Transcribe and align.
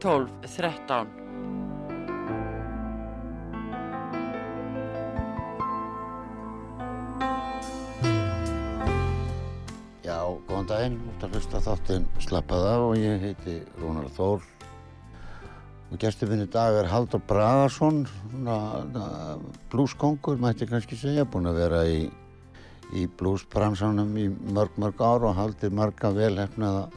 12 0.00 0.28
13. 0.42 1.06
Já, 10.04 10.20
góðan 10.46 10.68
daginn, 10.68 10.98
út 11.08 11.24
að 11.24 11.38
hlusta 11.38 11.62
þáttinn 11.64 12.04
Slappað 12.20 12.68
af 12.68 12.84
og 12.90 13.00
ég 13.00 13.24
heiti 13.24 13.56
Rúnar 13.80 14.10
Þór 14.18 14.44
og 15.86 15.98
gestur 16.02 16.28
minn 16.28 16.44
í 16.44 16.50
dag 16.50 16.76
er 16.76 16.90
Haldur 16.90 17.22
Bragarsson 17.24 18.04
blúskongur 19.72 20.36
mætti 20.42 20.68
kannski 20.68 20.98
segja, 20.98 21.24
búinn 21.24 21.48
að 21.48 21.60
vera 21.62 21.82
í, 21.88 22.06
í 22.92 23.08
blúsbransanum 23.16 24.12
í 24.20 24.28
mörg 24.28 24.76
mörg 24.82 25.00
ár 25.00 25.28
og 25.30 25.38
haldið 25.38 25.76
marga 25.78 26.12
velhefnaða 26.12 26.88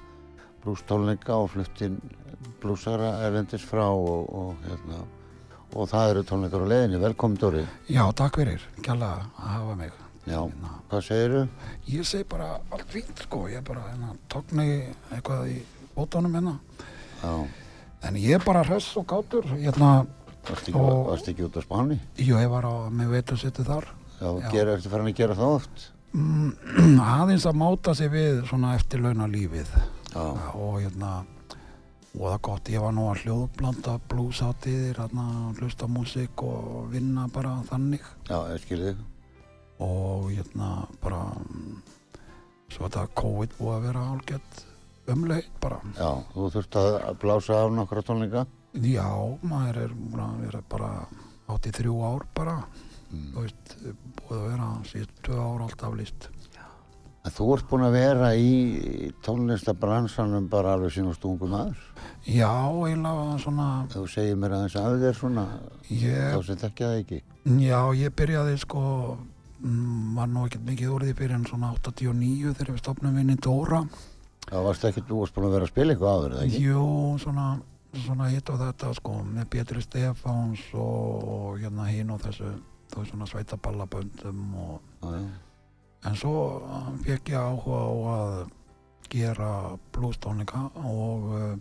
blústónleika 0.66 1.38
og 1.40 1.54
fluttinn 1.54 2.02
blúsara 2.62 3.14
erlendis 3.28 3.64
frá 3.66 3.86
og, 3.90 4.30
og, 4.30 4.54
hérna, 4.68 5.00
og 5.76 5.90
það 5.92 6.12
eru 6.14 6.24
tónleikar 6.30 6.66
á 6.66 6.68
leiðinni. 6.72 7.00
Velkomin 7.04 7.40
Dóri. 7.42 7.64
Já, 7.90 8.04
takk 8.18 8.40
fyrir, 8.42 8.62
kjalla 8.86 9.10
að 9.16 9.26
hafa 9.48 9.76
mig. 9.80 9.92
Já, 10.30 10.40
hvað 10.92 11.04
segiru? 11.08 11.42
Ég 11.90 12.06
segi 12.06 12.28
bara 12.30 12.52
allt 12.70 12.90
fínt 12.94 13.24
sko, 13.26 13.46
ég 13.50 13.64
bara 13.66 13.82
hérna, 13.90 14.14
tókna 14.30 14.66
eitthvað 15.16 15.48
í 15.56 15.60
bótunum 15.96 16.36
hérna. 16.38 16.58
Já. 17.24 17.34
En 18.10 18.16
ég 18.16 18.38
er 18.38 18.44
bara 18.46 18.62
hress 18.64 18.94
og 19.00 19.08
gátur, 19.10 19.48
hérna, 19.58 20.06
Varst 20.50 20.70
ekki, 20.70 20.80
Og- 20.80 21.08
varst 21.10 21.28
ekki 21.28 21.44
út 21.46 21.58
á 21.60 21.62
Spáni? 21.62 21.98
jú, 22.18 22.38
ég 22.40 22.50
var 22.50 22.64
á 22.66 22.74
með 22.90 23.10
veitusettu 23.12 23.62
þar. 23.68 23.86
Já, 24.22 24.30
Já. 24.40 24.50
gera 24.52 24.74
eftir 24.78 24.90
farin 24.90 25.08
að 25.12 25.16
gera 25.20 25.36
það 25.36 25.56
oft? 25.56 25.84
Mm, 26.16 26.54
aðeins 27.20 27.46
að 27.46 27.58
máta 27.60 27.94
sig 27.96 28.10
við 28.10 28.40
svona 28.48 28.72
eftirlauna 28.80 29.28
lífið. 29.30 29.68
Já, 30.16 30.24
Og 30.56 30.80
hérna, 30.82 31.26
og 32.20 32.26
það 32.28 32.34
er 32.36 32.42
gott, 32.50 32.70
ég 32.74 32.82
var 32.84 32.92
nú 32.92 33.06
að 33.10 33.22
hljóðblanda 33.24 33.94
blúsátiðir, 34.12 34.98
hérna, 35.00 35.26
hlusta 35.60 35.88
músík 35.88 36.44
og 36.44 36.90
vinna 36.92 37.28
bara 37.32 37.54
þannig. 37.70 38.04
já, 38.28 38.38
ég 38.52 38.60
skil 38.66 38.82
þig. 38.84 38.98
og 39.80 40.26
hérna 40.36 40.88
bara 41.02 41.22
svo 42.70 42.86
þetta 42.90 43.06
COVID 43.16 43.54
búið 43.58 43.76
að 43.78 43.86
vera 43.88 44.04
álgett 44.14 44.66
umleitt 45.10 45.54
bara 45.64 45.80
Já, 45.98 46.10
þú 46.36 46.50
þurft 46.54 46.76
að 46.82 46.98
blása 47.24 47.62
af 47.64 47.72
nokkra 47.74 48.04
tónleika? 48.06 48.46
já, 48.76 49.08
maður 49.42 49.80
er 49.88 50.62
bara 50.70 50.92
í 51.66 51.72
þrjú 51.80 51.96
ár 52.06 52.28
bara 52.36 52.60
Mm. 53.10 53.32
þú 53.34 53.42
veist, 53.42 53.72
búið 54.20 54.36
að 54.38 54.44
vera 54.52 54.66
síðan 54.86 55.14
tvö 55.26 55.38
ár 55.42 55.62
alltaf 55.66 55.94
list 55.98 56.28
En 56.30 56.39
þú 57.28 57.48
ert 57.56 57.66
búinn 57.70 57.84
að 57.86 57.96
vera 57.98 58.30
í 58.40 59.12
tónlistabransanum 59.26 60.48
bara 60.50 60.74
alveg 60.78 60.94
sín 60.96 61.10
og 61.12 61.18
stungum 61.18 61.54
aður. 61.54 61.82
já, 62.26 62.50
eiginlega 62.50 63.40
svona 63.44 63.68
Þú 63.92 64.06
segir 64.08 64.38
mér 64.40 64.56
aðeins 64.56 64.76
af 64.80 64.96
þér 65.02 65.18
svona, 65.18 65.48
ég, 65.90 66.32
þá 66.34 66.46
sem 66.46 66.62
þekkja 66.64 66.88
það 66.88 67.00
ekki. 67.02 67.20
já, 67.66 67.82
ég 68.00 68.16
byrjaði 68.16 68.56
sko 68.60 68.84
mm, 69.60 70.16
var 70.16 70.28
nú 70.28 70.46
ekkert 70.48 70.66
mikið 70.70 70.94
úr 70.96 71.06
því 71.10 71.30
en 71.36 71.46
svona 71.46 71.74
89 71.76 72.54
þegar 72.56 72.72
við 72.74 72.80
stopnum 72.84 73.16
vinni 73.16 73.36
Dóra 73.36 73.84
Já, 74.50 74.58
varst 74.66 74.86
ekki, 74.88 75.04
þú 75.06 75.20
varst 75.20 75.36
búinn 75.36 75.50
að 75.50 75.54
vera 75.54 75.68
að 75.68 75.74
spila 75.74 75.94
eitthvað 75.94 76.16
áður, 76.16 76.32
eða 76.34 76.46
ekki? 76.48 76.62
Jú, 76.64 76.86
svona, 77.22 77.48
svona 78.06 78.30
hitt 78.32 78.50
og 78.50 78.58
þetta 78.64 78.94
sko, 78.98 79.12
með 79.28 79.46
Pétri 79.54 79.84
Stefáns 79.84 80.64
og, 80.74 81.28
og 81.36 81.60
hérna 81.62 81.86
hinn 81.92 82.10
og 82.16 82.24
þessu, 82.24 82.56
þú 82.90 83.04
veist 83.04 83.14
svona 83.14 83.28
sveitaballaböndum 83.30 84.42
og, 84.58 84.80
Já, 85.04 85.20
já. 85.20 85.49
En 86.08 86.16
svo 86.20 86.36
uh, 86.64 86.94
fekk 87.04 87.34
ég 87.34 87.40
áhuga 87.40 87.82
á 87.82 87.92
að 88.14 88.38
gera 89.10 89.52
bluestónleika 89.96 90.70
og 90.86 91.30
uh, 91.34 91.52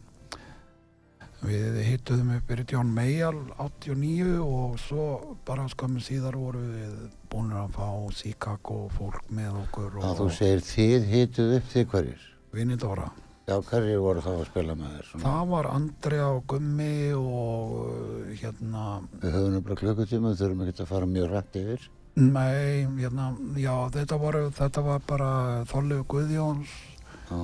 við 1.43 1.78
hittuðum 1.87 2.32
upp 2.34 2.50
fyrir 2.50 2.66
John 2.72 2.91
Mayall 2.94 3.38
89 3.62 4.41
og 4.43 4.75
svo 4.82 5.37
bara 5.47 5.69
skömmu 5.71 6.03
síðar 6.03 6.38
voru 6.38 6.62
við 6.65 6.97
búin 7.31 7.54
að 7.54 7.76
fá 7.76 7.88
Chicago 8.19 8.88
fólk 8.97 9.31
með 9.31 9.60
okkur 9.62 10.00
og, 10.00 10.10
þú 10.19 10.28
segir 10.34 10.66
þið 10.66 11.09
hituð 11.12 11.56
upp 11.60 11.72
þig 11.72 11.88
hverjir. 11.94 12.28
Vinnidóra. 12.55 13.10
Já, 13.49 13.55
hverjir 13.65 14.00
voru 14.03 14.20
þá 14.20 14.32
að 14.34 14.47
spila 14.50 14.75
með 14.76 14.97
þér 14.97 15.06
svona? 15.09 15.25
Það 15.25 15.53
var 15.53 15.69
Andrea 15.72 16.26
og 16.34 16.43
Gummi 16.53 16.97
og 17.16 17.76
uh, 17.78 18.32
hérna, 18.43 18.82
Við 19.22 19.38
höfum 19.38 19.55
nefnilega 19.55 19.81
klukkutíma, 19.84 20.34
þurfum 20.37 20.66
ekki 20.66 20.84
að 20.84 20.91
fara 20.91 21.09
mjög 21.09 21.31
rætt 21.32 21.56
yfir. 21.62 21.87
Nei, 22.19 22.84
hérna, 22.99 23.31
já, 23.56 23.73
þetta 23.95 24.19
var, 24.21 24.37
þetta 24.59 24.83
var 24.84 25.01
bara 25.06 25.31
Þorleif 25.71 26.05
Guðjóns, 26.11 26.69
Já, 27.31 27.41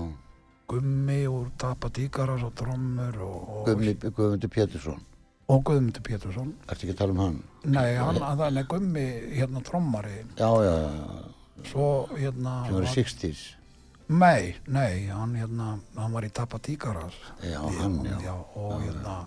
Gummi 0.68 1.18
úr 1.28 1.50
Tapa 1.60 1.90
Díkaras 1.92 2.42
og 2.46 2.54
Trommur 2.56 3.18
og, 3.20 3.42
og, 3.58 3.66
Guðmi, 3.68 3.92
Guðmundur 4.00 4.48
Pétursson. 4.50 5.02
og 5.52 5.60
Guðmundur 5.68 6.02
Pétursson. 6.06 6.54
Ertu 6.66 6.86
ekki 6.86 6.94
að 6.94 7.00
tala 7.02 7.12
um 7.12 7.20
hann? 7.20 7.36
Nei, 7.68 7.90
hann, 8.00 8.16
það 8.22 8.46
er 8.62 8.68
Gummi, 8.72 9.04
hérna, 9.36 9.60
trommari, 9.66 10.22
Já, 10.38 10.48
já, 10.64 10.72
já, 10.80 11.68
svo, 11.70 11.88
hérna, 12.16 12.54
sem 12.66 12.74
var- 12.74 12.88
60s. 12.94 13.44
nei, 14.08 14.54
nei, 14.66 15.06
hann, 15.12 15.34
hérna, 15.36 15.78
hann 15.96 16.12
var 16.12 16.22
í 16.24 16.32
Tapa 16.32 16.58
Díkaras. 16.58 17.14
Já, 17.42 17.60
hann, 17.60 18.00
já. 18.24 18.32
og 18.56 18.80
Já, 18.80 18.86
hérna, 18.88 19.26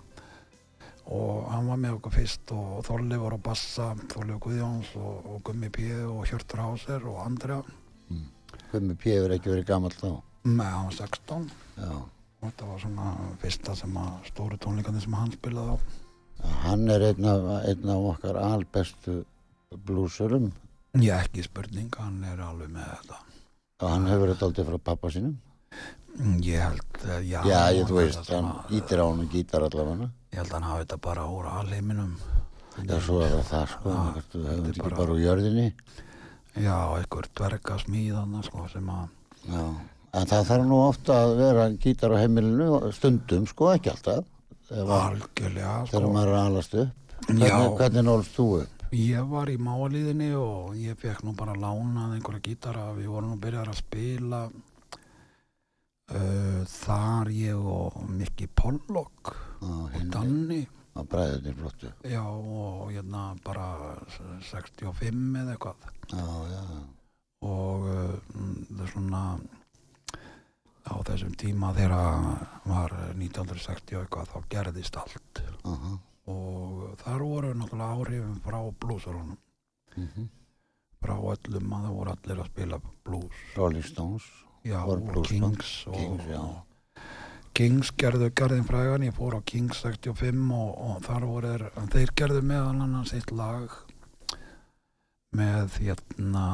og 1.08 1.46
hann 1.52 1.68
var 1.70 1.78
með 1.80 1.94
okkur 1.98 2.12
fyrst 2.18 2.52
og 2.52 2.82
Þorleif 2.86 3.22
var 3.24 3.36
á 3.36 3.40
bassa, 3.48 3.86
Þorleif 4.12 4.40
Guðjóns 4.44 4.90
og, 5.00 5.28
og 5.32 5.38
Gummi 5.46 5.70
P. 5.72 5.86
og 6.04 6.26
Hjörtur 6.28 6.60
Háser 6.64 7.06
og 7.08 7.22
Andrea. 7.24 7.62
Guðmi 8.72 8.96
P. 9.00 9.14
hefur 9.16 9.32
ekki 9.36 9.52
verið 9.54 9.66
gammal 9.70 9.94
þá. 9.96 10.10
Nei, 10.48 10.66
hann 10.68 10.88
var 10.90 10.96
16 10.98 11.48
Já. 11.78 11.94
og 11.96 12.44
þetta 12.44 12.68
var 12.68 12.82
svona 12.84 13.08
fyrsta 13.42 13.74
sem 13.80 13.96
að 14.00 14.28
stóru 14.28 14.58
tónleikandi 14.60 15.00
sem 15.04 15.16
hann 15.16 15.32
spilaði 15.34 15.74
á. 15.74 15.76
Hann 16.68 16.84
er 16.92 17.02
einn 17.08 17.24
af, 17.26 17.48
einn 17.66 17.88
af 17.90 18.04
okkar 18.12 18.36
albestu 18.38 19.22
blúsurum 19.88 20.52
Ég 20.98 21.12
ekki 21.12 21.42
spurning, 21.44 21.90
hann 22.00 22.22
er 22.24 22.40
alveg 22.42 22.70
með 22.72 22.86
þetta. 22.94 23.18
og 23.82 23.90
hann 23.92 24.06
hefur 24.10 24.30
þetta 24.32 24.46
aldrei 24.48 24.64
frá 24.68 24.78
pappa 24.90 25.10
sínum. 25.14 25.34
Ég 26.42 26.58
held, 26.58 26.86
eh, 27.06 27.20
já, 27.30 27.42
Já, 27.46 27.60
ég 27.76 27.86
þú 27.86 27.94
veist, 28.00 28.30
hann 28.32 28.48
ítir 28.74 28.98
á 28.98 29.06
hann 29.06 29.20
og 29.22 29.28
gítar 29.30 29.62
allavega. 29.62 30.08
Ég 30.32 30.38
held 30.40 30.48
að 30.50 30.52
hann 30.58 30.62
hafi 30.68 30.84
þetta 30.84 31.00
bara 31.00 31.26
úr 31.30 31.46
alheiminum. 31.46 32.16
Já, 32.88 32.96
svo 33.02 33.20
er 33.22 33.30
það 33.36 33.44
það, 33.52 33.68
sko, 33.74 33.92
þú 34.32 34.40
er 34.48 34.58
ekki 34.72 34.82
bara- 34.82 35.06
úr 35.12 35.20
jörðinni. 35.22 35.72
Já, 36.58 36.76
einhver 36.98 37.28
dverga 37.34 37.78
smíðana, 37.84 38.42
sko, 38.44 38.68
sem 38.72 38.86
að, 38.88 39.08
Já, 39.48 39.62
en 40.14 40.26
það 40.26 40.46
þarf 40.48 40.66
nú 40.66 40.80
ofta 40.88 41.12
að 41.24 41.36
vera 41.36 41.68
gítar 41.70 42.10
á 42.10 42.16
heimilinu, 42.18 42.92
stundum, 42.92 43.46
sko, 43.46 43.70
ekki 43.76 43.90
alltaf, 43.94 44.24
að, 44.70 44.90
algjörlega, 44.90 45.86
þegar 45.86 46.02
sko. 46.02 46.12
maður 46.12 46.28
er 46.28 46.34
að 46.34 46.46
alast 46.50 46.74
upp. 46.74 46.90
Hvernig, 47.28 47.78
hvernig 47.78 48.04
nólst 48.04 48.34
þú 48.36 48.48
upp? 48.62 48.68
Ég 48.90 49.28
var 49.28 49.46
í 49.46 49.56
máliðinni 49.58 50.32
og 50.34 50.74
ég 50.74 50.96
fekk 50.96 51.22
nú 51.24 51.34
bara 51.36 51.52
lánað 51.52 52.14
einhverja 52.16 52.40
gítara. 52.42 52.94
Við 52.96 53.06
vorum 53.06 53.30
nú 53.34 53.38
byrjar 53.38 53.68
að 53.68 53.76
spila 53.82 54.48
uh, 56.14 56.64
þar 56.68 57.30
ég 57.34 57.58
og 57.58 57.98
Mikki 58.10 58.46
Pollock 58.54 59.32
Á, 59.62 59.66
og 59.68 59.96
Danni. 60.14 60.62
á 60.96 61.00
bræðinir 61.02 61.56
flottu. 61.58 61.90
Já, 62.06 62.22
og 62.24 62.90
hérna 62.94 63.26
bara 63.44 63.96
65 64.50 65.36
eða 65.42 65.54
eitthvað. 65.56 65.88
Já, 66.12 66.26
já, 66.54 66.62
Og 67.46 67.84
uh, 67.86 68.14
það 68.68 68.82
er 68.82 68.92
svona 68.92 69.22
á 70.88 70.94
þessum 71.04 71.34
tíma 71.38 71.74
þegar 71.76 72.46
var 72.64 72.94
1960 73.14 73.98
og 73.98 74.06
eitthvað 74.06 74.30
þá 74.32 74.38
gerðist 74.54 74.96
allt. 74.98 75.42
aha, 75.64 75.98
Og 76.28 76.96
þar 77.00 77.22
voru 77.24 77.52
náttúrulega 77.56 77.94
áhrifin 77.98 78.40
frá 78.44 78.58
bluesarunum. 78.80 79.38
mhm. 79.96 80.28
Frá 80.98 81.14
öllum 81.14 81.72
að 81.76 81.84
það 81.86 81.92
voru 81.94 82.10
allir 82.10 82.40
að 82.42 82.48
spila 82.50 82.78
blues. 83.06 83.36
Rolling 83.56 83.84
Stones, 83.86 84.24
Já? 84.66 84.80
Kings 85.28 85.86
og, 85.86 85.94
Kings, 85.94 86.26
já. 86.30 86.42
Kings 87.58 87.92
gerðu 87.98 88.30
gerðin 88.38 88.66
frægan, 88.66 89.06
ég 89.08 89.14
fór 89.16 89.38
á 89.38 89.40
Kings 89.42 89.80
65 89.82 90.50
og, 90.54 90.72
og 90.78 91.00
þar 91.06 91.26
voru 91.26 91.52
þeir, 91.52 91.64
þeir 91.94 92.12
gerðu 92.20 92.42
meðal 92.46 92.82
annars 92.84 93.14
eitt 93.16 93.32
lag 93.34 93.74
með 95.34 95.78
hérna 95.82 96.44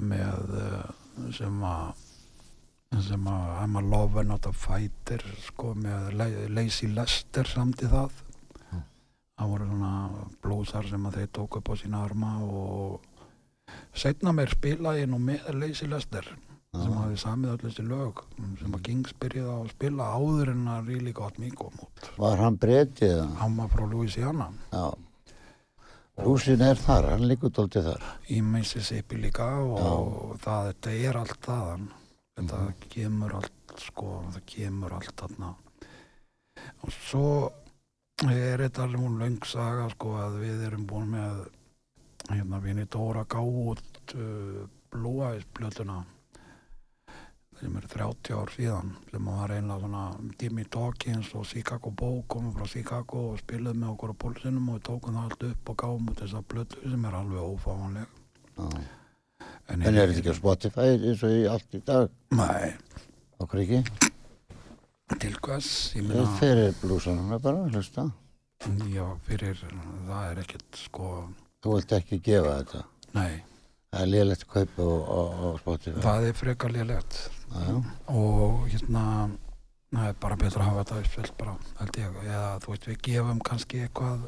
með 0.00 0.54
eh, 0.62 0.88
sem 1.36 1.60
að 1.66 2.08
sem 3.02 3.28
að 3.28 3.52
I'm 3.62 3.76
a 3.76 3.82
lover 3.84 4.24
not 4.26 4.46
a 4.48 4.52
fighter 4.52 5.22
sko 5.46 5.72
með 5.78 6.12
Lazy 6.52 6.90
Lester 6.92 7.48
samt 7.48 7.84
í 7.84 7.88
það 7.88 8.18
Já. 8.68 8.80
það 8.80 9.52
voru 9.52 9.68
svona 9.70 9.92
blúsar 10.44 10.88
sem 10.90 11.06
að 11.08 11.20
þeir 11.20 11.30
tóku 11.38 11.60
upp 11.62 11.72
á 11.72 11.74
sína 11.80 12.02
arma 12.04 12.34
og 12.44 13.06
setna 13.94 14.32
mér 14.36 14.50
spila 14.54 14.96
ég 14.98 15.08
nú 15.12 15.18
með 15.22 15.46
Lazy 15.58 15.86
Lester 15.90 16.26
sem 16.72 16.92
hafi 16.96 17.18
samið 17.20 17.50
öll 17.52 17.62
þessi 17.66 17.82
lög 17.84 18.20
sem 18.60 18.72
að 18.78 18.82
Kings 18.86 19.12
byrjaði 19.20 19.54
að 19.58 19.72
spila 19.74 20.06
áður 20.16 20.52
en 20.54 20.62
að 20.72 20.86
Really 20.88 21.12
Got 21.12 21.38
Me 21.42 21.50
kom 21.52 21.74
út 21.84 22.06
Var 22.16 22.38
hann 22.40 22.56
breytið 22.62 23.12
það? 23.18 23.34
hann 23.42 23.56
var 23.60 23.68
frá 23.74 23.84
Louisiana 23.90 24.46
Já. 24.72 24.86
Rúsin 26.22 26.60
er 26.64 26.76
þar, 26.76 27.06
hann 27.14 27.24
líkur 27.28 27.50
dóltið 27.56 27.86
þar. 27.88 28.02
í 28.28 28.40
Mississippi 28.44 29.16
líka 29.20 29.46
og 29.64 30.36
það, 30.44 30.66
þetta 30.72 30.94
er 31.08 31.18
allt 31.22 31.38
þaðan 31.46 31.86
þetta 32.36 32.58
kemur 32.92 33.34
allt 33.38 33.76
sko, 33.80 34.08
það 34.34 34.42
kemur 34.52 34.92
allt 34.98 35.14
þarna 35.20 35.52
og 36.84 36.92
svo 36.92 37.26
er 38.28 38.60
þetta 38.64 38.84
alveg 38.86 39.16
löngsaga 39.22 39.88
sko 39.96 40.12
að 40.20 40.36
við 40.44 40.66
erum 40.68 40.84
búin 40.88 41.08
með 41.16 41.40
hérna 42.32 42.60
vinni 42.64 42.84
Dóra 42.90 43.24
gátt 43.28 44.14
uh, 44.16 44.64
Blue 44.92 45.22
Eyes 45.28 45.44
blötuna 45.56 46.02
sem 47.60 47.76
er 47.78 47.84
30 47.92 48.32
ár 48.34 48.50
síðan 48.50 48.94
sem 49.10 49.28
var 49.30 49.52
einlega 49.54 49.80
svona 49.84 50.04
Jimmy 50.40 50.64
Dawkins 50.66 51.30
og 51.38 51.44
Chicago 51.46 51.90
Bow 51.94 52.22
komum 52.26 52.54
frá 52.56 52.66
Chicago 52.66 53.28
og 53.32 53.38
spiluðu 53.42 53.78
með 53.78 53.92
okkur 53.94 54.14
á 54.14 54.20
pólsinum 54.24 54.70
og 54.72 54.78
við 54.80 54.86
tókum 54.88 55.18
það 55.18 55.28
allt 55.28 55.46
upp 55.50 55.70
og 55.74 55.78
gáum 55.84 56.08
út 56.10 56.22
þessa 56.24 56.42
blötu 56.42 56.82
sem 56.82 57.04
er 57.10 57.18
alveg 57.20 57.52
ófáanleg 57.52 58.18
Já. 58.58 58.82
En 59.72 59.82
er 59.86 59.94
þetta 60.10 60.18
ekki 60.20 60.34
á 60.34 60.40
Spotify 60.40 60.88
eins 60.96 61.22
og 61.26 61.36
í 61.36 61.44
allt 61.50 61.76
í 61.78 61.80
dag? 61.86 62.10
Nei, 62.34 62.72
Okkur 63.42 63.62
ekki? 63.62 64.10
til 65.20 65.34
hvers, 65.44 65.68
meina, 66.00 66.24
fyrir 66.38 66.72
blúsanum 66.80 67.32
bara, 67.42 67.66
hlusta. 67.68 68.06
já, 68.88 69.04
fyrir, 69.26 69.58
það 70.08 70.28
er 70.30 70.38
ekkert, 70.44 70.78
sko, 70.86 71.08
Þú 71.62 71.76
vilt 71.76 71.92
ekki 71.94 72.20
gefa 72.26 72.58
þetta. 72.60 72.84
nei, 73.14 73.42
Það 73.92 74.02
er 74.02 74.08
liðlegt 74.08 74.46
kaup 74.48 74.78
á, 74.80 74.88
á, 74.88 75.20
á 75.20 75.48
Spotify. 75.60 76.00
það 76.00 76.26
er 76.28 76.32
frekar 76.32 76.72
já. 76.72 77.84
og 78.08 78.68
hérna, 78.72 79.02
það 79.92 80.08
er 80.08 80.16
bara 80.20 80.36
betra 80.40 80.62
að 80.62 80.68
hafa 80.70 80.84
þetta 80.84 81.00
uppsveld 81.02 81.36
bara, 81.38 81.54
held 81.78 81.98
ég, 82.00 82.18
eða 82.24 82.48
þú 82.64 82.72
veist, 82.72 82.88
við 82.88 82.98
gefum 83.02 83.44
kannski 83.44 83.82
eitthvað 83.84 84.26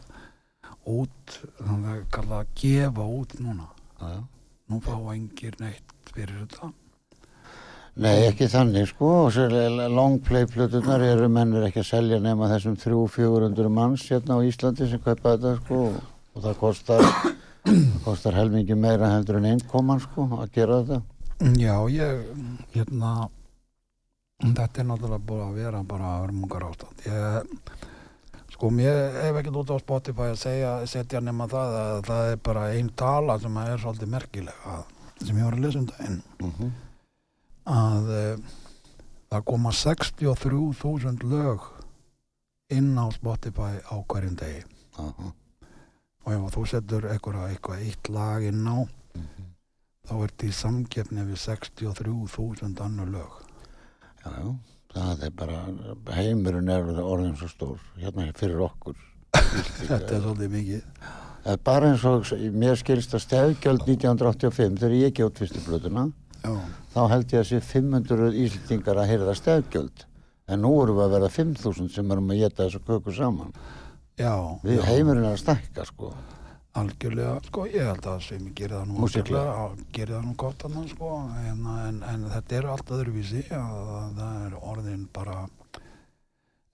út, 0.84 1.40
þannig 1.64 1.90
að 1.94 2.06
kalla 2.12 2.40
að 2.42 2.54
gefa 2.60 3.08
út 3.19 3.36
núna, 3.40 3.69
já, 4.00 4.14
nú 4.69 4.81
fá 4.84 4.96
engir 5.16 5.60
neitt 5.64 5.94
fyrir 6.12 6.44
þetta, 6.44 6.72
Nei, 7.94 8.25
ekki 8.26 8.48
þannig 8.50 8.88
sko, 8.90 9.08
og 9.25 9.32
sér 9.32 9.52
longplay 9.94 10.48
plötunar 10.50 11.02
eru 11.06 11.28
mennir 11.31 11.69
ekki 11.69 11.78
að 11.78 11.92
selja 11.92 12.16
nema 12.19 12.48
þessum 12.50 12.75
300-400 12.82 13.70
manns 13.70 14.08
hérna 14.10 14.34
á 14.34 14.42
Íslandi 14.42 14.88
sem 14.90 14.98
kaupa 14.98 15.36
þetta 15.36 15.52
sko 15.60 15.78
og 16.34 16.44
það 16.44 16.58
kostar, 16.60 17.06
kostar 18.04 18.36
helmingi 18.38 18.76
meira 18.78 19.12
heldur 19.14 19.40
en 19.40 19.48
einnkoman 19.52 20.02
sko 20.02 20.26
að 20.40 20.52
gera 20.56 20.82
þetta. 20.82 21.00
Já, 21.58 21.75
ég, 21.90 22.28
hérna, 22.75 23.14
þetta 24.44 24.82
er 24.82 24.88
náttúrulega 24.90 25.26
búið 25.31 25.44
að 25.46 25.58
vera 25.62 25.82
bara 25.88 26.14
hörmungar 26.22 26.69
ástand. 26.69 27.04
Ég, 27.08 27.82
sko, 28.54 28.70
mér 28.75 29.19
hef 29.20 29.40
ekkert 29.40 29.60
út 29.64 29.75
á 29.75 29.78
Spotify 29.82 30.31
að 30.32 30.40
segja, 30.42 30.72
setja 30.90 31.22
nema 31.25 31.48
það 31.50 31.78
að 31.82 32.00
það 32.10 32.32
er 32.32 32.42
bara 32.50 32.66
einn 32.75 32.90
tala 32.94 33.38
sem 33.42 33.60
er 33.64 33.82
svolítið 33.82 34.14
merkilega, 34.14 34.81
sem 35.20 35.38
ég 35.38 35.46
var 35.48 35.58
að 35.58 35.66
lesa 35.66 35.82
um 35.82 35.92
daginn, 35.92 36.25
Uh 36.44 36.72
að 37.64 38.10
uh, 38.12 38.52
það 39.32 39.46
koma 39.48 39.70
63.000 39.72 41.31
lög 41.31 41.64
inn 42.75 42.92
á 43.00 43.08
Spotify 43.14 43.81
á 43.88 43.96
hverjum 44.04 44.36
degi. 44.36 44.64
Og 46.25 46.31
ef 46.32 46.55
þú 46.55 46.67
setur 46.69 47.09
eitthvað, 47.12 47.81
eitt 47.85 48.09
lag 48.12 48.44
inn 48.49 48.65
á, 48.65 48.88
þá 50.09 50.15
er 50.15 50.31
þetta 50.31 50.47
í 50.47 50.55
samkeppni 50.61 51.26
við 51.29 51.43
63.000 51.43 52.81
annar 52.85 53.11
lög. 53.12 53.43
Já, 54.25 54.31
já, 54.32 54.55
það 54.94 55.26
er 55.29 55.35
bara, 55.37 55.59
heimurinn 56.17 56.73
er 56.73 56.88
orðin 57.03 57.37
svo 57.37 57.50
stór, 57.53 57.85
hérna 58.00 58.31
fyrir 58.38 58.65
okkur. 58.65 58.97
Þetta 59.91 60.15
er 60.15 60.21
svolítið 60.23 60.53
mikið. 60.53 60.82
Það 61.44 61.53
er 61.53 61.62
bara 61.69 61.88
eins 61.91 62.05
og, 62.09 62.29
mér 62.55 62.79
skilst 62.81 63.17
að 63.19 63.25
stefgjöld 63.27 63.82
1985, 63.85 64.79
þegar 64.81 64.94
ég 64.97 65.11
ekki 65.11 65.27
út 65.27 65.41
fyrstu 65.43 65.61
blötuna, 65.67 66.06
Já, 66.44 66.53
þá 66.94 67.00
held 67.11 67.32
ég 67.32 67.43
að 67.43 67.49
sé 67.50 67.61
500 67.65 68.35
íslendingar 68.44 69.00
að 69.00 69.11
heyrða 69.11 69.35
stefgjöld. 69.38 70.05
En 70.44 70.61
nú 70.61 70.75
erum 70.82 70.99
við 70.99 71.06
að 71.06 71.15
verða 71.17 71.31
5.000 71.32 71.93
sem 71.94 72.11
erum 72.12 72.32
að 72.32 72.41
geta 72.43 72.67
þessu 72.67 72.81
köku 72.85 73.15
saman. 73.17 73.53
Já, 74.19 74.32
Við 74.64 74.78
já 74.78 74.84
heimurinn 74.90 75.25
er 75.28 75.32
að 75.34 75.43
stækka 75.43 75.84
sko. 75.90 76.12
algjörlega, 76.75 77.34
sko, 77.46 77.64
ég 77.70 77.87
held 77.87 78.06
að 78.11 78.22
sem 78.28 78.46
ég 78.49 78.55
gerir 78.58 78.76
það 78.81 78.88
nú 78.88 78.94
á- 79.06 79.76
gerir 79.94 80.14
það 80.16 80.25
nú 80.26 80.32
gott 80.37 80.64
annars, 80.66 80.90
sko, 80.90 81.11
en, 81.50 81.66
en, 81.88 82.00
en 82.02 82.25
þetta 82.32 82.56
er 82.58 82.66
allt 82.72 82.90
öðruvísi, 82.96 83.44
að, 83.55 83.76
að 83.99 84.16
það 84.19 84.46
er 84.49 84.56
orðin 84.72 85.05
bara 85.14 85.37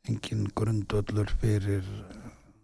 engin 0.09 0.47
grundöllur 0.57 1.29
fyrir 1.41 1.85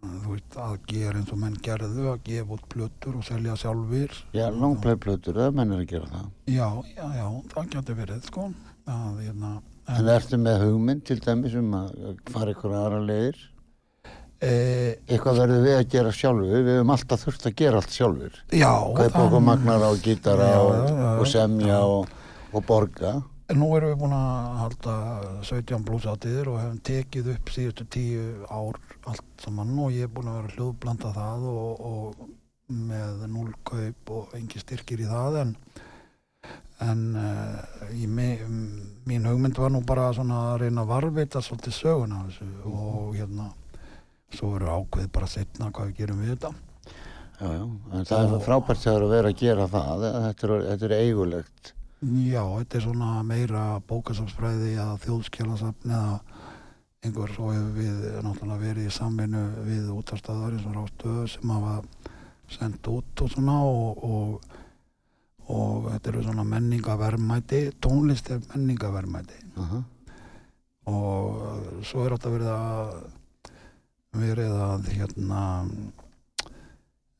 þú 0.07 0.31
veist, 0.33 0.55
að 0.61 0.75
gera 0.89 1.19
eins 1.19 1.31
og 1.33 1.39
menn 1.41 1.57
gerðu 1.65 2.07
að 2.13 2.19
gefa 2.25 2.55
út 2.57 2.65
plötur 2.71 3.17
og 3.19 3.25
selja 3.27 3.55
sjálfur 3.59 4.13
Já, 4.33 4.47
longplay 4.53 4.95
plötur, 5.01 5.37
það 5.37 5.55
mennir 5.59 5.81
að 5.83 5.89
gera 5.91 6.09
það. 6.13 6.27
já, 6.53 6.67
já, 6.95 7.05
já, 7.17 7.27
það 7.53 7.69
getur 7.75 7.97
verið, 8.01 8.23
sko 8.31 8.47
að, 8.87 9.21
hérna, 9.25 9.51
En 9.87 10.09
ertu 10.11 10.35
með 10.41 10.65
hugmynd 10.65 11.05
til 11.07 11.19
dæmis 11.23 11.53
um 11.55 11.69
að 11.77 12.17
fara 12.33 12.51
ykkur 12.51 12.73
aðra 12.75 12.97
leiðir? 13.07 13.37
E, 14.41 14.51
Eitthvað 15.07 15.39
verður 15.43 15.63
við 15.65 15.77
að 15.77 15.87
gera 15.95 16.11
sjálfur, 16.13 16.51
við 16.67 16.75
höfum 16.77 16.93
alltaf 16.97 17.23
þurft 17.25 17.47
að 17.49 17.55
gera 17.61 17.81
allt 17.81 17.95
sjálfur. 17.95 18.37
já, 18.51 18.71
Kaupa 18.99 19.23
okkur 19.25 19.43
magnara 19.47 19.89
og 19.93 20.03
gítara 20.03 20.51
Já, 20.51 20.59
og, 20.59 20.75
já, 20.91 21.09
og 21.17 21.27
semja 21.31 21.79
og, 21.85 22.13
og 22.53 22.65
borga. 22.67 23.15
En 23.47 23.61
nú 23.61 23.69
erum 23.77 23.93
við 23.93 24.01
búin 24.01 24.13
að 24.17 24.55
halda 24.59 24.93
17 25.47 25.85
blúsátiðir 25.87 26.49
og 26.51 26.57
hefum 26.59 26.79
tekið 26.83 27.29
upp 27.37 27.51
síðustu 27.55 27.85
tíu 27.95 28.25
ár 28.51 28.75
allt 29.07 29.23
saman 29.39 29.71
og 29.79 29.93
ég 29.95 30.03
er 30.09 30.11
búin 30.11 30.27
að 30.27 30.41
vera 30.41 30.55
hljóðblanda 30.57 31.13
það 31.15 31.45
og, 31.53 31.85
og 31.87 32.27
með 32.67 33.21
núlkaup 33.31 34.11
og 34.11 34.33
engi 34.35 34.59
styrkir 34.59 34.99
í 34.99 35.07
það 35.07 35.37
en, 35.45 35.53
en 36.83 37.05
uh, 37.15 37.85
í 37.95 38.03
mi, 38.11 38.33
mín 39.07 39.29
hugmynd 39.31 39.55
var 39.63 39.71
nú 39.71 39.79
bara 39.87 40.09
svona 40.11 40.41
að 40.49 40.65
reyna 40.65 40.83
að 40.83 40.91
varveita 40.91 41.39
svolítið 41.39 41.77
söguna 41.79 42.25
þessu 42.27 42.49
og 42.67 43.15
hérna 43.15 43.47
svo 44.33 44.53
verður 44.53 44.73
ákveð 44.81 45.09
bara 45.15 45.29
setna 45.31 45.71
hvað 45.71 45.91
við 45.91 46.01
gerum 46.01 46.21
við 46.23 46.33
þetta. 46.33 46.53
Já, 47.37 47.49
já, 47.53 47.63
en 47.93 48.07
það 48.09 48.35
er 48.35 48.45
frábært 48.47 48.81
þegar 48.81 49.03
að 49.05 49.13
vera 49.13 49.31
að 49.31 49.41
gera 49.43 49.67
það, 49.69 50.05
þetta 50.25 50.47
er, 50.47 50.63
þetta 50.71 50.87
er 50.87 50.95
eigulegt. 50.97 51.73
Já, 52.01 52.41
þetta 52.41 52.77
er 52.77 52.85
svona 52.85 53.11
meira 53.25 53.63
bókasafsfræði 53.89 54.71
eða 54.75 54.99
þjóðskjálasafn 55.05 55.93
eða 55.93 56.19
einhver 57.05 57.33
svo 57.33 57.51
hefur 57.53 57.73
við 57.77 58.05
náttúrulega 58.25 58.61
verið 58.61 58.89
í 58.89 58.93
samvinnu 58.93 59.43
við 59.67 59.91
útastöðar 59.93 60.55
eins 60.57 60.65
og 60.67 60.77
rástöðu 60.79 61.25
sem 61.31 61.53
hafa 61.53 61.75
sendt 62.51 62.89
út 62.89 63.21
og 63.23 63.31
svona 63.33 63.57
og, 63.67 64.01
og, 64.07 64.55
og 65.53 65.91
þetta 65.91 66.11
eru 66.13 66.23
svona 66.25 66.47
menningavermæti, 66.47 67.61
tónlist 67.83 68.33
er 68.33 68.41
menningavermæti 68.53 69.45
Uh 69.57 69.83
og 70.87 71.81
svo 71.83 72.05
er 72.05 72.13
þetta 72.15 72.29
verið 72.31 72.49
að 72.53 72.91
verið 74.21 74.55
að 74.61 74.89
hérna 74.95 75.43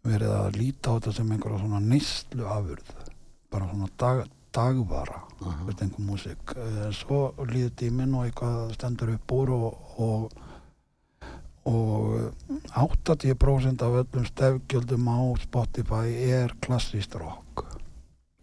verið 0.07 0.33
að 0.33 0.57
líta 0.57 0.91
á 0.91 0.95
þetta 0.97 1.13
sem 1.17 1.31
einhverja 1.31 1.61
svona 1.63 1.83
nýstlu 1.83 2.47
afurð 2.47 2.91
bara 3.51 3.69
svona 3.71 3.89
dag, 3.99 4.25
dagvara 4.55 5.21
-huh. 5.39 5.65
veist 5.65 5.81
einhver 5.81 6.05
músík. 6.05 6.55
Eh, 6.55 6.91
svo 6.91 7.33
líður 7.37 7.73
tíminn 7.75 8.15
og 8.15 8.25
eitthvað 8.25 8.73
stendur 8.75 9.13
upp 9.15 9.31
úr 9.31 9.49
og, 9.55 9.79
og, 9.97 10.31
og 11.65 12.31
80% 12.73 13.83
af 13.83 13.97
öllum 14.03 14.25
stefgjöldum 14.25 15.07
á 15.07 15.19
Spotify 15.41 16.07
er 16.31 16.55
klassíst 16.61 17.15
rock. 17.15 17.65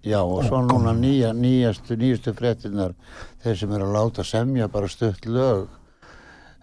Já, 0.05 0.21
og 0.21 0.45
svo 0.45 0.61
Ó, 0.61 0.67
núna 0.69 0.93
nýja, 0.93 1.33
nýjastu, 1.33 1.97
nýjastu 1.97 2.35
fréttinnar, 2.37 2.93
þeir 3.41 3.57
sem 3.57 3.73
eru 3.73 3.87
að 3.89 3.95
láta 3.97 4.25
semja 4.25 4.69
bara 4.69 4.89
stutt 4.89 5.25
lög, 5.25 5.69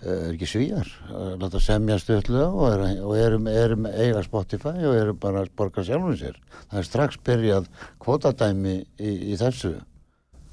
er 0.02 0.34
ekki 0.34 0.50
svíjar, 0.50 0.90
að 1.12 1.38
láta 1.44 1.62
semja 1.62 1.98
lög 2.08 2.58
og 2.58 2.66
eru, 2.72 2.90
og 3.06 3.16
eru, 3.18 3.40
eru 3.52 3.78
eiga 3.92 4.24
Spotify 4.26 4.76
og 4.82 4.98
eru 4.98 5.14
bara 5.14 5.46
að 5.46 5.54
borga 5.56 5.86
sjálfum 5.86 6.18
sér. 6.18 6.42
Það 6.72 6.82
er 6.82 6.90
strax 6.90 7.22
byrjað 7.26 7.72
kvotadæmi 8.02 8.76
í, 8.98 9.16
í 9.34 9.40
þessu. 9.40 9.78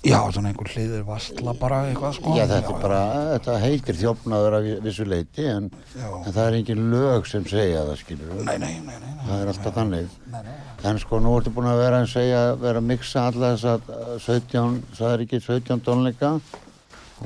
Já, 0.07 0.21
svona 0.31 0.53
einhver 0.53 0.69
hliðir 0.71 1.01
vastla 1.03 1.53
bara 1.59 1.81
eitthvað 1.89 2.13
sko 2.21 2.35
Já, 2.37 2.45
þetta 2.47 2.71
er 2.71 2.83
bara, 2.85 2.99
þetta 3.33 3.55
heitir 3.65 3.97
þjófnaður 3.99 4.57
af 4.61 4.69
vissu 4.85 5.07
leiti, 5.09 5.47
en, 5.51 5.67
Já, 5.99 6.07
en 6.21 6.29
það 6.37 6.45
er 6.45 6.57
engin 6.61 6.85
lög 6.93 7.27
sem 7.27 7.47
segja 7.51 7.83
það, 7.83 7.97
skilur 8.05 8.45
nei, 8.47 8.61
nei, 8.63 8.77
nei, 8.87 8.95
nei, 8.95 9.09
nei 9.17 9.25
Það 9.27 9.43
er 9.43 9.51
alltaf 9.51 9.75
þannig. 9.75 10.13
Nei, 10.31 10.45
nei, 10.47 10.55
En 10.87 11.01
sko 11.03 11.19
nú 11.19 11.33
ertu 11.35 11.51
búin 11.57 11.67
að 11.73 11.83
vera 11.83 11.99
að 12.05 12.13
segja, 12.13 12.43
vera 12.63 12.79
að 12.79 12.87
mixa 12.93 13.25
alla 13.33 13.51
þess 13.57 13.67
að 13.73 13.91
17, 14.29 14.79
það 15.01 15.17
er 15.17 15.25
ekki 15.27 15.43
17 15.49 15.83
tónleika. 15.89 16.31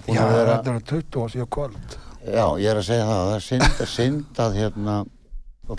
Já, 0.09 0.23
að 0.25 0.38
þetta 0.38 0.73
er 0.73 0.83
20 0.95 1.21
og 1.21 1.31
síðan 1.35 1.52
kvöld. 1.52 1.99
Já, 2.26 2.47
ég 2.62 2.71
er 2.71 2.81
að 2.81 2.87
segja 2.88 3.09
það, 3.09 3.23
það 3.26 3.35
er 3.37 3.45
synd, 3.49 3.83
synd 3.97 4.41
að 4.45 4.59
hérna, 4.61 4.97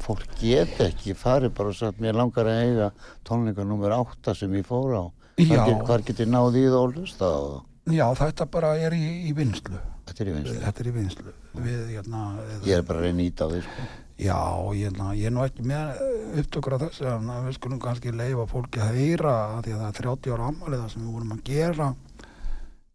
fólk 0.04 0.38
get 0.40 0.80
ekki 0.84 1.16
farið 1.18 1.54
bara 1.58 1.74
og 1.74 1.78
sagt, 1.78 2.02
mér 2.04 2.18
langar 2.18 2.50
að 2.50 2.62
eiga 2.68 2.92
tónleika 3.28 3.66
nummer 3.68 3.96
8 3.96 4.36
sem 4.40 4.54
ég 4.58 4.68
fór 4.68 4.96
á. 4.98 5.04
Já. 5.42 5.64
Hvar 5.86 6.06
get, 6.06 6.22
ég 6.24 6.30
náð 6.30 6.60
í 6.62 6.68
það 6.68 6.80
og 6.80 6.96
hlusta 6.98 7.30
á 7.30 7.40
það? 7.42 7.60
Já, 7.94 8.06
þetta 8.22 8.48
bara 8.54 8.76
er 8.80 8.96
í, 8.96 9.04
í 9.28 9.34
vinslu. 9.36 9.82
Þetta 10.08 10.24
er 10.24 10.30
í 10.30 10.34
vinstu. 10.38 10.56
Þetta 10.64 10.84
er 10.84 10.88
í 10.88 10.94
vinslu. 10.98 11.34
Við, 11.64 11.82
hérna, 11.94 12.24
Ég 12.68 12.80
er 12.80 12.88
bara 12.88 13.02
að 13.02 13.08
reyna 13.08 13.26
íta 13.28 13.48
á 13.48 13.52
því, 13.52 13.62
sko. 13.66 13.88
Já, 14.24 14.38
ég, 14.78 14.92
hérna, 14.92 15.10
ég 15.18 15.28
er 15.28 15.34
nú 15.34 15.42
ekki 15.44 15.66
með 15.68 16.02
upptökur 16.44 16.76
af 16.78 16.84
þessu 16.86 17.08
en 17.10 17.32
við 17.48 17.56
skulum 17.58 17.80
kannski 17.82 18.14
leifa 18.14 18.46
fólki 18.52 18.82
að 18.84 19.00
heyra 19.00 19.34
því 19.66 19.74
að 19.74 19.82
það 19.82 19.88
er 19.90 19.98
30 19.98 20.36
ára 20.36 20.50
ammaliða 20.52 20.90
sem 20.92 21.02
við 21.02 21.16
vorum 21.18 21.34
að 21.34 21.42
gera 21.50 21.88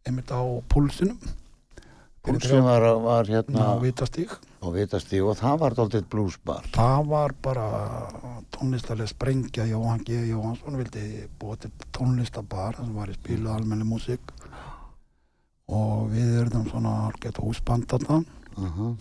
einmitt 0.06 0.30
á 0.30 0.40
púlsinum 0.70 1.18
Púlsinn 2.26 2.64
var, 2.66 2.84
var 3.04 3.28
hérna 3.30 3.72
á 3.72 3.80
Vitastík 3.82 4.34
Vitastíg 4.74 5.22
og 5.24 5.36
það 5.38 5.60
var 5.62 5.76
dálítið 5.78 6.08
bluesbar. 6.12 6.64
það 6.74 7.04
var 7.12 7.34
bara 7.42 7.66
tónlistalega 8.54 9.08
sprengja 9.08 9.68
Jóhann 9.70 10.02
G. 10.04 10.18
Jóhannsson 10.28 10.80
vildi 10.80 11.28
búa 11.38 11.56
til 11.56 11.70
tónlistabar 11.94 12.76
sem 12.76 12.90
var 12.94 13.12
í 13.12 13.14
spilu 13.14 13.52
almenni 13.54 13.86
músík. 13.86 14.34
Og 15.68 16.08
við 16.10 16.40
erum 16.42 16.66
svona 16.68 16.94
algjört 17.06 17.40
húsband 17.44 17.86
þarna. 17.90 18.24
Uh 18.58 18.96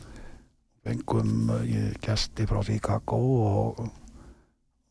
fengum 0.88 1.50
uh, 1.51 1.63
ég 1.67 1.97
gesti 2.03 2.45
frá 2.47 2.62
Chicago 2.63 3.17
og, 3.43 3.81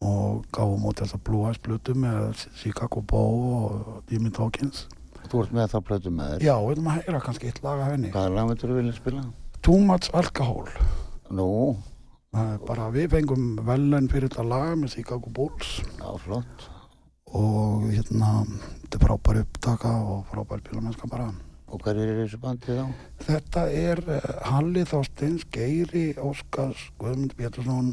og 0.04 0.44
gáum 0.52 0.84
út 0.90 1.00
þessa 1.00 1.20
Blue 1.24 1.48
Eyes 1.48 1.60
Blutu 1.62 1.94
með 1.96 2.46
Chicago 2.58 3.00
Bow 3.00 3.46
og 3.56 4.12
Jimmy 4.12 4.30
Dawkins 4.30 4.84
Þú 5.26 5.42
ert 5.42 5.52
með 5.56 5.68
það 5.72 5.84
plötu 5.88 6.10
með 6.14 6.32
þér. 6.36 6.44
Já, 6.46 6.54
við 6.62 6.72
erum 6.76 6.88
að 6.92 6.96
heyra 7.00 7.20
kannski 7.26 7.48
eitt 7.50 7.60
lag 7.64 7.80
af 7.82 7.90
henni 7.92 8.10
Hvaða 8.14 8.32
lag 8.36 8.48
myndir 8.50 8.70
þú 8.72 8.76
vilja 8.78 8.94
spila? 8.96 9.24
Too 9.66 9.78
Much 9.88 10.08
Alcohol 10.14 10.68
Nú, 11.34 11.48
Það 12.36 12.52
er 12.52 12.62
bara 12.68 12.86
við 12.94 13.06
fengum 13.14 13.44
velun 13.66 14.08
fyrir 14.12 14.28
þetta 14.30 14.44
lag 14.46 14.72
með 14.78 14.94
Chicago 14.98 15.30
Bulls 15.34 15.70
já, 15.96 16.08
flott. 16.22 16.66
og 17.36 17.86
hérna 17.90 18.30
þetta 18.84 18.98
er 19.00 19.04
frábær 19.06 19.40
upptaka 19.42 19.92
og 20.14 20.24
frábær 20.30 20.62
bílamennska 20.68 21.08
bara 21.10 21.30
Og 21.66 21.80
hver 21.82 21.98
er 21.98 22.12
þessu 22.20 22.38
bandi 22.38 22.76
þá? 22.76 22.84
Þetta 23.26 23.62
er 23.74 24.02
uh, 24.06 24.26
Halli 24.46 24.84
Þorsteins, 24.86 25.42
Geiri 25.50 26.12
Óskars, 26.22 26.84
Guðmund 27.00 27.34
Pétursson 27.38 27.88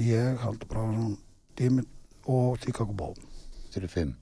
ég, 0.00 0.38
Haldur 0.40 0.70
Brafarsson 0.70 1.18
Jimmy 1.60 1.84
og 2.24 2.56
Chicago 2.64 2.94
Bow 2.96 3.12
Þeir 3.74 3.82
eru 3.84 3.92
fimm. 3.92 4.14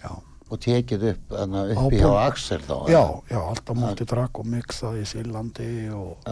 Já 0.00 0.14
Og 0.54 0.60
tekið 0.62 1.04
upp, 1.10 1.24
þannig 1.32 1.72
Á 1.74 1.82
uppi 1.82 1.98
hjá 1.98 2.10
Axel 2.22 2.60
þá? 2.62 2.74
Já, 2.92 3.02
já, 3.32 3.38
alltaf 3.42 3.78
multitrakk 3.80 4.38
og 4.38 4.46
mixað 4.52 5.00
í 5.00 5.06
Sílandi 5.10 5.70
og, 5.90 6.28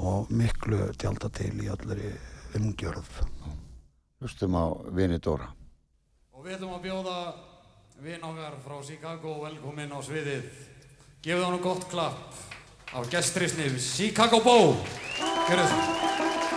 og 0.00 0.30
miklu 0.32 0.86
tjálta 0.96 1.28
til 1.36 1.52
í 1.60 1.68
allri 1.68 2.14
umgjörð. 2.56 3.10
hlustum 4.20 4.56
á 4.56 4.64
Vini 4.96 5.20
Dóra. 5.20 5.50
Og 6.32 6.44
við 6.46 6.56
ætlum 6.56 6.74
að 6.78 6.86
bjóða 6.88 7.16
vinn 8.00 8.24
okkar 8.24 8.56
frá 8.64 8.76
Chicago 8.84 9.36
velkomin 9.44 9.92
á 9.92 10.00
sviðið. 10.00 10.48
Gefið 11.20 11.44
hann 11.44 11.60
gott 11.60 11.84
klapp 11.92 12.40
á 12.96 12.98
gestrisni 13.12 13.68
Chicago 13.76 14.40
Bow. 14.40 14.76
Gjörðu 15.48 15.68
svo. 15.68 16.49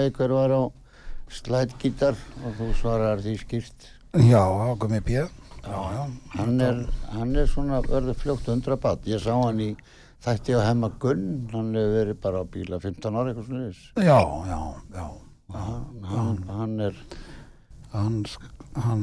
Lagi 0.00 0.16
hver 0.18 0.34
var 0.40 0.56
á 0.56 0.62
slætgítar 1.30 2.18
og 2.42 2.56
þú 2.58 2.72
svarar 2.80 3.20
því 3.22 3.36
skýrt. 3.44 3.88
Já, 4.18 4.42
Gumi 4.82 5.00
B. 5.06 5.20
Já, 5.60 5.78
já. 5.94 6.04
Hann 6.34 6.60
er, 6.64 6.78
hann 7.12 7.34
er 7.36 7.46
svona 7.46 7.82
örður 7.86 8.16
fljótt 8.18 8.48
undra 8.50 8.76
bad. 8.80 9.04
Ég 9.06 9.20
sá 9.22 9.34
hann 9.36 9.60
í 9.60 9.74
þætti 10.24 10.56
á 10.56 10.60
Hemma 10.66 10.88
Gunn, 11.00 11.48
hann 11.52 11.68
hefur 11.76 11.92
verið 11.98 12.18
bara 12.24 12.40
á 12.42 12.44
bíla 12.48 12.80
15 12.82 13.14
ára 13.20 13.30
eitthvað 13.34 13.46
svona. 13.50 13.68
Já, 14.00 14.20
já, 14.48 14.60
já. 14.96 15.06
Hann, 15.50 16.04
hann, 16.06 16.40
hann 16.48 16.80
er, 16.88 16.96
Hann, 17.90 18.20
hann 18.78 19.00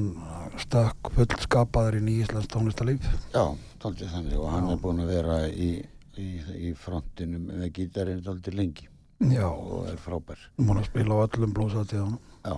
stökk 0.64 1.10
fullskapaður 1.12 1.98
inn 2.00 2.08
í 2.08 2.14
Íslands 2.24 2.48
tónlistarlíf. 2.54 3.04
já, 3.34 3.42
tóltið 3.84 4.14
þannig 4.14 4.38
og 4.40 4.48
hann 4.54 4.70
er 4.72 4.78
búinn 4.80 5.02
að 5.04 5.10
vera 5.12 5.40
í, 5.52 5.68
í, 6.16 6.28
í 6.70 6.72
frontinu 6.72 7.42
með 7.50 7.66
gítarinn 7.76 8.22
tóltið 8.24 8.56
lengi 8.62 8.88
Já, 9.18 9.48
og 9.50 9.88
er 9.90 9.98
frábær. 9.98 10.38
múin 10.62 10.82
að 10.82 10.90
spila 10.92 11.16
á 11.18 11.26
öllum 11.26 11.54
blúsatíðunum. 11.54 12.20
Já. 12.46 12.58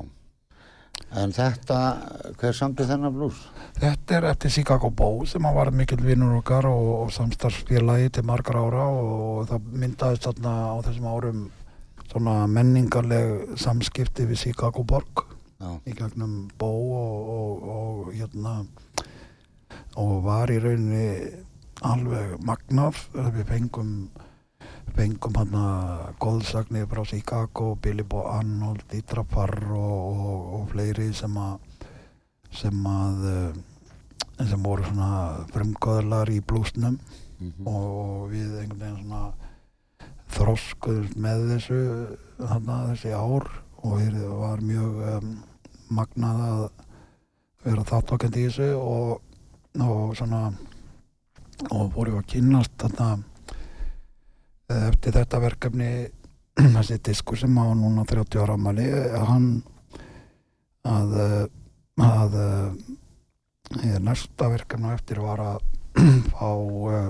En 1.15 1.31
þetta, 1.33 1.77
hver 2.37 2.53
samtið 2.53 2.91
þennan 2.91 3.15
blús? 3.15 3.39
Þetta 3.79 4.17
er 4.17 4.27
eftir 4.29 4.51
Chicago 4.53 4.89
Bow 4.91 5.23
sem 5.25 5.45
að 5.47 5.55
var 5.55 5.71
mikill 5.71 6.01
vinnur 6.03 6.35
okkar 6.41 6.67
og, 6.69 6.89
og 7.05 7.13
samstarfsfélagi 7.15 8.11
til 8.17 8.25
margar 8.27 8.59
ára 8.59 8.85
og 8.91 9.47
það 9.49 9.71
myndaðist 9.81 10.27
þarna 10.27 10.53
á 10.69 10.77
þessum 10.85 11.07
árum 11.09 11.41
svona 12.11 12.35
menningarleg 12.51 13.55
samskipti 13.57 14.27
við 14.29 14.43
Chicago 14.43 14.83
Borg 14.83 15.25
Já, 15.59 15.71
í 15.87 15.95
gegnum 15.97 16.49
Bow 16.59 16.93
og, 16.99 17.33
og, 17.35 17.67
og 17.73 18.13
hérna 18.13 18.55
og 19.99 20.15
var 20.27 20.51
í 20.53 20.59
rauninni 20.61 21.09
alveg 21.85 22.35
magnaf 22.45 23.07
við 23.15 23.45
fengum 23.49 23.93
fengum 24.95 25.35
hann 25.39 25.55
að 25.55 26.05
góðsagnir 26.21 26.87
frá 26.89 27.03
Chicago, 27.07 27.73
Billy 27.81 28.03
Bo 28.03 28.23
Arnold, 28.29 28.83
Dietra 28.91 29.23
Parr 29.27 29.71
og, 29.75 29.99
og, 30.09 30.47
og 30.59 30.69
fleiri 30.73 31.09
sem 31.15 31.35
að 31.39 31.57
sem 32.55 32.85
að 32.89 33.25
eh, 33.29 33.59
sem 34.49 34.63
voru 34.63 34.85
svona 34.87 35.45
frumgöðlar 35.53 36.31
í 36.33 36.39
blúsnum. 36.41 36.97
Mhm, 37.39 37.67
og 37.67 38.29
við 38.33 38.57
einhvern 38.61 38.81
veginn 38.81 39.01
svona 39.03 39.21
þroskuðum 40.35 41.21
með 41.23 41.45
þessu 41.53 41.81
þarna 42.39 42.79
þessi 42.91 43.13
ár. 43.15 43.49
Og 43.79 43.95
við 44.01 44.17
var 44.35 44.59
mjög 44.59 44.97
um, 45.13 45.35
magnað 45.95 46.41
að 46.43 46.63
vera 47.63 47.85
þáttakandi 47.87 48.41
í 48.41 48.49
þessu. 48.49 48.71
Og, 48.75 49.21
og 49.79 50.17
svona 50.19 50.49
og 51.75 51.91
voru 51.95 52.17
að 52.19 52.27
kynnast 52.33 52.75
þarna 52.79 53.09
eftir 54.69 55.15
þetta 55.15 55.41
verkefni 55.43 55.91
þessi 56.75 56.99
diskur 57.09 57.39
sem 57.39 57.57
á 57.57 57.65
núna 57.73 58.05
30 58.07 58.43
ára 58.43 58.57
amali 58.59 58.87
hann 59.25 59.49
að 60.87 61.15
að 61.99 62.35
eh, 62.39 63.97
næsta 63.99 64.49
verkefni 64.49 64.93
eftir 64.93 65.21
var 65.23 65.41
að 65.43 65.65
fá 66.31 66.51
uh, 66.53 67.09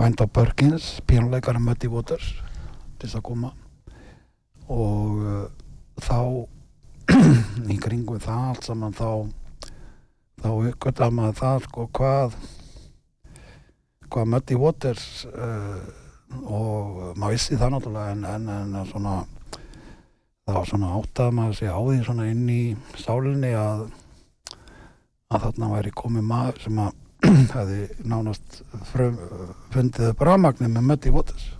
Bænda 0.00 0.26
Perkins, 0.26 1.00
pínuleikari 1.04 1.60
Muddy 1.60 1.90
Waters 1.92 2.30
til 2.96 3.08
þess 3.08 3.18
að 3.18 3.24
koma. 3.26 3.50
Og 4.70 5.18
uh, 5.20 5.42
þá 6.00 6.20
í 7.74 7.76
kringum 7.82 8.22
það 8.22 8.46
allt 8.52 8.68
saman 8.70 8.96
þá 8.96 9.10
þá 10.40 10.50
uppgötta 10.54 11.10
maður 11.12 11.36
það 11.42 11.66
sko 11.66 11.86
hvað 11.98 12.38
hvað 14.10 14.30
Muddy 14.32 14.56
Waters 14.56 15.08
uh, 15.28 15.82
og 16.40 17.16
maður 17.18 17.36
vissi 17.36 17.58
það 17.58 17.72
náttúrulega 17.74 18.14
en, 18.14 18.26
en, 18.30 18.50
en 18.54 18.80
að 18.80 18.90
svona 18.92 19.14
þá 20.50 20.60
svona 20.66 20.92
áttaði 20.98 21.36
maður 21.36 21.56
sig 21.58 21.70
á 21.70 21.78
því 21.78 21.96
svona 22.06 22.28
inn 22.30 22.46
í 22.50 22.62
sálinni 22.98 23.50
að 23.54 23.88
að 25.30 25.44
þarna 25.46 25.70
væri 25.76 25.92
komið 25.94 26.26
maður 26.26 26.62
sem 26.64 26.78
að 26.82 26.98
hefði 27.54 27.80
nánast 28.08 28.62
frum, 28.90 29.18
fundið 29.70 30.08
upp 30.10 30.22
rafmagnir 30.24 30.70
með 30.72 30.86
Muddy 30.88 31.12
Waters. 31.14 31.50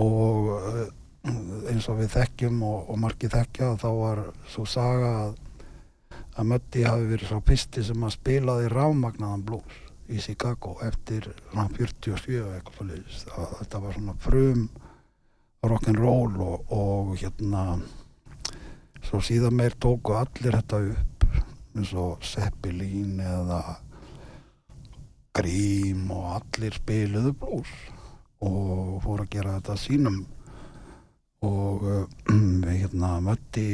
Og 0.00 0.48
eh, 0.56 0.86
eins 1.68 1.88
og 1.92 2.00
við 2.00 2.14
þekkjum 2.16 2.62
og, 2.66 2.88
og 2.88 3.00
margir 3.02 3.32
þekkja 3.34 3.74
þá 3.82 3.88
var 3.98 4.22
svo 4.48 4.64
saga 4.68 5.12
að, 5.26 5.36
að 6.38 6.48
Muddy 6.54 6.86
hafi 6.88 7.10
verið 7.12 7.30
svo 7.30 7.42
pisti 7.44 7.84
sem 7.84 8.08
að 8.08 8.16
spilaði 8.16 8.72
rafmagnaðan 8.72 9.44
blues 9.46 9.84
í 10.08 10.20
Chicago 10.24 10.76
eftir 10.86 11.26
svona 11.50 11.68
47 11.76 12.38
eða 12.40 12.58
eitthvað. 12.58 12.92
Það- 13.28 13.56
þetta 13.60 13.80
var 13.84 13.96
svona 13.98 14.14
frum 14.24 14.68
rock'n'roll 15.68 16.38
og, 16.40 16.72
og 16.72 17.16
hérna 17.20 17.64
svo 19.08 19.20
síðan 19.24 19.56
meir 19.58 19.74
tóku 19.80 20.14
allir 20.16 20.54
þetta 20.58 20.80
upp 20.92 21.26
eins 21.78 21.92
og 21.94 22.22
Zeppelin 22.24 23.18
eða 23.20 23.60
Grím 25.38 26.08
og 26.10 26.24
allir 26.40 26.74
spiluðu 26.74 27.32
blues 27.38 27.70
og 28.42 28.98
fóru 29.04 29.22
að 29.26 29.30
gera 29.34 29.56
þetta 29.58 29.76
sínum 29.78 30.16
og 31.46 31.84
uh, 31.86 32.06
við 32.64 32.80
hérna 32.84 33.18
mötti 33.22 33.66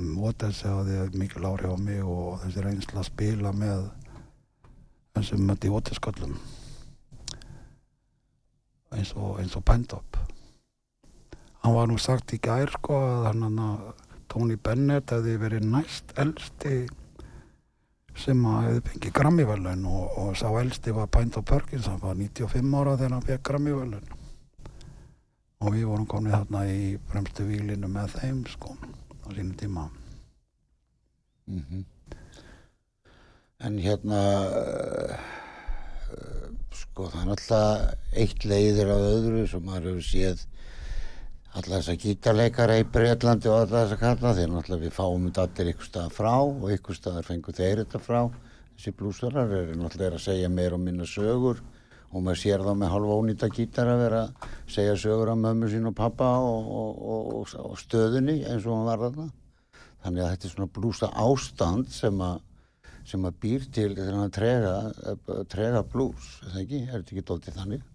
Waters 0.00 0.62
hafði 0.64 1.02
mikil 1.20 1.44
áhrif 1.44 1.74
á 1.74 1.78
mig 1.78 2.00
og 2.02 2.40
þessi 2.44 2.64
reynsla 2.64 3.02
að 3.02 3.10
spila 3.10 3.52
með 3.52 3.82
þessum 5.16 5.46
mötti 5.48 5.72
Waters 5.72 6.02
köllum 6.02 6.36
eins 8.90 9.14
og, 9.14 9.38
og 9.38 9.64
Pendop 9.64 10.18
hann 11.62 11.74
var 11.76 11.90
nú 11.90 11.98
sagt 11.98 12.34
í 12.34 12.40
gær 12.42 12.72
sko 12.78 12.96
að 12.96 13.28
hann 13.30 13.60
Tony 14.30 14.54
Bennett 14.54 15.10
hefði 15.10 15.36
verið 15.42 15.66
næst 15.66 16.12
elsti 16.22 16.84
sem 18.20 18.40
að 18.46 18.66
hefði 18.66 18.82
fengið 18.88 19.14
Grammy-verðlaun 19.16 19.84
og, 19.90 20.18
og 20.22 20.36
sá 20.38 20.46
elsti 20.60 20.94
var 20.94 21.08
Pint 21.10 21.38
Perkins, 21.46 21.88
hann 21.90 22.02
var 22.02 22.18
95 22.18 22.76
ára 22.78 22.96
þegar 22.98 23.14
hann 23.16 23.26
fekk 23.26 23.44
Grammy-verðlaun. 23.48 24.16
Og 25.60 25.74
við 25.74 25.86
vorum 25.90 26.08
komið 26.08 26.36
þarna 26.36 26.62
í 26.72 26.84
fremstu 27.10 27.46
výlinu 27.48 27.90
með 27.92 28.14
þeim 28.20 28.44
sko 28.48 28.76
á 28.78 29.26
sínum 29.34 29.56
tíma. 29.60 29.88
Mhm. 31.50 31.84
En 33.60 33.74
hérna, 33.76 34.20
uh, 34.48 35.16
sko 36.72 37.10
það 37.12 37.24
er 37.26 37.32
alltaf 37.34 38.14
eitt 38.22 38.46
leiðir 38.48 38.88
af 38.94 39.02
öðru 39.04 39.42
sem 39.50 39.66
maður 39.66 39.90
hefur 39.90 40.06
séð 40.06 40.46
alla 41.50 41.80
þessa 41.80 41.96
gítarleikara 42.00 42.78
í 42.80 42.86
Breitlandi 42.88 43.50
og 43.50 43.58
alla 43.58 43.82
þessa 43.82 43.98
kalla 44.00 44.32
þeir 44.38 44.48
náttúrulega 44.54 44.86
við 44.86 44.94
fáum 44.96 45.26
þetta 45.26 45.44
allir 45.44 45.72
ykkur 45.74 45.90
stað 45.90 46.16
frá 46.16 46.32
og 46.40 46.66
ykkur 46.76 46.96
staðar 46.96 47.28
fengur 47.28 47.58
þeir 47.60 47.82
þetta 47.82 48.02
frá. 48.06 48.20
Þessi 48.78 48.96
blúsarar 48.96 49.54
eru 49.58 49.76
náttúrulega 49.76 50.16
að 50.16 50.26
segja 50.30 50.52
meir 50.56 50.76
og 50.78 50.84
minna 50.86 51.08
sögur 51.10 51.60
og 52.10 52.22
maður 52.24 52.40
sér 52.40 52.64
þá 52.64 52.72
með 52.80 52.94
halva 52.94 53.16
ónýta 53.20 53.50
gítar 53.52 53.90
að 53.92 54.04
vera 54.06 54.22
að 54.24 54.52
segja 54.72 54.98
sögur 55.04 55.34
af 55.34 55.42
mömmu 55.42 55.68
sín 55.68 55.90
og 55.90 55.98
pappa 56.00 56.30
og, 56.40 56.70
og, 56.80 57.02
og, 57.12 57.56
og 57.60 57.76
stöðunni 57.82 58.40
eins 58.46 58.64
og 58.64 58.78
hann 58.78 58.88
var 58.88 59.04
þarna. 59.04 59.32
Þannig 60.00 60.24
að 60.24 60.32
þetta 60.32 60.48
er 60.48 60.54
svona 60.54 60.74
blúsa 60.78 61.10
ástand 61.12 61.92
sem 61.92 62.24
að 62.24 62.46
sem 63.10 63.24
að 63.26 63.40
býr 63.42 63.64
til 63.74 63.88
þennan 63.98 64.34
trega, 64.34 64.74
trega 65.50 65.82
blús, 65.86 66.36
er 66.44 66.54
það 66.54 66.60
ekki? 66.64 66.82
Er 66.86 66.92
þetta 66.94 67.16
ekki 67.16 67.26
dóltið 67.30 67.58
þannig? 67.58 67.88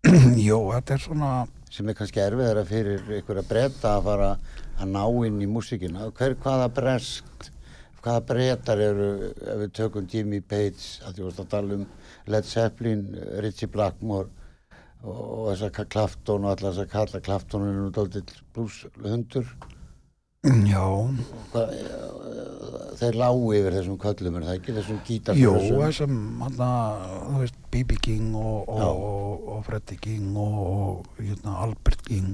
Jó, 0.48 0.58
þetta 0.74 0.96
er 0.96 1.02
svona 1.04 1.32
sem 1.70 1.88
er 1.88 1.96
kannski 1.96 2.22
erfiðara 2.22 2.64
fyrir 2.66 3.04
að 3.14 3.48
breyta 3.48 3.94
að 3.94 4.06
fara 4.08 4.30
að 4.80 4.90
ná 4.90 5.02
inn 5.28 5.38
í 5.44 5.48
músíkina 5.50 6.08
hver, 6.18 6.34
hvaða 6.42 6.68
brest 6.74 7.50
hvaða 8.00 8.24
breytar 8.26 8.82
eru 8.82 9.08
ef 9.28 9.58
við 9.62 9.72
tökum 9.76 10.08
Jimmy 10.10 10.40
Page 10.40 11.04
að 11.04 11.16
því 11.16 11.26
varst 11.26 11.42
að 11.44 11.50
tala 11.54 11.76
um 11.78 11.86
Led 12.30 12.48
Zeppelin, 12.48 13.04
Ritchie 13.44 13.70
Blackmore 13.70 14.30
og, 15.04 15.20
og 15.20 15.50
þess 15.52 15.66
að 15.68 15.90
Clapton 15.94 16.46
og 16.46 16.54
allar 16.54 16.72
þess 16.72 16.84
að 16.86 16.94
kalla 16.94 17.22
Clapton 17.28 17.66
er 17.68 17.76
nú 17.76 17.92
dálítið 17.94 18.34
blúshundur 18.56 19.52
Já, 20.40 20.84
Hvað, 21.52 21.72
þeir 22.96 23.16
lágu 23.20 23.48
yfir 23.58 23.74
þessum 23.76 23.96
köllum 24.00 24.36
er 24.38 24.44
það 24.46 24.54
ekki, 24.56 24.74
þessum 24.78 24.96
Jó, 24.96 25.02
gítarfrössum 25.10 25.82
þessum, 25.82 26.14
hann 26.40 26.54
þú 26.60 27.40
veist, 27.42 27.58
B.B. 27.74 27.98
King 28.00 28.30
og, 28.40 28.70
og, 28.72 29.02
og, 29.10 29.42
og 29.52 29.66
Freddie 29.66 29.98
King 30.00 30.30
og, 30.40 30.54
og 30.64 31.20
hérna, 31.20 31.58
Albert 31.66 32.00
King. 32.08 32.30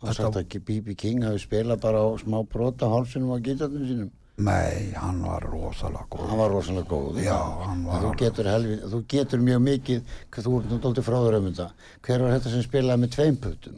það 0.00 0.16
sagt 0.16 0.38
ekki 0.40 0.62
B.B. 0.64 0.94
King 0.96 1.26
hafi 1.26 1.42
spilað 1.44 1.82
bara 1.84 2.00
á 2.00 2.08
smá 2.22 2.40
brota 2.48 2.88
hálsinum 2.88 3.34
á 3.36 3.44
gítarnum 3.44 3.84
sínum 3.84 4.10
Nei, 4.40 4.94
hann 4.96 5.18
var 5.20 5.44
rosalega 5.44 6.06
góð. 6.08 6.30
hann 6.30 6.40
var 6.40 6.54
rosalega 6.54 6.88
góð 6.88 7.20
Já, 7.20 7.36
hann 7.66 7.84
var 7.84 8.06
þú 8.06 8.14
getur, 8.22 8.48
helvi, 8.48 8.78
þú 8.88 9.02
getur 9.12 9.44
mjög 9.44 9.60
mikið 9.66 10.14
þú 10.32 10.62
nú 10.64 10.78
dóltið 10.80 11.04
fráður 11.10 11.36
um 11.42 11.50
þetta 11.50 11.68
hver 12.08 12.24
var 12.24 12.38
þetta 12.38 12.54
sem 12.54 12.64
spilaði 12.64 13.04
með 13.04 13.12
tveim 13.18 13.36
putum 13.44 13.76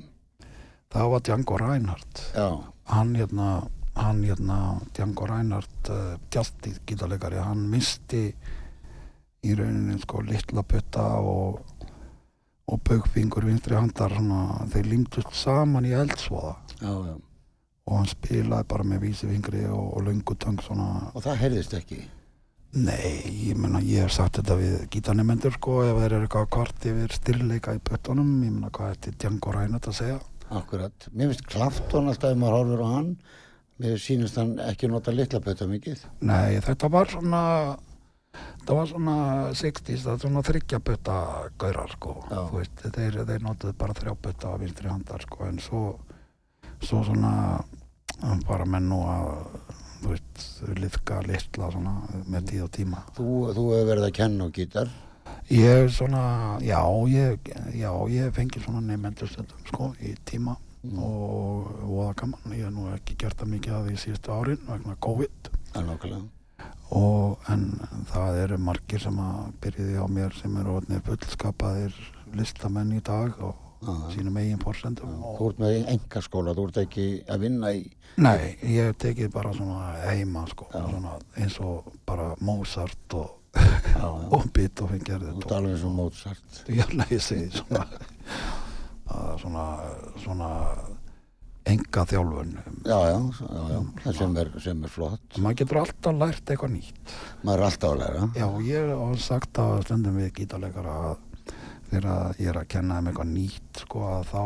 Það 0.93 1.09
var 1.09 1.23
Django 1.27 1.57
Reinhardt. 1.59 2.23
já, 2.37 2.47
Hann 2.93 3.15
hérna, 3.17 3.63
hann 3.97 4.23
hérna, 4.27 4.59
Django 4.93 5.27
Reinhardt, 5.29 5.91
uh, 5.93 6.17
tjaldi 6.33 6.75
gítarleikari, 6.89 7.41
hann 7.41 7.65
misti 7.73 8.27
í 9.43 9.57
rauninni 9.59 9.99
sko 10.03 10.23
litla 10.23 10.63
putta 10.63 11.09
og, 11.19 11.59
og 12.71 12.81
baugfingur 12.87 13.49
vinstri 13.49 13.75
handar 13.75 14.15
svona, 14.15 14.69
þeir 14.71 14.91
límtust 14.93 15.35
saman 15.35 15.89
í 15.89 15.95
eldsvoða 15.99 16.57
og 17.83 17.97
hann 17.97 18.11
spilaði 18.11 18.69
bara 18.71 18.87
með 18.87 19.07
vísifingri 19.09 19.65
og, 19.67 19.97
og 19.97 20.05
löngutöng 20.07 20.61
svona 20.63 21.11
Og 21.13 21.25
það 21.25 21.41
heyrðist 21.41 21.75
ekki. 21.75 21.99
Nei, 22.73 23.09
ég 23.51 23.59
meina, 23.61 23.83
ég 23.85 24.07
hef 24.07 24.15
sagt 24.15 24.39
þetta 24.39 24.55
við 24.57 24.77
gítarnemendur 24.95 25.53
sko, 25.59 25.83
ef 25.85 25.99
þeir 25.99 26.15
eru 26.15 26.29
eitthvað 26.29 26.47
kvart 26.55 26.87
yfir 26.89 27.13
styrleika 27.13 27.75
í 27.77 27.83
pötunum, 27.85 28.31
ég 28.47 28.55
meina, 28.55 28.71
hvað 28.73 28.95
er 28.95 29.01
þetta 29.01 29.25
Django 29.27 29.53
Reinhardt 29.53 29.89
að 29.91 29.99
segja? 29.99 30.21
Akkurat. 30.59 31.09
Mér 31.13 31.33
finnst 31.33 31.47
Clapton 31.49 32.11
alltaf 32.11 32.35
ef 32.35 32.39
maður 32.41 32.59
horfir 32.59 32.85
á 32.85 32.89
hann. 32.93 33.09
Mér 33.83 33.97
sýnist 33.99 34.37
hann 34.39 34.53
ekki 34.63 34.91
nota 34.91 35.15
litla 35.15 35.41
pötta 35.43 35.67
mikið. 35.67 36.05
Nei, 36.29 36.61
þetta 36.63 36.91
var 36.93 37.11
svona, 37.11 37.43
þetta 38.37 38.77
var 38.79 38.91
svona 38.91 39.15
60s, 39.59 40.05
það 40.05 40.11
var 40.13 40.21
svona 40.23 40.43
þryggja 40.47 40.81
pötta 40.87 41.19
gaurar 41.59 41.95
sko, 41.97 42.17
Já. 42.29 42.37
þú 42.51 42.59
veist, 42.61 42.85
þeir, 42.99 43.21
þeir 43.31 43.47
notuðu 43.47 43.77
bara 43.81 43.97
þrjá 43.99 44.15
pötta 44.27 44.53
á 44.53 44.61
vinstri 44.61 44.93
handar 44.93 45.25
sko, 45.27 45.49
en 45.49 45.59
svo, 45.65 45.83
svo 46.85 47.03
svona, 47.09 47.33
bara 48.47 48.69
menn 48.69 48.91
nú 48.93 49.01
að, 49.09 49.33
þú 50.03 50.13
veist, 50.13 50.45
liðka 50.79 51.23
litla 51.27 51.73
svona 51.73 51.97
með 52.29 52.53
tíð 52.53 52.67
og 52.69 52.75
tíma. 52.77 53.03
Þú, 53.19 53.31
þú 53.57 53.67
hefur 53.73 53.91
verið 53.95 54.09
að 54.11 54.17
kenna 54.21 54.47
á 54.47 54.55
gítar. 54.61 54.93
Ég 55.53 55.69
er 55.85 55.89
svona, 55.93 56.23
já, 56.65 56.81
ég, 57.13 57.49
já, 57.77 57.91
ég 58.09 58.31
fengi 58.33 58.61
svona 58.63 58.81
nefnendur 58.87 59.29
stundum, 59.29 59.59
sko, 59.69 59.91
í 60.01 60.15
tíma 60.29 60.55
og 60.97 61.67
voða 61.87 62.15
gaman. 62.23 62.55
Ég 62.57 62.65
hef 62.67 62.73
nú 62.75 62.87
ekki 62.95 63.17
gert 63.21 63.37
það 63.39 63.51
mikið 63.57 63.75
að 63.77 63.91
því 63.91 63.99
síðustu 64.03 64.33
árin 64.35 64.63
vegna 64.69 64.97
COVID 65.05 65.51
Það 65.73 65.83
er 65.83 65.85
nákvæmlega. 65.91 66.23
og 66.93 67.51
en 67.53 67.67
það 68.11 68.39
eru 68.45 68.59
margir 68.59 69.01
sem 69.05 69.19
að 69.23 69.43
byrjuði 69.65 69.99
á 70.01 70.07
mér 70.17 70.35
sem 70.41 70.57
eru 70.63 70.75
orðnir 70.79 71.05
fullskapaðir 71.07 72.01
listamenn 72.39 72.97
í 72.97 73.03
dag 73.05 73.37
og 73.43 73.59
Já, 73.83 73.95
sínum 74.15 74.37
eigin 74.39 74.61
forsendum. 74.63 75.15
Þú 75.37 75.47
ert 75.51 75.59
með 75.59 75.77
enga 75.91 76.21
skóla, 76.23 76.53
þú 76.55 76.67
ert 76.69 76.77
ekki 76.85 77.07
að 77.27 77.41
vinna 77.49 77.73
í... 77.75 77.81
Nei, 78.23 78.53
ég 78.63 78.93
hef 78.93 78.99
tekið 79.03 79.33
bara 79.35 79.51
svona 79.57 79.89
heima, 80.07 80.45
sko, 80.47 80.69
svona 80.71 81.17
eins 81.37 81.57
og 81.61 81.89
bara 82.07 82.29
Mozart 82.41 83.17
og. 83.19 83.33
Og 84.33 84.47
Beethoven 84.57 85.03
gerði 85.05 85.35
Þú 85.37 85.43
ert 85.45 85.55
alveg 85.59 85.75
eins 85.77 85.85
og 85.89 85.95
Mozart. 85.97 86.59
Já, 86.73 86.85
nei, 86.99 87.07
ég 87.13 87.23
segi 87.25 87.51
svona 87.53 87.87
að 89.13 89.33
svona, 89.43 89.65
svona 90.23 90.49
enga 91.69 92.05
þjálfun 92.11 92.55
Já, 92.89 92.97
já, 93.07 93.19
já, 93.19 93.65
já. 93.75 93.81
Það 94.07 94.17
sem 94.19 94.39
er, 94.43 94.51
sem 94.65 94.85
er 94.89 94.93
flott. 94.95 95.37
maður 95.39 95.59
getur 95.61 95.81
alltaf 95.83 96.17
lært 96.19 96.53
eitthvað 96.55 96.73
nýtt 96.79 97.13
Maður 97.45 97.59
er 97.61 97.67
alltaf 97.69 97.93
að 97.93 98.01
læra. 98.03 98.23
já, 98.41 98.47
ég 98.67 98.93
hef 98.95 99.21
sagt 99.27 99.53
það 99.61 99.85
stundum 99.87 100.17
við 100.23 100.33
gítarleikara 100.41 100.97
að 101.11 101.21
þegar 101.93 102.41
ég 102.41 102.49
er 102.55 102.59
að 102.63 102.71
kenna 102.73 102.99
þeim 102.99 103.11
eitthvað 103.13 103.31
nýtt 103.35 103.83
sko 103.85 104.07
að 104.09 104.25
þá 104.33 104.43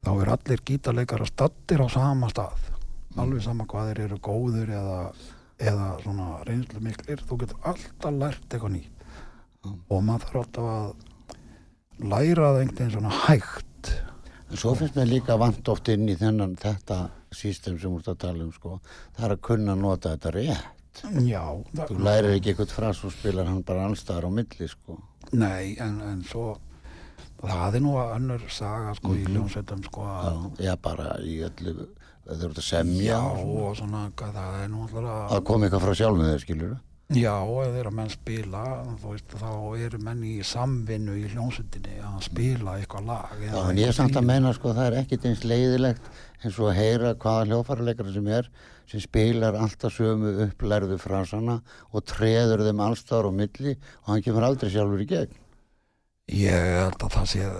þá 0.00 0.10
er 0.24 0.32
allir 0.38 0.64
gítarleikara 0.70 1.28
stattir 1.28 1.84
á 1.84 1.88
sama 1.92 2.30
stað 2.32 2.66
alveg 3.20 3.44
sama 3.44 3.66
hvað 3.68 3.90
þeir 3.92 4.02
eru 4.06 4.18
góður 4.24 4.70
eða, 4.80 4.98
eða 5.60 5.88
svona 6.02 6.28
reynslu 6.48 6.80
miklir 6.84 7.20
þú 7.28 7.38
getur 7.44 7.60
alltaf 7.72 8.16
lært 8.22 8.48
eitthvað 8.48 8.74
nýtt 8.78 8.96
Mm. 9.60 9.74
og 9.92 9.98
maður 10.06 10.22
þarf 10.24 10.36
alltaf 10.40 10.68
að 10.72 12.06
læra 12.10 12.44
það 12.48 12.60
einhvern 12.62 12.76
veginn 12.78 12.92
svona 12.94 13.10
hægt 13.26 13.90
En 14.50 14.56
svo 14.58 14.72
finnst 14.74 14.96
mér 14.96 15.06
líka 15.06 15.36
vant 15.38 15.68
oft 15.70 15.88
inn 15.92 16.08
í 16.10 16.14
þennan 16.18 16.56
þetta 16.58 16.96
system 17.30 17.76
sem 17.78 17.92
ert 17.94 18.08
að 18.10 18.16
tala 18.24 18.42
um, 18.42 18.48
sko. 18.50 18.80
Það 19.14 19.26
er 19.28 19.34
að 19.36 19.40
kunna 19.46 19.74
nota 19.78 20.10
þetta 20.16 20.32
rétt. 20.34 21.02
Já, 21.28 21.44
Þú 21.86 21.98
lærir 22.02 22.32
ekki 22.34 22.50
eitthvað 22.50 22.72
frás 22.74 23.04
og 23.06 23.12
spilar 23.14 23.46
hann 23.46 23.60
bara 23.62 23.84
allstaðar 23.86 24.26
á 24.26 24.30
milli, 24.40 24.66
sko. 24.72 24.96
nei, 25.38 25.76
en, 25.78 26.00
en 26.02 26.24
svo 26.26 26.56
það 27.44 27.78
er 27.78 27.84
nú 27.84 27.94
önnur 28.02 28.42
saga 28.50 28.96
sko 28.98 29.14
í 29.14 29.22
hljómsveitum 29.28 29.84
sko 29.86 30.08
Mhm. 30.08 30.18
Já, 30.18 30.32
að, 30.32 30.64
já, 30.66 30.74
bara 30.82 31.06
í 31.22 31.36
öllu, 31.46 31.86
þau 32.36 32.46
eru 32.50 32.54
að 32.54 32.66
semja. 32.66 33.10
já, 33.10 33.18
og 33.20 33.74
svona. 33.78 34.04
og 34.10 34.36
það 34.38 34.62
er 34.62 34.70
nú 34.70 34.86
alltaf 34.86 35.34
Að 35.36 35.44
koma 35.50 35.66
eitthvað 35.66 35.84
frá 35.86 35.98
sjálfum 36.00 36.30
þeir, 36.30 36.44
skilur 36.46 36.78
Já, 37.10 37.32
og 37.42 37.64
ef 37.64 37.72
þeirra 37.74 37.90
menn 37.90 38.10
spila 38.12 38.60
veist, 39.02 39.32
þá 39.34 39.50
eru 39.82 39.98
menn 39.98 40.20
í 40.22 40.36
samvinnu 40.46 41.16
í 41.18 41.24
hljómsveitinni 41.32 41.96
að 42.06 42.20
spila 42.28 42.76
eitthvað 42.78 43.08
lag 43.08 43.32
Já, 43.42 43.54
en 43.64 43.80
ég 43.82 43.90
er 43.90 43.96
samt 43.96 44.18
að 44.20 44.28
meina, 44.28 44.52
sko, 44.54 44.70
það 44.76 44.92
er 44.92 44.98
ekkit 45.00 45.26
eins 45.26 45.42
leiðilegt 45.42 46.06
eins 46.44 46.60
og 46.62 46.70
að 46.70 46.78
heyra 46.78 47.14
hvaða 47.18 47.48
hljófarleikara 47.48 48.14
sem 48.14 48.30
er 48.30 48.50
sem 48.90 49.02
spilar 49.02 49.58
alltaf 49.58 49.94
sömu 49.98 50.36
upplærðu 50.46 50.98
frasana 51.02 51.58
og 51.90 52.06
treður 52.06 52.62
þeim 52.66 52.84
allstaðar 52.86 53.30
á 53.30 53.32
milli 53.42 53.74
og 53.74 54.12
hann 54.12 54.22
kemur 54.26 54.46
aldrei 54.46 54.70
sjálfur 54.70 55.02
í 55.02 55.10
gegn. 55.10 55.34
Ég 56.30 56.70
held 56.78 57.02
að 57.02 57.14
það 57.16 57.28
sé 57.34 57.50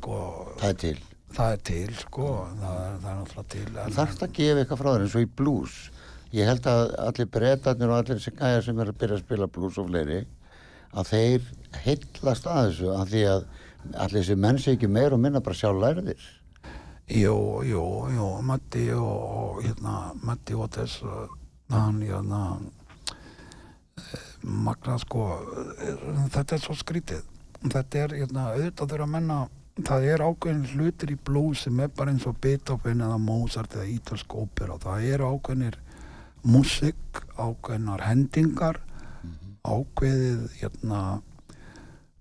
sko, 0.00 0.18
Það 0.58 0.76
til. 0.82 0.96
Það 1.36 1.52
er 1.52 1.62
til 1.68 1.98
sko, 2.00 2.30
það 2.60 2.80
er, 2.80 2.96
það 3.02 3.10
er 3.10 3.20
náttúrulega 3.20 3.50
til 3.52 3.66
Það 3.66 3.82
en, 3.84 3.96
þarfst 3.98 4.24
að 4.24 4.34
gefa 4.38 4.62
eitthvað 4.62 4.80
frá 4.82 4.90
þér 4.90 5.04
eins 5.04 5.16
og 5.18 5.26
í 5.26 5.28
blues. 5.40 5.76
Ég 6.36 6.50
held 6.50 6.68
að 6.70 6.82
allir 7.04 7.28
breytarnir 7.36 7.92
og 7.92 8.00
allir 8.00 8.22
sem 8.22 8.36
gæjar 8.36 8.64
sem 8.66 8.80
er 8.82 8.90
að 8.92 8.98
byrja 9.02 9.18
að 9.18 9.22
spila 9.24 9.50
blues 9.56 9.78
og 9.80 9.90
fleiri 9.90 10.22
að 10.96 11.10
þeir 11.12 11.50
heillast 11.84 12.48
að 12.50 12.70
þessu 12.70 12.90
að 12.94 13.12
því 13.12 13.22
að 13.34 13.46
allir 14.04 14.22
þessi 14.22 14.38
menn 14.46 14.60
sé 14.60 14.74
ekki 14.76 14.90
meir 14.90 15.14
og 15.14 15.22
minna 15.22 15.42
bara 15.44 15.58
sjálf 15.58 15.82
lærðir. 15.82 16.26
Jú, 17.06 17.36
jú, 17.62 17.84
jú, 18.10 18.30
Matti 18.42 18.88
og, 18.96 19.04
og 19.40 19.60
hérna, 19.62 19.94
Matti 20.26 20.56
Otis 20.58 20.98
uh, 21.06 21.28
hann, 21.70 22.00
hérna 22.02 22.40
eh, 24.00 24.24
magna 24.42 24.96
sko 24.98 25.28
þetta 26.34 26.56
er 26.56 26.64
svo 26.64 26.74
skrítið 26.74 27.22
þetta 27.62 28.02
er, 28.02 28.16
hérna, 28.24 28.48
auðvitað 28.56 28.90
þeirra 28.90 29.08
menna 29.10 29.38
það 29.84 30.06
er 30.12 30.24
ákveðin 30.24 30.68
hlutir 30.72 31.12
í 31.12 31.18
blues 31.28 31.66
sem 31.66 31.80
er 31.84 31.90
bara 31.92 32.14
eins 32.14 32.24
og 32.28 32.38
Beethoven 32.40 33.02
eða 33.04 33.18
Mozart 33.20 33.76
eða 33.76 33.90
ítalsk 33.92 34.36
ópera, 34.38 34.78
það 34.80 35.08
eru 35.12 35.30
ákveðinir 35.34 35.78
músik, 36.46 37.20
ákveðinar 37.36 38.06
hendingar 38.06 38.80
ákveðið 39.66 40.46
hérna 40.60 41.02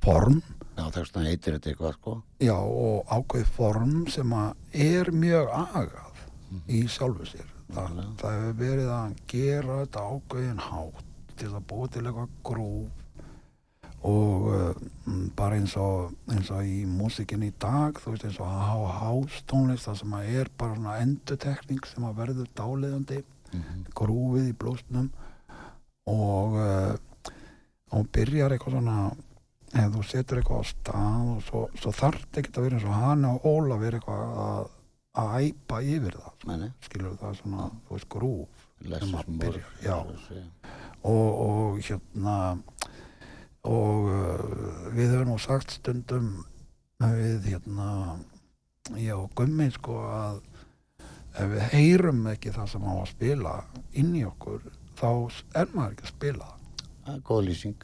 form 0.03 0.41
Já, 0.75 0.89
þess 0.91 1.13
vegna 1.15 1.29
heitir 1.31 1.55
þetta 1.55 1.69
eitthvað, 1.71 1.93
sko. 1.95 2.13
Já, 2.43 2.55
og 2.59 3.11
ákveð 3.15 3.51
form 3.55 3.93
sem 4.11 4.33
að 4.35 4.81
er 4.85 5.11
mjög 5.15 5.53
agað 5.55 6.23
í 6.67 6.81
sjálfu 6.91 7.27
sér. 7.29 7.47
Nákvæmlega. 7.65 8.11
það 8.19 8.35
hefur 8.35 8.57
verið 8.59 8.89
að 8.93 9.13
gera 9.31 9.77
þetta 9.79 10.03
ákveðin 10.11 10.59
hátt 10.65 11.13
til 11.39 11.47
að 11.49 11.63
búa 11.71 11.87
til 11.91 12.03
eitthvað 12.03 12.35
grúf 12.49 13.04
og 14.05 14.47
uh, 14.51 14.81
mm, 15.07 15.29
bara 15.37 15.57
eins 15.57 15.75
og, 15.81 16.13
eins 16.29 16.51
og 16.53 16.65
í 16.67 16.83
músikin 16.89 17.45
í 17.47 17.51
dag, 17.61 17.97
þú 17.97 18.13
veist 18.13 18.27
eins 18.27 18.41
og 18.43 18.89
hástónlist 18.99 19.89
það 19.89 20.01
sem 20.01 20.17
að 20.17 20.33
er 20.41 20.51
bara 20.59 20.77
svona 20.77 20.97
endutekning 21.01 21.87
sem 21.89 22.05
að 22.05 22.19
verður 22.21 22.51
dáliðandi, 22.59 23.21
grúfið 23.95 24.49
í 24.51 24.57
blóstnum 24.59 25.09
og, 26.11 26.57
uh, 26.59 27.31
og 27.95 28.09
byrjar 28.13 28.53
eitthvað 28.53 28.77
svona 28.77 28.97
ef 29.75 29.91
þú 29.95 30.03
setur 30.07 30.39
eitthvað 30.41 30.61
á 30.61 30.65
stað 30.69 31.31
og 31.33 31.41
svo, 31.47 31.61
svo 31.79 31.93
þarf 31.95 32.39
ekki 32.39 32.53
að 32.53 32.67
vera 32.67 32.79
eins 32.79 32.87
og 32.87 32.99
hann 32.99 33.25
og 33.29 33.47
Óla 33.49 33.79
vera 33.81 33.99
eitthvað 33.99 34.37
að, 34.45 34.69
að 35.23 35.33
æpa 35.41 35.81
yfir 35.81 36.19
það 36.19 36.35
sko. 36.35 36.51
Meni, 36.51 36.69
skilur 36.85 37.17
það 37.23 37.39
svona, 37.41 37.67
þú 37.87 37.97
veist, 37.97 38.09
grúf 38.15 38.61
Sem 38.85 39.13
að 39.15 39.29
byrja, 39.39 39.95
og, 41.07 41.27
og 41.41 41.77
hérna 41.87 42.35
og 43.65 44.09
uh, 44.11 44.91
við 44.95 45.13
höfum 45.15 45.31
nú 45.33 45.37
sagt 45.41 45.73
stundum 45.79 46.31
við 47.01 47.49
hérna 47.51 47.87
ég 49.01 49.17
og 49.17 49.31
Gummi 49.37 49.67
sko 49.73 49.97
að 50.07 50.41
ef 51.35 51.49
við 51.51 51.65
heyrum 51.73 52.21
ekki 52.31 52.53
það 52.55 52.69
sem 52.71 52.85
á 52.87 52.93
að 52.95 53.09
spila 53.11 53.55
inn 53.99 54.13
í 54.15 54.23
okkur 54.29 54.61
þá 54.95 55.09
er 55.59 55.73
maður 55.73 55.97
ekki 55.97 56.07
að 56.07 56.13
spila 56.13 56.51
Það 57.05 57.17
er 57.19 57.25
góð 57.27 57.41
lýsing. 57.45 57.83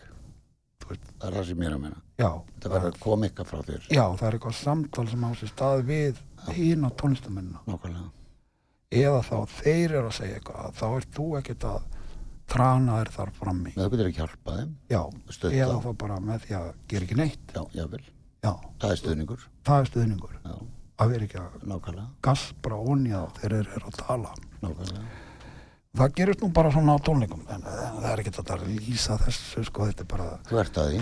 Það 0.82 1.26
er 1.28 1.36
það 1.36 1.44
sem 1.46 1.60
ég 1.62 1.68
er 1.68 1.74
að 1.76 1.82
meina. 1.84 2.00
já, 2.18 2.30
Það 2.64 2.72
verður 2.74 2.88
að 2.90 2.96
koma 3.04 3.28
eitthvað 3.28 3.50
frá 3.52 3.60
þér. 3.68 3.84
já, 3.94 4.06
það 4.18 4.24
er 4.30 4.38
eitthvað 4.38 4.56
samtal 4.58 5.04
sem 5.12 5.26
á 5.26 5.30
sér 5.38 5.52
stað 5.52 5.84
við 5.92 6.22
hín 6.56 6.88
á 6.88 6.90
tónlistamennina 6.98 7.62
eða 8.92 9.22
þá 9.24 9.36
þeir 9.62 9.94
eru 10.00 10.08
að 10.10 10.16
segja 10.18 10.40
eitthvað 10.40 10.74
þá 10.80 10.86
ert 10.98 11.12
þú 11.16 11.28
ekkert 11.40 11.68
að 11.70 11.86
trana 12.52 12.98
þér 13.02 13.12
þar 13.16 13.32
frammi 13.40 13.72
Þú 13.78 13.88
getur 13.94 14.10
ekki 14.12 14.22
hjálpað 14.22 14.60
þeim. 14.62 14.76
já, 14.92 15.02
Stödd 15.38 15.56
eða 15.62 15.80
þá. 15.86 15.90
bara 16.04 16.20
með 16.28 16.46
því 16.46 16.56
að 16.60 16.70
gera 16.92 17.08
ekki 17.08 17.18
neitt 17.22 17.56
Já, 17.56 17.64
jável. 17.80 18.04
já, 18.44 18.54
Það 18.82 18.92
er 18.96 19.02
stuðningur. 19.02 19.48
það 19.68 19.82
er 19.86 19.92
stuðningur 19.92 20.38
Já, 20.44 20.56
að 21.02 21.12
vera 21.16 21.28
ekki 21.30 21.40
að 21.42 21.66
nákvæmlega. 21.72 22.08
gaspra 22.28 22.80
onni 22.92 23.12
á 23.16 23.24
þeir 23.40 23.58
eru 23.62 23.84
að 23.88 24.00
tala 24.04 24.34
Nákvæmlega. 24.62 25.04
það 25.98 26.14
gerist 26.20 26.42
nú 26.46 26.52
bara 26.56 26.72
svona 26.72 26.96
á 26.96 27.00
tónleikum 27.04 27.42
en 27.52 27.64
eh, 27.68 27.90
það 28.02 28.10
er 28.12 28.22
ekki 28.24 28.34
þetta 28.38 28.58
að 28.60 28.68
lýsa 28.78 29.18
þessu 29.26 29.64
sko, 29.68 29.88
þetta 29.90 30.06
er 30.06 30.12
bara, 30.14 30.28
Þú 30.50 30.60
ert 30.62 30.78
að 30.84 30.92
því. 30.92 31.02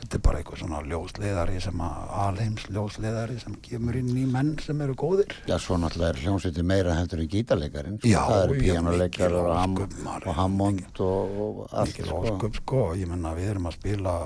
Þetta 0.00 0.18
er 0.18 0.22
bara 0.28 0.40
eitthvað 0.42 0.62
svona 0.62 0.80
ljósleðari 0.88 1.60
sem 1.64 1.82
að 1.84 2.14
alheims 2.24 2.66
ljósleðari 2.72 3.38
sem 3.42 3.54
kemur 3.68 3.98
inn 4.00 4.10
í 4.16 4.26
menn 4.30 4.54
sem 4.64 4.80
eru 4.86 4.94
góðir 4.98 5.36
Já, 5.50 5.56
svo 5.58 5.78
náttúrulega 5.82 6.14
er 6.16 6.22
hljómsveitir 6.24 6.66
meira 6.72 6.94
heldur 6.98 7.22
en 7.24 7.30
gítarleikarinn. 7.34 7.98
sko. 8.00 8.08
Já, 8.08 8.20
Það 8.28 8.42
eru 8.44 8.58
já, 8.58 8.60
píjánuleikar 8.64 9.38
og, 9.38 9.48
ham 9.56 9.78
og 10.26 10.34
Hammond 10.38 11.00
og, 11.00 11.38
og 11.46 11.64
allt, 11.72 11.94
mikil 11.94 12.10
sko. 12.12 12.20
ósköp 12.32 12.60
sko, 12.62 12.84
ég 12.98 13.08
menna 13.10 13.34
við 13.38 13.54
erum 13.54 13.70
að 13.70 13.78
spila 13.80 14.18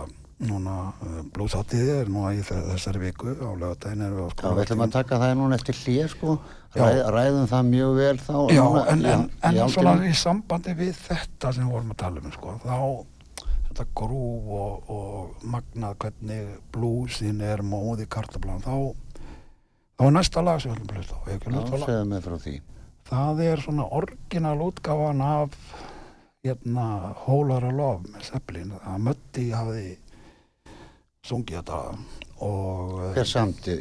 núna 0.42 0.72
uh, 0.98 1.20
blúsáttiði 1.30 1.92
er 2.00 2.08
nú 2.10 2.24
í 2.34 2.40
þe- 2.42 2.64
þessari 2.72 2.98
viku 3.04 3.30
á 3.30 3.50
lögadaginn 3.54 4.00
erum 4.02 4.16
við 4.18 4.24
á 4.26 4.30
Já, 4.32 4.34
skóla 4.34 4.56
við 4.56 4.64
ætlum 4.64 4.80
að 4.82 4.94
taka 4.96 5.18
það 5.22 5.34
núna 5.38 5.54
eftir 5.60 5.78
hlýja 5.84 6.08
sko, 6.10 6.34
Já. 6.72 6.80
Ræð, 6.82 6.98
ræðum 7.12 7.46
það 7.50 7.66
mjög 7.68 7.90
vel 7.98 8.18
þá. 8.24 8.32
Já, 8.56 8.62
núna, 8.64 8.82
en, 8.88 9.02
en, 9.04 9.22
í- 9.28 9.32
en 9.44 9.56
í 9.60 9.64
svona 9.74 9.92
í 10.08 10.12
sambandi 10.16 10.72
við 10.78 10.94
þetta 11.04 11.50
sem 11.52 11.66
við 11.68 11.74
vorum 11.76 11.90
að 11.92 11.98
tala 12.02 12.22
um 12.24 12.32
sko, 12.32 12.54
þá 12.64 12.76
þetta 13.72 13.86
grúf 13.96 14.50
og, 14.58 14.90
og 14.92 15.46
magnað 15.48 15.96
hvernig 16.04 16.50
blúsin 16.74 17.40
er 17.44 17.62
móð 17.64 18.04
í 18.04 18.08
kartablan 18.12 18.60
þá, 18.62 18.92
þá 19.98 20.04
er 20.06 20.14
næsta 20.18 20.44
lag 20.44 20.60
sem 20.62 20.72
við 20.72 20.78
ætlum 20.78 20.92
að 20.92 21.00
hlusta 21.00 21.16
á 21.16 22.60
það 23.12 23.40
er 23.46 23.60
svona 23.64 23.86
orginal 23.98 24.58
útgáfan 24.68 25.24
af 25.24 25.56
hérna 26.44 26.86
Hólar 27.24 27.64
of 27.68 27.74
Love 27.78 28.12
með 28.12 28.28
Zeppelin 28.30 28.72
að 28.82 29.02
Mötti 29.08 29.48
hafði 29.54 29.88
sungið 31.26 31.58
þetta 31.60 31.80
og 32.42 32.94
Hver 33.16 33.28
samti 33.30 33.76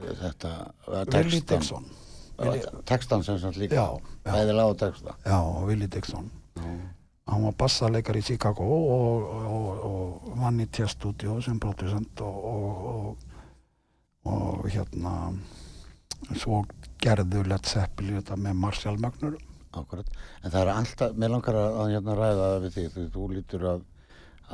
þetta? 0.00 0.54
eh, 0.92 1.04
textann? 1.10 1.46
Dixon 1.58 1.92
Eh, 2.34 2.64
Textan 2.82 3.22
sem 3.22 3.36
sagt 3.38 3.56
líka? 3.56 3.76
já, 3.78 3.94
já, 4.26 4.32
Bæði 4.34 4.54
lag 4.58 4.72
og 4.72 4.78
texta? 4.80 5.12
já, 5.22 5.36
Willie 5.68 5.86
Dixon 5.86 6.30
hann 7.30 7.46
var 7.46 7.56
bassaleikar 7.58 8.18
í 8.20 8.24
Chicago 8.26 8.66
og, 8.68 9.30
og, 9.54 9.86
og 9.88 10.34
vann 10.42 10.60
í 10.60 10.68
T-studio 10.68 11.38
sem 11.44 11.60
producent 11.62 12.20
og, 12.24 12.44
og, 12.50 12.92
og, 12.92 14.34
og 14.34 14.68
hérna 14.68 15.14
svo 16.36 16.62
gerðu 17.00 17.44
Led 17.48 17.66
Zeppelin 17.68 18.20
þetta 18.20 18.40
með 18.40 18.62
Marshall 18.62 19.00
Magnur 19.00 19.36
Akkurat. 19.80 20.06
En 20.42 20.52
það 20.52 20.60
er 20.60 20.70
alltaf, 20.74 21.18
mér 21.18 21.32
langar 21.34 21.58
að, 21.58 21.80
hérna 21.94 22.16
ræða 22.18 22.46
það 22.46 22.64
við 22.64 22.76
þig, 22.76 22.88
þú, 22.94 23.04
þú 23.14 23.28
lítur 23.32 23.66
að, 23.70 23.84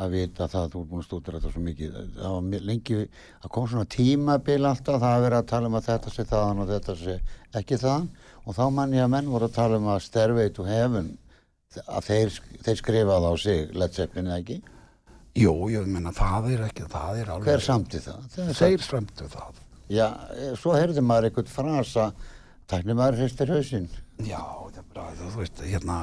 að 0.00 0.14
vita 0.16 0.48
það 0.48 0.62
að 0.62 0.74
þú 0.74 0.83
er 0.83 0.88
búin 0.90 1.02
að 1.02 1.06
stúdra 1.09 1.38
þetta 1.38 1.52
svo 1.54 1.64
mikið. 1.66 1.96
Það 2.16 2.37
var 2.37 2.66
lengi, 2.70 3.00
að 3.40 3.52
kom 3.56 3.68
svona 3.70 3.90
tímabil 3.96 4.61
alltaf, 4.61 5.00
það 5.02 5.16
að 5.16 5.24
vera 5.26 5.40
að 5.42 5.50
tala 5.52 5.70
um 5.70 5.78
að 5.78 5.88
þetta 5.90 6.14
sé 6.14 6.26
þaðan 6.30 6.62
og 6.64 6.70
þetta 6.70 6.96
sé 7.00 7.16
ekki 7.61 7.80
þaðan 7.83 8.09
og 8.40 8.56
þá 8.56 8.62
mann 8.76 8.96
ég 8.96 9.04
að 9.04 9.12
menn 9.16 9.33
voru 9.35 9.50
að 9.50 9.59
tala 9.59 9.80
um 9.80 9.90
að 9.92 10.04
Stairway 10.06 10.54
to 10.56 10.64
Heaven, 10.68 11.11
að 11.78 12.06
þeir, 12.09 12.37
þeir 12.66 12.78
skrifaði 12.80 13.28
á 13.30 13.35
sig 13.38 13.61
eða 14.26 14.38
ekki. 14.40 14.56
Jú, 15.38 15.52
ég 15.70 15.87
meina 15.87 16.11
það 16.14 16.48
er 16.56 16.62
ekki, 16.66 16.87
það 16.90 17.20
er 17.20 17.28
alveg 17.30 17.46
Hver 17.46 17.62
samti 17.62 18.00
það? 18.02 18.24
það 18.35 18.48
er 18.48 18.56
Þeir 18.59 18.83
strömdu 18.83 19.28
það 19.30 19.61
Já, 19.90 20.06
eh, 20.35 20.54
svo 20.59 20.74
heyrði 20.74 21.02
maður 21.06 21.28
einhvern 21.28 21.50
frasa, 21.50 22.09
tækni 22.70 22.94
maður 22.98 23.20
hristir 23.22 23.50
hausinn. 23.54 23.87
Já, 24.26 24.42
það 24.94 25.22
þú 25.22 25.30
veist, 25.38 25.62
hérna 25.66 25.98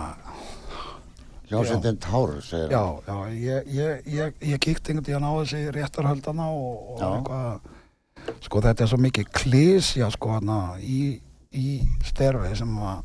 Hljómsveitin 1.47 1.99
Tárus, 2.03 2.49
segir 2.51 2.71
Já, 2.71 2.79
hann. 2.79 3.03
já, 3.07 3.35
ég, 3.35 3.67
ég, 3.75 4.07
ég, 4.11 4.33
ég 4.51 4.59
kíkti 4.59 4.91
einhvern 4.91 5.05
tíðan 5.07 5.27
á 5.27 5.31
þessi 5.39 5.61
réttarhöldana 5.75 6.47
og, 6.51 6.95
og 6.95 6.99
Já. 6.99 7.07
eitthvað 7.19 8.43
sko 8.43 8.61
þetta 8.65 8.83
er 8.83 8.91
svo 8.91 8.99
mikið 8.99 9.29
klísja 9.31 10.09
sko 10.11 10.33
hérna 10.33 10.57
í, 10.83 11.19
í 11.55 11.67
sterfi 12.07 12.51
sem 12.59 12.73
að 12.83 13.03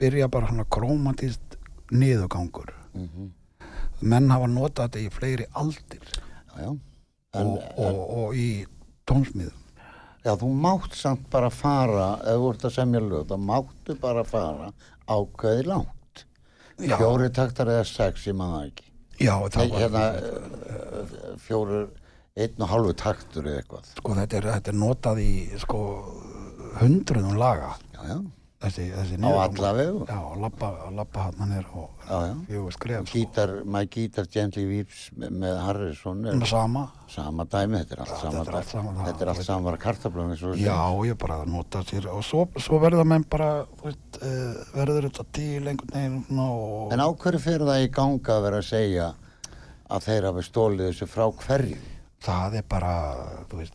byrja 0.00 0.28
bara 0.32 0.50
svona 0.50 0.66
krómatist 0.68 1.47
niðugangur 1.92 2.74
Mhm. 2.94 3.30
menn 4.02 4.30
hafa 4.30 4.46
notað 4.46 4.88
þetta 4.88 5.00
í 5.06 5.10
fleiri 5.12 5.46
aldir 5.54 6.02
Já, 6.08 6.62
já. 6.64 6.78
En, 7.34 7.46
og, 7.46 7.62
og, 7.76 7.98
og 8.18 8.34
í 8.34 8.66
tónsmíðum 9.06 9.64
Já, 10.24 10.32
þú 10.36 10.48
mátt 10.60 10.94
samt 10.98 11.28
bara 11.30 11.48
fara, 11.50 12.14
ef 12.26 12.36
þú 12.42 12.48
ert 12.52 12.64
að 12.68 12.74
semja 12.74 13.00
lög, 13.00 13.26
þá 13.30 13.36
máttu 13.38 13.94
bara 14.00 14.24
fara 14.24 14.72
ákveði 15.08 15.62
langt. 15.66 16.24
Fjóri 16.78 17.28
taktar 17.32 17.66
eða 17.70 17.84
sex, 17.86 18.26
ég 18.26 18.34
maður 18.36 18.66
ekki. 18.66 18.84
Já, 19.22 19.32
það 19.48 19.70
var 19.70 19.80
hérna, 19.80 20.02
fjóri, 21.46 21.78
einn 22.36 22.62
og 22.66 22.68
halvu 22.72 22.92
taktur 22.98 23.46
eða 23.48 23.62
eitthvað. 23.62 23.86
sko 23.96 24.14
þetta 24.18 24.36
er, 24.40 24.48
þetta 24.58 24.72
er 24.74 24.78
notað 24.82 25.22
í 25.22 25.30
sko 25.62 25.80
hundruðum 26.82 27.38
laga 27.38 27.72
Já, 27.94 28.02
já, 28.10 28.18
þessi, 28.58 28.84
þessi 28.90 29.16
á 29.16 29.20
niðurgangur. 29.22 29.58
alla 29.58 29.70
vegu. 29.78 30.00
Já, 30.08 30.20
lappa, 30.42 30.68
lappa 30.96 31.26
hann 31.38 31.52
er 31.54 31.66
á 31.70 31.82
Já, 32.08 32.16
já. 32.26 32.32
fjögur 32.48 32.72
skref. 32.74 33.10
Gítar, 33.12 33.52
My 33.64 33.84
Guitar 33.86 34.26
Gently 34.32 34.64
Weeps 34.66 35.02
með, 35.14 35.58
Harrison 35.62 36.24
er 36.26 36.46
sama 36.48 36.82
sama 37.08 37.44
dæmi, 37.44 37.78
þetta 37.82 37.94
er 37.96 38.02
allt 38.04 38.14
sama 38.22 38.42
er 38.42 38.68
sama, 38.72 38.94
Þetta 39.06 39.22
er 39.26 39.30
allt 39.34 39.44
sama 39.46 39.76
kartablum 39.76 40.32
eins 40.32 40.42
og 40.42 40.56
þú 40.56 40.64
Já, 40.64 40.78
ég 41.08 41.18
bara 41.22 41.38
nota 41.48 41.82
sér 41.86 42.08
og 42.12 42.24
svo, 42.26 42.48
svo 42.58 42.80
verða 42.82 43.04
menn 43.06 43.24
bara 43.30 43.50
veist, 43.84 44.18
uh, 44.22 44.58
verður 44.74 45.06
þetta 45.10 45.26
til 45.38 45.62
einhvern 45.68 45.94
veginn 45.94 46.42
og 46.42 46.92
En 46.96 47.00
á 47.04 47.08
hverju 47.12 47.40
fyrir 47.44 47.66
það 47.68 47.84
í 47.86 47.92
ganga 47.94 48.38
að 48.38 48.42
vera 48.48 48.62
að 48.64 48.68
segja 48.72 49.08
að 49.88 50.04
þeir 50.10 50.26
hafi 50.32 50.42
stólið 50.48 50.90
þessu 50.90 51.06
frá 51.08 51.28
hverju? 51.46 51.78
það 52.18 52.58
er 52.58 52.64
bara 52.68 52.94
þú 53.48 53.60
veist, 53.62 53.74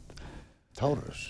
Tárus? 0.75 1.21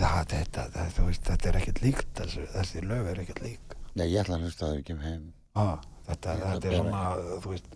Það, 0.00 0.24
þetta, 0.32 0.64
það, 0.74 0.98
veist, 1.06 1.22
þetta 1.28 1.48
er 1.48 1.58
ekkert 1.60 1.80
líkt 1.82 2.10
þessi, 2.20 2.44
þessi 2.54 2.82
lög 2.86 3.08
er 3.12 3.22
ekkert 3.22 3.42
lík. 3.44 3.76
Nei, 3.92 4.06
ég 4.08 4.20
ætla 4.22 4.38
að 4.38 4.46
hlusta 4.46 4.66
það 4.66 4.80
ekki 4.80 4.96
um 4.96 5.04
heim. 5.04 5.22
ah, 5.60 5.86
þetta, 6.08 6.36
þetta 6.42 6.70
er 6.70 6.76
svona 6.78 7.02
þú 7.44 7.52
veist, 7.52 7.70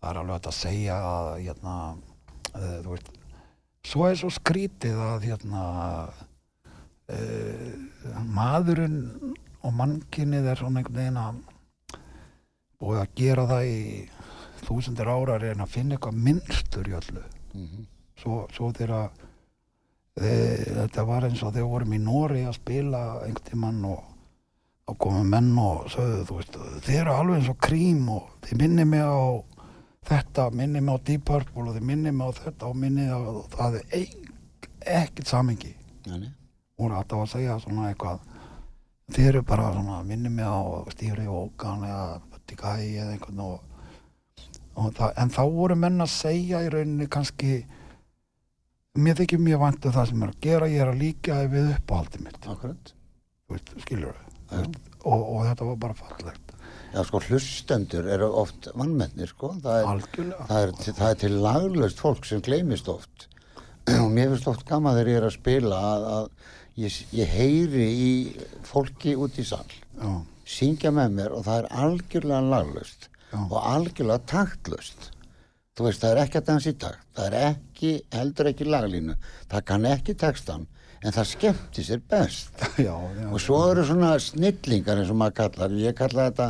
það 0.00 0.10
er 0.10 0.20
alveg 0.22 0.34
hægt 0.36 0.50
að 0.50 0.56
segja 0.58 0.96
að 1.10 1.30
hérna, 1.40 1.76
uh, 2.54 2.76
þú 2.84 2.94
veist 2.94 3.12
svo 3.90 4.06
er 4.06 4.18
svo 4.20 4.32
skrítið 4.36 4.98
að 5.00 5.28
hérna 5.30 5.62
uh, 7.10 7.68
maðurinn 8.28 8.98
og 9.60 9.76
mannkinnið 9.76 10.50
er 10.52 10.60
svona 10.60 10.80
einhvern 10.80 11.00
veginn 11.00 11.20
að 11.20 11.40
búið 12.80 13.00
að 13.02 13.14
gera 13.20 13.46
það 13.48 13.70
í 13.70 13.80
þúsundir 14.64 15.08
ára 15.08 15.36
að 15.36 15.48
reyna 15.48 15.64
að 15.66 15.72
finna 15.74 15.96
eitthvað 15.96 16.20
minnstur 16.28 16.88
í 16.88 16.94
öllu. 16.96 17.24
Mm 17.54 17.88
svo, 18.20 18.44
svo 18.54 18.70
þegar 18.76 19.10
e, 19.10 19.29
þetta 20.20 21.04
var 21.08 21.26
eins 21.28 21.42
og 21.42 21.54
þegar 21.54 21.70
vorum 21.72 21.94
í 21.96 22.00
Nóri 22.02 22.44
að 22.44 22.58
spila 22.58 23.02
einhvern 23.24 23.46
tímann 23.46 23.84
og 23.88 24.00
þá 24.84 24.96
komu 25.04 25.22
menn 25.24 25.52
og 25.60 25.86
sögðu 25.92 26.24
þú 26.28 26.38
veist, 26.40 26.58
þið 26.86 26.98
eru 27.00 27.14
alveg 27.14 27.38
eins 27.40 27.52
og 27.52 27.60
krím 27.62 28.08
og 28.16 28.26
þið 28.46 28.62
minnir 28.64 28.88
mig 28.90 29.04
á 29.06 29.20
þetta, 30.10 30.48
minnir 30.56 30.84
mig 30.84 30.98
á 30.98 31.04
Deep 31.06 31.24
Purple 31.28 31.66
og 31.68 31.76
þið 31.76 31.86
minnir 31.92 32.16
mig 32.16 32.26
á 32.26 32.30
þetta 32.40 32.68
og 32.70 32.76
minnir 32.80 33.14
á 33.14 33.20
það 33.54 33.78
er 33.80 34.12
ekkert 35.00 35.30
Þannig. 36.04 36.30
og 36.80 36.92
þetta 36.96 37.16
var 37.16 37.26
að 37.26 37.32
segja 37.34 37.58
svona 37.62 37.88
eitthvað 37.90 38.20
þið 39.14 39.26
eru 39.30 39.42
bara 39.46 39.72
svona, 39.74 40.02
minnir 40.06 40.32
mig 40.32 40.46
á 40.46 40.60
Stýri 40.94 41.26
Ókan 41.28 41.84
eða 41.86 42.06
Bötti 42.30 42.56
Gæi 42.58 42.96
eða 43.00 43.12
einhvern 43.14 43.44
og, 43.44 43.60
og 44.74 44.94
það, 44.96 45.12
en 45.22 45.34
þá 45.36 45.42
voru 45.54 45.76
menn 45.76 46.00
að 46.02 46.12
segja 46.14 46.64
í 46.64 46.72
rauninni 46.72 47.08
kannski 47.10 47.60
mér 48.98 49.18
þykir 49.20 49.42
mjög 49.42 49.60
vænt 49.64 49.86
um 49.86 49.94
það 49.94 50.08
sem 50.10 50.22
er 50.22 50.32
að 50.32 50.46
gera 50.46 50.70
ég 50.70 50.82
er 50.82 50.90
að 50.90 51.02
líka 51.04 51.40
við 51.50 51.74
uppáhaldið 51.76 52.24
mitt 52.26 52.48
veist, 53.50 53.74
skilur 53.84 54.16
Já. 54.50 54.64
og, 55.06 55.20
og 55.20 55.44
þetta 55.46 55.68
var 55.68 55.76
bara 55.84 55.98
fallegt 55.98 56.50
Já, 56.90 57.04
sko, 57.06 57.20
hlustendur 57.22 58.08
eru 58.10 58.26
oft 58.34 58.66
vannmennir, 58.74 59.30
sko. 59.30 59.52
Það 59.62 59.76
er, 59.78 60.06
það 60.48 60.64
er, 60.64 60.72
það 60.88 61.04
er 61.06 61.18
til 61.20 61.36
laglaust 61.44 62.00
fólk 62.02 62.26
sem 62.26 62.40
gleymist 62.42 62.90
oft. 62.90 63.28
Og 63.94 64.08
mér 64.10 64.32
finnst 64.32 64.48
oft 64.50 64.64
gaman 64.66 64.96
þegar 64.98 65.10
ég 65.12 65.20
er 65.20 65.26
að 65.28 65.36
spila 65.36 65.78
að, 65.92 66.08
að 66.16 66.82
ég, 66.82 66.96
ég 67.14 67.30
heyri 67.36 67.86
í 67.94 68.10
fólki 68.66 69.14
út 69.14 69.38
í 69.38 69.46
sal, 69.46 69.62
já, 69.70 70.10
syngja 70.50 70.90
með 70.94 71.16
mér 71.20 71.36
og 71.36 71.46
það 71.46 71.62
er 71.62 71.70
algjörlega 71.84 72.50
laglaust 72.56 73.08
Já. 73.30 73.38
og 73.38 73.56
algjörlega 73.60 74.26
taktlaust. 74.34 75.10
Þú 75.78 75.86
veist, 75.86 76.02
það 76.02 76.12
er 76.12 76.20
ekki 76.24 76.40
að 76.40 76.46
dansa 76.48 76.70
í 76.72 76.76
takt, 76.82 77.02
það 77.16 77.26
er 77.26 77.34
ekki, 77.52 77.90
heldur 78.16 78.50
ekki 78.50 78.66
laglínu, 78.66 79.16
það 79.52 79.66
kann 79.70 79.88
ekki 79.88 80.14
textan, 80.18 80.64
en 81.00 81.14
það 81.14 81.28
skemmti 81.30 81.84
sér 81.86 82.00
best. 82.10 82.64
já, 82.86 82.94
já 83.16 83.26
Og 83.30 83.38
svo 83.40 83.60
eru 83.70 83.84
svona 83.86 84.16
snillingar 84.20 85.00
eins 85.00 85.12
og 85.14 85.20
maður 85.20 85.36
kallar, 85.44 85.76
ég 85.78 85.94
kalla 86.00 86.26
þetta 86.30 86.48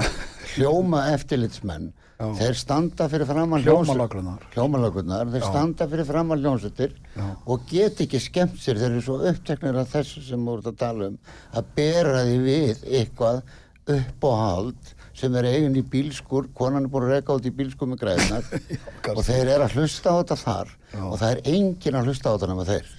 hljóma 0.55 1.03
eftirlitsmenn. 1.15 1.91
Já. 2.21 2.27
Þeir 2.37 2.57
standa 2.61 3.07
fyrir 3.09 3.29
framann 3.29 3.63
Hljómalaglunar. 3.65 4.43
Hljómalaglunar, 4.53 5.31
þeir 5.33 5.45
standa 5.47 5.87
fyrir 5.89 6.09
framann 6.09 6.43
hljómsveitir 6.43 6.93
Já. 7.15 7.29
og 7.49 7.63
get 7.71 8.03
ekki 8.05 8.21
skemmt 8.21 8.59
sér, 8.61 8.77
þeir 8.77 8.91
eru 8.91 9.05
svo 9.07 9.17
uppteknir 9.31 9.79
af 9.81 9.95
þessu 9.95 10.21
sem 10.27 10.43
við 10.43 10.51
vorum 10.51 10.69
að 10.69 10.81
tala 10.83 11.09
um, 11.09 11.17
að 11.57 11.71
bera 11.79 12.27
því 12.27 12.35
við 12.45 12.83
eitthvað 13.01 13.41
uppáhald 13.97 14.93
sem 15.21 15.35
er 15.37 15.49
eigin 15.51 15.77
í 15.77 15.83
bílskur, 15.93 16.49
konan 16.57 16.87
er 16.87 16.93
búin 16.93 17.07
að 17.09 17.15
reka 17.19 17.37
út 17.37 17.47
í 17.47 17.53
bílskur 17.55 17.91
með 17.93 18.01
græðinar 18.07 18.49
og 19.17 19.23
þeir 19.27 19.53
eru 19.57 19.67
að 19.69 19.77
hlusta 19.77 20.15
á 20.17 20.19
þetta 20.23 20.39
þar 20.41 20.73
Já. 20.95 21.03
og 21.07 21.15
það 21.21 21.31
er 21.37 21.41
enginn 21.55 22.01
að 22.01 22.11
hlusta 22.11 22.33
á 22.33 22.35
þetta 22.35 22.51
nema 22.55 22.67
þeir. 22.71 22.91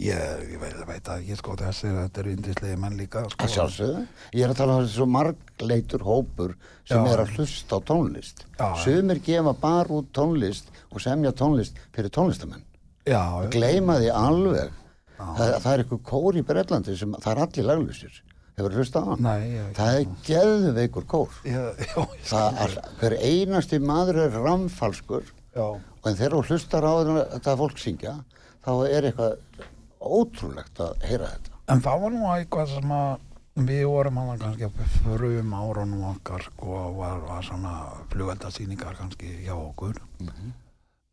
ég, 0.00 0.44
ég 0.54 0.60
veit, 0.62 0.76
veit 0.88 1.08
að 1.12 1.26
ég 1.28 1.36
sko 1.40 1.54
þessi 1.60 1.90
þetta 1.92 2.22
eru 2.22 2.30
indislegi 2.32 2.76
menn 2.80 2.94
líka 2.96 3.24
sko. 3.28 3.44
Að 3.44 3.50
sjálfsögðu. 3.56 4.04
Ég 4.38 4.44
er 4.46 4.54
að 4.54 4.60
tala 4.62 4.76
um 4.78 4.86
þessu 4.86 5.06
margleitur 5.16 6.04
hópur 6.06 6.54
sem 6.88 7.04
Já. 7.04 7.12
er 7.12 7.22
að 7.26 7.34
hlusta 7.36 7.76
á 7.76 7.78
tónlist. 7.90 8.44
Sumir 8.84 9.20
gefa 9.26 9.52
bara 9.60 9.98
út 10.00 10.08
tónlist 10.16 10.72
og 10.90 11.02
semja 11.04 11.32
tónlist 11.36 11.76
fyrir 11.92 12.08
tónlistamenn. 12.16 12.64
já, 13.08 13.20
Gleima 13.52 13.98
því 14.00 14.08
alveg. 14.16 14.72
Það, 15.20 15.50
það 15.60 15.72
er 15.74 15.82
eitthvað 15.82 16.02
kór 16.08 16.36
í 16.40 16.42
Breitlandi 16.48 16.94
sem 16.96 17.12
það 17.20 17.32
er 17.34 17.40
allir 17.44 17.66
laglusir. 17.68 18.20
Hefur 18.60 18.76
hlusta 18.76 19.00
á 19.00 19.04
hann? 19.08 19.22
Nei, 19.24 19.48
ég- 19.56 19.72
Það 19.80 19.98
er 19.98 20.06
geðveikur 20.28 21.06
kór. 21.08 21.40
já, 21.48 21.62
ég 21.80 22.28
Það 22.28 22.60
er, 22.66 22.76
hver 23.00 23.16
einasti 23.32 23.80
maður 23.80 24.20
er 24.26 24.36
ramfalskur 24.44 25.24
já, 25.56 25.66
en 26.04 26.14
þegar 26.20 26.36
þú 26.36 26.42
hlustar 26.50 26.84
á 26.86 26.92
þetta 27.00 27.56
fólk 27.64 27.80
syngja 27.80 28.14
þá 28.60 28.70
er 28.92 29.08
eitthvað 29.10 29.66
ótrúlegt 30.00 30.78
að 30.84 31.02
heyra 31.08 31.32
þetta. 31.34 31.56
En 31.70 31.82
það 31.84 32.00
var 32.04 32.14
nú 32.14 32.30
eitthvað 32.34 32.70
sem 32.76 32.92
að 32.96 33.26
við 33.60 33.82
vorum 33.90 34.16
hann 34.20 34.38
kannski 34.40 34.66
að 34.68 34.94
frum 35.02 35.50
árunum 35.58 36.04
okkar 36.14 36.44
sko, 36.46 36.70
og 36.86 36.94
var, 37.00 37.18
var 37.28 37.42
svona 37.44 37.72
flugveldasýningar 38.12 38.96
kannski 39.00 39.32
hjá 39.44 39.52
okkur. 39.56 39.98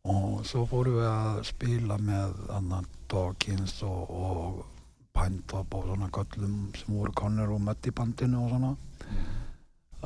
Og 0.08 0.44
svo 0.48 0.62
fórum 0.70 0.94
við 1.00 1.08
að 1.10 1.40
spila 1.50 1.98
með 2.00 2.36
annan 2.56 2.86
Dawkins 3.12 3.74
og, 3.84 4.08
og 4.08 4.62
Pintop 5.18 5.74
og 5.74 5.88
svona 5.88 6.08
köllum 6.14 6.54
sem 6.78 6.94
voru 6.94 7.14
konur 7.18 7.56
og 7.56 7.64
mött 7.66 7.90
í 7.90 7.94
bandinu 7.94 8.44
og 8.44 8.52
svona. 8.54 8.72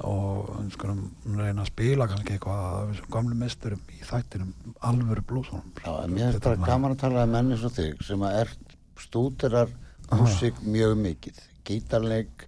Og 0.02 0.46
við 0.56 0.70
skulum 0.72 1.00
reyna 1.36 1.66
að 1.66 1.68
spila 1.68 2.06
kannski 2.08 2.36
eitthvað 2.36 2.62
af 2.68 2.92
þessum 2.92 3.10
gamlu 3.12 3.36
mesturum 3.36 3.82
í 3.92 3.98
þættinum 4.08 4.76
alvöru 4.88 5.24
blúsunum 5.28 5.66
Já, 5.82 5.90
en 5.98 6.14
mér 6.14 6.30
finnst 6.30 6.46
bara 6.46 6.70
gaman 6.70 6.94
að 6.94 7.02
tala 7.02 7.26
um 7.26 7.34
menni 7.36 7.58
svo 7.60 7.68
þig 7.76 8.00
sem 8.06 8.24
að 8.24 8.38
er 8.38 8.54
stúdirar 9.02 9.74
músík 10.08 10.62
mjög 10.64 10.96
mikið, 11.02 11.42
gítarleik 11.68 12.46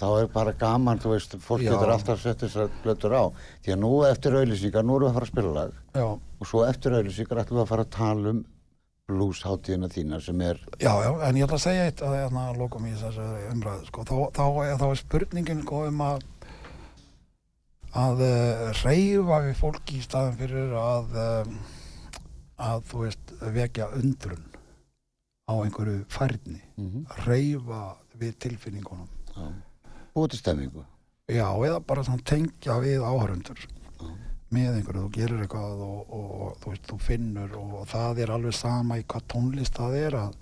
þá 0.00 0.06
er 0.18 0.30
bara 0.34 0.54
gaman, 0.58 1.00
þú 1.02 1.14
veist, 1.14 1.36
fólk 1.42 1.64
getur 1.64 1.92
alltaf 1.94 2.20
sett 2.22 2.42
þessar 2.44 2.72
blötur 2.82 3.14
á. 3.14 3.24
Því 3.64 3.74
að 3.74 3.80
nú 3.84 3.92
eftir 4.08 4.36
auðlýsingar, 4.38 4.86
nú 4.86 4.98
erum 4.98 5.06
við 5.06 5.12
að 5.12 5.18
fara 5.18 5.28
að 5.28 5.32
spila 5.32 5.52
lag. 5.54 5.78
Já, 5.94 6.06
og 6.42 6.50
svo 6.50 6.64
eftir 6.66 6.96
auðlýsingar 6.98 7.42
ætlum 7.44 7.60
við 7.60 7.64
að 7.64 7.70
fara 7.70 7.86
að 7.86 7.94
tala 7.94 8.34
um 8.34 8.42
bluesháttíðina 9.10 9.90
þína 9.92 10.20
sem 10.24 10.40
er 10.40 10.60
já, 10.80 10.92
já, 11.04 11.10
en 11.26 11.36
ég 11.36 11.44
ætla 11.44 11.58
að 11.58 11.64
segja 11.66 11.88
eitt 11.88 12.02
að 12.04 12.16
hérna 12.16 12.44
lokum 12.56 12.86
í 12.88 12.94
þessu 12.96 13.26
umræðu 13.50 13.88
sko. 13.90 14.04
þá, 14.08 14.14
þá, 14.38 14.44
þá 14.80 14.86
er 14.88 15.00
spurningin 15.02 15.60
sko, 15.64 15.82
um 15.90 16.00
að 16.04 16.24
að 17.94 18.24
uh, 18.26 18.70
reyfa 18.80 19.42
við 19.44 19.58
fólki 19.60 19.98
í 20.00 20.04
staðin 20.04 20.38
fyrir 20.40 20.72
að 20.80 21.18
um, 21.26 21.58
að 22.64 22.88
þú 22.90 23.04
veist 23.04 23.34
vekja 23.54 23.90
undrun 24.00 24.48
á 25.44 25.54
einhverju 25.60 26.00
færni 26.08 26.62
mm 26.76 26.88
-hmm. 26.88 27.24
reyfa 27.28 27.82
við 28.18 28.38
tilfinningunum 28.38 29.08
búið 30.14 30.30
til 30.30 30.38
stemmingu 30.38 30.84
já, 31.28 31.48
eða 31.66 31.80
bara 31.80 32.02
tengja 32.24 32.78
við 32.80 33.02
áhörundur 33.04 33.58
Já. 34.00 34.33
Með 34.52 34.78
einhverju, 34.78 35.06
þú 35.06 35.12
gerir 35.14 35.40
eitthvað 35.44 35.80
og, 35.86 36.12
og, 36.18 36.28
og 36.44 36.58
þú 36.60 36.74
veist, 36.74 36.84
þú 36.90 36.98
finnur 37.02 37.56
og 37.60 37.88
það 37.90 38.20
er 38.24 38.34
alveg 38.34 38.56
sama 38.58 38.98
í 39.00 39.06
hvað 39.08 39.26
tónlist 39.32 39.80
það 39.80 39.96
er 40.02 40.18
að, 40.20 40.36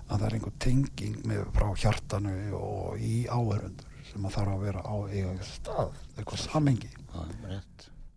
að 0.00 0.16
það 0.16 0.26
er 0.26 0.36
einhver 0.38 0.56
tenging 0.66 1.20
með 1.28 1.44
frá 1.58 1.68
hjartanu 1.84 2.34
og 2.58 3.04
í 3.04 3.14
áhörundur 3.28 4.02
sem 4.10 4.26
að 4.26 4.36
þarf 4.38 4.56
að 4.56 4.66
vera 4.66 4.82
á 4.82 4.96
eiga 5.12 5.36
stað, 5.46 5.94
eitthvað 6.16 6.42
samengi 6.46 6.90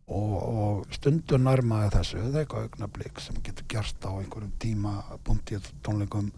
og, 0.07 0.33
og 0.39 0.95
stundur 0.95 1.41
nærmaði 1.41 1.93
þessu 1.97 2.17
það 2.23 2.33
er 2.33 2.41
eitthvað 2.41 2.67
augnablík 2.67 3.21
sem 3.21 3.37
getur 3.45 3.69
gerst 3.75 4.07
á 4.07 4.11
einhverjum 4.15 4.57
tíma 4.63 4.97
punktið 5.27 5.69
tónleikum 5.85 6.31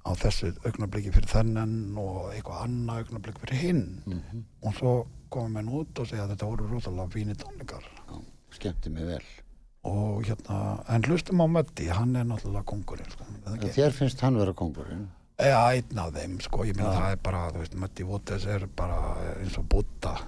á 0.00 0.10
þessu 0.16 0.52
augnablíki 0.64 1.12
fyrir 1.14 1.30
þennan 1.30 1.72
og 2.00 2.30
eitthvað 2.32 2.62
annað 2.64 3.02
augnablík 3.04 3.40
fyrir 3.42 3.60
hinn. 3.64 3.84
Mm 4.06 4.44
og 4.60 4.76
svo 4.76 4.92
komum 5.32 5.60
við 5.60 5.78
út 5.80 6.02
og 6.02 6.10
segja 6.10 6.24
að 6.26 6.34
þetta 6.34 6.50
voru 6.50 6.68
rosalega 6.70 7.14
fínir 7.14 7.38
tónleikar 7.40 7.86
skemmti 8.56 8.92
mig 8.94 9.06
vel 9.08 9.22
og 9.90 10.26
hérna, 10.28 10.58
en 10.92 11.06
hlustum 11.08 11.40
á 11.40 11.46
Mötti 11.48 11.86
hann 11.88 12.16
er 12.18 12.26
náttúrulega 12.28 12.66
kongurinn 12.68 13.14
sko, 13.14 13.24
þér 13.78 13.96
finnst 13.96 14.20
hann 14.26 14.36
vera 14.40 14.52
kongurinn 14.56 15.06
eða 15.40 15.62
einn 15.72 16.02
af 16.02 16.12
þeim 16.18 16.36
sko, 16.44 16.66
ég 16.68 16.76
Já. 16.76 16.84
það 16.90 17.14
er 17.14 17.22
bara 17.24 17.46
veist, 17.56 17.78
Mötti 17.80 18.04
Vótes 18.04 18.44
er 18.44 18.66
bara 18.76 19.16
eins 19.38 19.56
og 19.56 19.64
Buddha 19.72 20.18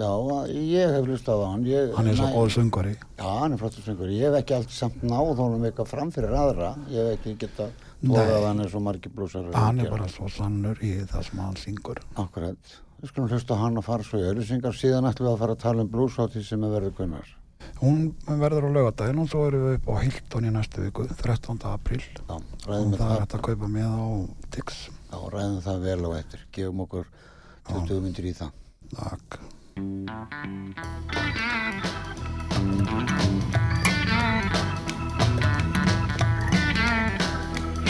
já, 0.00 0.10
ég 0.48 0.96
hef 0.96 1.06
hlustað 1.06 1.44
á 1.44 1.46
hann 1.52 1.68
ég, 1.68 1.94
hann 1.94 2.10
er 2.10 2.18
svo 2.18 2.32
góð 2.34 2.50
söngari 2.56 2.96
Já, 3.20 3.28
hann 3.42 3.52
er 3.52 3.60
flottur 3.60 3.84
söngur. 3.84 4.08
Ég 4.08 4.30
hef 4.30 4.38
ekki 4.40 4.54
allt 4.56 4.70
samt 4.72 5.02
náð 5.04 5.34
honum 5.42 5.64
eitthvað 5.68 5.90
fram 5.90 6.12
fyrir 6.14 6.32
aðra. 6.32 6.70
Ég 6.88 7.04
hef 7.04 7.18
ekki 7.18 7.34
geta 7.42 7.66
tóðað 8.00 8.46
hann 8.46 8.62
er 8.64 8.70
svo 8.72 8.80
margir 8.80 9.12
blúsar. 9.12 9.50
hann 9.52 9.82
er 9.82 9.90
bara 9.92 10.08
svo 10.08 10.28
sannur 10.32 10.80
í 10.80 10.94
það 11.04 11.26
sem 11.28 11.42
hann 11.44 11.58
syngur 11.60 12.00
Akkurat. 12.16 12.78
Við 13.00 13.08
skulum 13.12 13.30
hlusta 13.32 13.56
hann 13.56 13.78
og 13.80 13.84
fara 13.86 14.04
svo 14.04 14.18
í 14.20 14.26
auðlýsingar. 14.28 14.74
Síðan 14.76 15.08
ætlum 15.08 15.26
við 15.30 15.34
að 15.34 15.42
fara 15.42 15.54
að 15.56 15.62
tala 15.64 15.84
um 15.84 15.90
blúsátti 15.92 16.42
sem 16.44 16.64
er 16.66 16.74
verið 16.74 16.96
kunnar. 16.98 17.28
hún 17.80 18.14
verður 18.40 18.66
á 18.68 18.70
laugardaginn 18.76 19.20
og 19.22 19.28
svo 19.30 19.46
erum 19.48 19.62
við 19.66 19.74
upp 19.78 19.86
á 19.88 19.94
Hilton 20.04 20.46
í 20.48 20.50
næstu 20.52 20.82
viku 20.84 21.04
13. 21.08 21.58
apríl 21.68 22.00
Já, 22.00 22.36
og 22.36 22.66
ræðum 22.68 22.92
við 22.92 22.98
það 23.00 23.06
er 23.06 23.14
það, 23.14 23.20
hægt 23.20 23.36
að 23.38 23.44
kaupa 23.48 23.68
með 23.72 23.88
á 23.88 24.04
Tix 24.56 24.78
já, 24.90 25.18
ræðum 25.34 25.60
það 25.64 25.84
vel 25.86 26.00
á 26.04 26.10
eftir. 26.20 26.40
Gefum 26.56 26.84
okkur 26.86 27.06
20 27.70 28.04
myndir 28.04 28.28
í 28.28 28.34
það. 28.36 28.52
Takk 28.96 29.28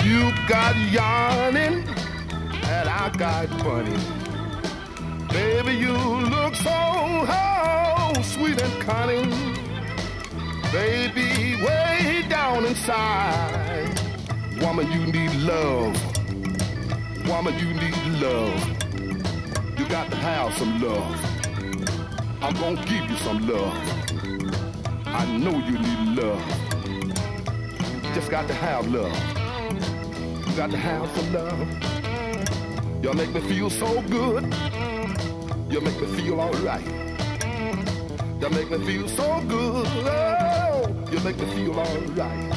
You 0.04 0.32
got 0.48 0.76
yarning, 0.90 1.84
and 2.64 2.88
I 2.88 3.10
got 3.16 3.48
funny. 3.62 4.29
Baby, 5.40 5.72
you 5.76 5.92
look 6.34 6.54
so 6.54 6.68
oh, 6.70 8.12
sweet 8.22 8.60
and 8.60 8.82
cunning. 8.82 9.30
Baby, 10.70 11.56
way 11.64 12.26
down 12.28 12.66
inside. 12.66 13.88
Woman, 14.60 14.92
you 14.92 15.06
need 15.06 15.32
love. 15.36 15.96
Woman, 17.26 17.58
you 17.58 17.72
need 17.72 18.20
love. 18.20 18.60
You 19.78 19.88
got 19.88 20.10
to 20.10 20.16
have 20.16 20.52
some 20.58 20.78
love. 20.78 21.18
I'm 22.42 22.54
gonna 22.60 22.84
give 22.84 23.08
you 23.08 23.16
some 23.16 23.48
love. 23.48 23.74
I 25.06 25.24
know 25.38 25.56
you 25.68 25.78
need 25.78 26.02
love. 26.20 26.44
Just 28.14 28.30
got 28.30 28.46
to 28.46 28.54
have 28.54 28.86
love. 28.88 29.16
You 30.46 30.54
got 30.54 30.70
to 30.70 30.76
have 30.76 31.08
some 31.16 31.32
love. 31.32 33.02
Y'all 33.02 33.14
make 33.14 33.32
me 33.32 33.40
feel 33.40 33.70
so 33.70 34.02
good. 34.02 34.44
You 35.70 35.80
make 35.80 36.00
me 36.00 36.06
feel 36.16 36.40
alright. 36.40 36.84
You 38.40 38.48
make 38.50 38.70
me 38.72 38.84
feel 38.84 39.08
so 39.08 39.40
good. 39.46 39.86
Oh, 39.88 40.88
you 41.12 41.20
make 41.20 41.38
me 41.38 41.46
feel 41.54 41.78
alright. 41.78 42.52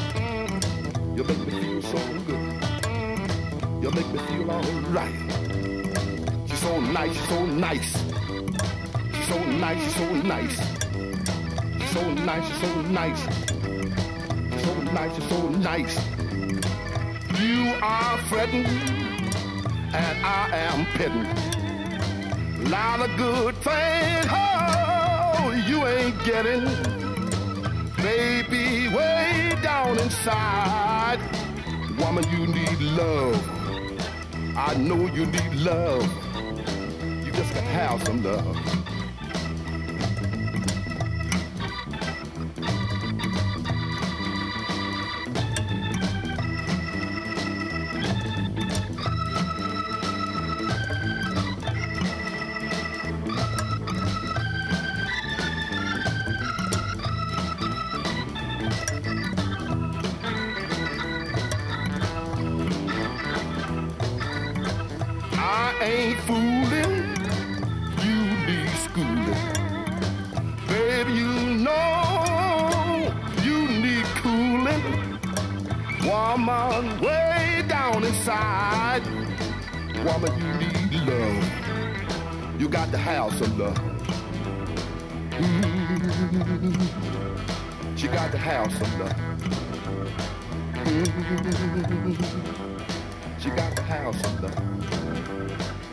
You 1.15 1.23
make 1.23 1.37
me 1.37 1.51
feel 1.61 1.81
so 1.83 1.99
good. 2.25 2.63
You 3.83 3.91
make 3.91 4.07
me 4.07 4.17
feel 4.17 4.49
alright. 4.49 5.13
She's 6.47 6.59
so 6.59 6.79
nice, 6.79 7.13
she's 7.13 7.29
so 7.29 7.45
nice. 7.45 8.03
She's 9.13 9.27
so 9.27 9.37
nice, 9.43 9.83
she's 9.83 9.95
so 9.95 10.13
nice. 10.15 10.57
She's 11.79 11.91
so 11.91 12.13
nice, 12.13 12.47
she's 12.47 12.61
so 12.61 12.81
nice. 12.81 13.21
She's 14.51 14.63
so 14.65 14.73
nice, 14.91 15.15
she's 15.15 15.29
so 15.29 15.49
nice. 15.49 15.95
You 17.39 17.73
are 17.79 18.17
fretting, 18.29 18.65
and 19.93 20.25
I 20.25 20.49
am 20.51 20.85
petting. 20.97 21.62
Lot 22.69 23.01
of 23.01 23.17
good 23.17 23.55
things, 23.55 24.25
oh, 24.29 25.63
you 25.67 25.85
ain't 25.85 26.23
getting. 26.23 26.63
Baby, 27.97 28.87
way 28.95 29.57
down 29.61 29.97
inside, 29.99 31.19
woman, 31.99 32.23
you 32.31 32.47
need 32.47 32.79
love. 32.79 33.35
I 34.55 34.75
know 34.75 35.07
you 35.07 35.25
need 35.25 35.53
love. 35.55 36.07
You 37.25 37.31
just 37.31 37.53
gotta 37.53 37.67
have 37.67 38.03
some 38.03 38.23
love. 38.23 38.92
Got 83.23 83.31
to 83.31 83.37
have 83.37 83.47
some 83.47 83.57
love. 83.57 83.77
Mm. 85.31 85.57
She 87.97 88.07
got 88.07 88.31
to 88.31 88.37
have 88.37 88.71
some 88.73 88.99
love. 88.99 89.15
Mm. 90.73 92.17
She 93.39 93.49
got 93.49 93.75
to 93.77 93.81
have 93.83 94.15
some 94.21 94.41
love. 94.41 95.92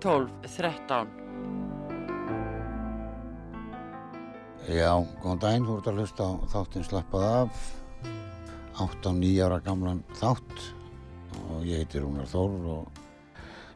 12 0.00 0.30
13 0.56 1.08
Já, 4.66 4.90
góðan 5.22 5.38
daginn, 5.42 5.66
þú 5.68 5.76
ert 5.78 5.88
að 5.90 5.98
hlusta 6.00 6.26
á 6.26 6.32
þáttinn 6.50 6.86
Slappað 6.86 7.26
af. 7.28 7.60
8 8.82 9.08
og 9.12 9.18
9 9.20 9.44
ára 9.46 9.58
gamlan 9.64 10.00
þátt. 10.18 10.64
Og 11.52 11.62
ég 11.68 11.84
heiti 11.84 12.00
Rúnar 12.02 12.26
Þór 12.28 12.56
og 12.72 12.98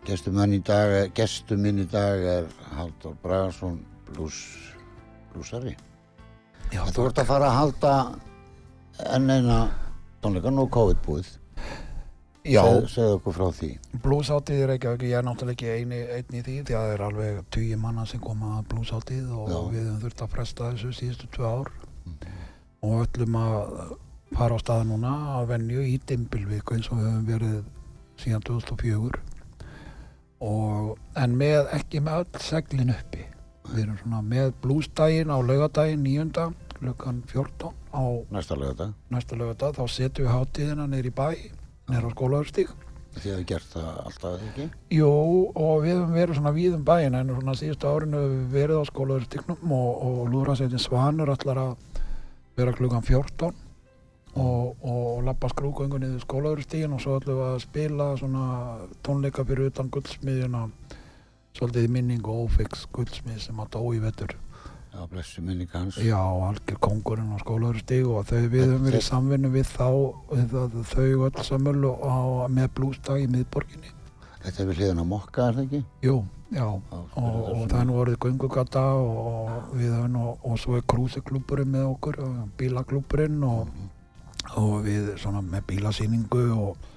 gestur 0.09 0.35
minn 0.35 0.57
í 0.57 0.63
dag, 0.67 0.91
er- 0.91 1.13
gestur 1.15 1.57
minn 1.61 1.79
í 1.79 1.87
dag 1.91 2.19
er 2.25 2.49
Haldur 2.75 3.15
Bragarsson 3.23 3.79
blues, 4.11 4.41
bluesari 5.33 5.77
Já, 6.73 6.83
Þú 6.91 7.07
ert 7.07 7.19
að 7.23 7.27
fara 7.27 7.51
að 7.51 7.59
halda 7.61 7.95
enn 9.15 9.31
eina 9.31 9.71
tónleikan 10.23 10.59
og 10.59 10.71
COVID-búið. 10.71 11.27
Já, 11.27 11.40
Segð, 12.41 12.87
segðu 12.89 13.17
okkur 13.19 13.35
frá 13.37 13.47
því. 13.53 13.71
Blúsáttíð 14.01 14.63
er 14.65 14.71
ekki, 14.75 14.93
ég 15.11 15.19
er 15.19 15.25
náttúrulega 15.27 15.57
ekki 15.59 15.73
eini, 15.77 15.99
einn 16.17 16.37
í 16.39 16.45
því 16.47 16.55
því 16.65 16.77
að 16.77 16.85
það 16.87 16.93
er 16.95 17.03
alveg 17.05 17.41
tugi 17.53 17.81
manna 17.81 18.07
sem 18.09 18.23
koma 18.25 18.55
að 18.59 18.71
blúsáttíð 18.73 19.35
og 19.37 19.51
Já. 19.51 19.59
við 19.75 19.83
höfum 19.83 19.99
þurft 20.05 20.23
að 20.25 20.33
fresta 20.37 20.71
þessu 20.71 20.93
síðustu 20.97 21.29
tvö 21.37 21.51
ár. 21.51 21.73
Og 22.81 23.03
öllum 23.05 23.37
að 23.37 23.59
fara 24.39 24.57
á 24.57 24.63
stað 24.63 24.87
núna 24.89 25.13
að 25.37 25.51
venju 25.53 25.85
í 25.85 25.99
Dimbilvík 26.09 26.73
eins 26.73 26.89
og 26.89 27.03
við 27.03 27.11
höfum 27.11 27.29
verið 27.29 27.61
síðan 28.21 28.47
2004 28.49 29.21
og, 30.41 30.97
en 31.21 31.37
með 31.37 31.69
ekki 31.77 32.01
með 32.01 32.25
öll 32.25 32.43
seglin 32.47 32.95
uppi. 32.95 33.27
Við 33.71 33.85
erum 33.85 34.01
svona 34.01 34.25
með 34.25 34.55
blúsdægin 34.65 35.29
á 35.29 35.37
laugadaginn 35.45 36.09
9. 36.09 36.49
klukkan 36.81 37.21
14 37.29 37.77
á 37.93 38.03
næsta 38.33 39.37
laugadag 39.37 39.77
þá 39.77 39.85
setjum 39.93 40.25
við 40.25 40.33
hátíðina 40.33 40.87
neyri 40.89 41.13
í 41.13 41.17
neyri 41.93 42.11
á 42.11 42.17
skólaugustík 42.17 42.73
Þið 43.11 43.25
hefur 43.27 43.47
gert 43.49 43.73
það 43.73 43.87
alltaf 44.07 44.43
ekki? 44.47 44.67
Jú, 44.95 45.09
og 45.59 45.81
við 45.83 45.97
höfum 45.97 46.13
verið 46.15 46.37
svona 46.39 46.53
víðum 46.55 46.85
bæinn 46.87 47.17
en 47.19 47.33
svona 47.35 47.55
síðustu 47.59 47.89
árinu 47.91 48.21
höfum 48.21 48.37
við 48.37 48.53
verið 48.55 48.79
á 48.79 48.91
skólaugustíknum 48.91 49.75
og, 49.75 50.05
og 50.07 50.21
lúðrasveitin 50.31 50.83
Svanur 50.85 51.33
ætlar 51.35 51.59
að 51.59 51.73
vera 52.61 52.77
klukkan 52.77 53.03
14 53.03 53.51
og, 54.39 54.77
og 54.87 55.25
lappa 55.27 55.51
skrúgöngu 55.51 55.99
niður 55.99 56.23
skólaugustíkin 56.23 56.95
og 56.95 57.03
svo 57.03 57.19
ætlum 57.19 57.41
við 57.41 57.49
að 57.49 57.59
spila 57.65 58.09
svona 58.21 58.45
tónleika 59.07 59.45
fyrir 59.49 59.73
utan 59.73 59.91
guldsmiðjuna 59.91 60.69
svolítið 61.59 61.91
minning 61.91 62.31
og 62.31 62.47
ófix 62.47 62.87
guldsmið 62.95 63.43
sem 63.49 63.59
að 63.59 63.75
dó 63.75 63.83
í 63.91 64.03
vetur 64.03 64.37
Já, 64.91 65.07
blessu 65.11 65.43
minning 65.43 65.71
hans 65.73 66.01
Já, 66.03 66.19
algjör 66.19 66.81
kongurinn 66.83 67.31
á 67.31 67.39
skólaugustík 67.43 68.09
og 68.11 68.27
þau 68.27 68.43
við 68.51 68.67
höfum 68.67 68.89
verið 68.89 69.01
í 69.01 69.07
samvinnu 69.07 69.53
við 69.55 69.71
þá 69.71 69.89
þau 70.91 71.07
öll 71.29 71.47
samöl 71.47 71.79
og, 71.93 72.03
og 72.03 72.45
með 72.51 72.69
blústag 72.75 73.23
í 73.23 73.31
miðborginni 73.31 73.95
Þetta 74.41 74.63
er 74.63 74.69
við 74.71 74.79
hliðin 74.81 75.03
á 75.05 75.07
mokka, 75.07 75.47
er 75.47 75.57
það 75.59 75.65
ekki? 75.67 75.81
Jú, 76.01 76.15
já, 76.25 76.41
Já, 76.51 76.67
og, 76.91 77.35
og 77.53 77.65
það 77.69 77.77
er 77.79 77.85
nú 77.87 77.97
orðið 78.03 78.17
göngugata 78.25 78.85
og, 78.99 79.51
við 79.77 79.93
höfum 79.95 80.15
nú, 80.17 80.23
og 80.49 80.57
svo 80.59 80.79
er 80.79 80.87
krúsiklúburinn 80.91 81.71
með 81.71 81.85
okkur, 81.93 82.19
og 82.25 82.39
bílaklúburinn 82.59 83.45
og, 83.47 83.69
og 84.59 84.73
við 84.89 85.13
svona 85.21 85.45
með 85.45 85.67
bílasýningu 85.69 86.43
og, 86.57 86.89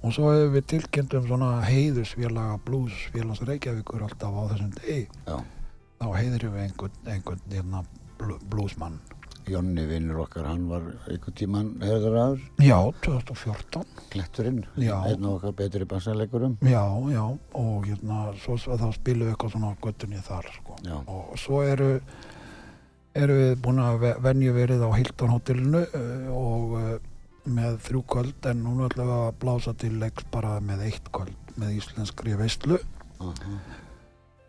og 0.00 0.16
svo 0.16 0.32
hefur 0.32 0.54
við 0.56 0.66
tilkynnt 0.72 1.14
um 1.20 1.28
svona 1.28 1.52
heiðusfélaga 1.68 2.56
blues 2.64 3.04
félags 3.14 3.44
Reykjavíkur 3.46 4.02
alltaf 4.08 4.34
á 4.34 4.42
þessum 4.54 4.72
degi. 4.80 5.04
Já. 5.28 5.36
Þá 6.02 6.06
heiðurum 6.18 6.54
við 6.56 6.62
einhvern, 6.66 6.94
einhvern 7.06 7.42
hérna, 7.52 7.84
bluesmann. 8.50 8.96
Jonni 9.50 9.82
vinnur 9.86 10.20
okkar, 10.22 10.46
hann 10.46 10.64
var 10.70 10.84
einhvern 11.10 11.34
tíman 11.38 11.68
herður 11.82 12.16
aður, 12.20 12.42
Já, 12.62 12.76
2014. 13.06 13.86
kletturinn, 14.12 14.60
einn 14.78 15.24
af 15.26 15.32
okkar 15.36 15.54
betri 15.58 15.86
bassalegurum. 15.90 16.56
Já, 16.62 16.82
já, 17.10 17.24
og 17.58 17.86
hérna, 17.88 18.20
svo, 18.42 18.54
þá 18.58 18.86
spilum 18.94 19.26
við 19.26 19.32
eitthvað 19.34 19.54
svona 19.56 19.72
göttunni 19.82 20.22
þar, 20.26 20.46
sko. 20.58 20.78
Og 21.10 21.32
svo 21.42 21.62
eru, 21.66 21.88
eru 23.18 23.38
við 23.40 23.54
búin 23.66 23.82
að 23.82 23.98
ve- 24.04 24.16
venju 24.28 24.54
verið 24.58 24.86
á 24.86 24.90
Hilton 24.94 25.34
hotellinu 25.34 25.82
uh, 25.86 26.30
og 26.38 26.76
uh, 26.78 26.92
með 27.50 27.80
þrjú 27.88 28.04
kvöld 28.14 28.46
en 28.52 28.62
núna 28.62 28.86
ætlum 28.90 29.10
við 29.10 29.18
að 29.26 29.38
blása 29.42 29.74
til 29.74 29.96
leiks 29.98 30.26
bara 30.30 30.58
með 30.62 30.86
eitt 30.86 31.10
kvöld 31.14 31.54
með 31.58 31.78
íslenskri 31.82 32.38
veistlu 32.38 32.78
Uh 33.22 33.34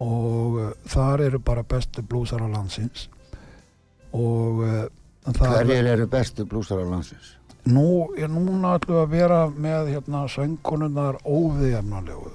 og 0.04 0.60
uh, 0.60 0.72
þar 0.90 1.28
eru 1.30 1.40
bara 1.44 1.64
bestu 1.64 2.04
blúsar 2.04 2.44
á 2.44 2.48
landsins. 2.52 3.08
Og 4.14 4.62
það 5.26 5.56
Hverjir 5.56 5.88
eru 5.96 6.10
bestu 6.12 6.46
blúsar 6.46 6.84
á 6.84 6.86
landsins? 6.86 7.38
nú, 7.64 8.12
er 8.20 8.32
núna 8.32 8.76
við 8.84 8.98
að 9.00 9.14
vera 9.14 9.44
með 9.48 9.94
hérna 9.94 10.26
söngkonunnar 10.32 11.22
óviðjafnalegu 11.24 12.34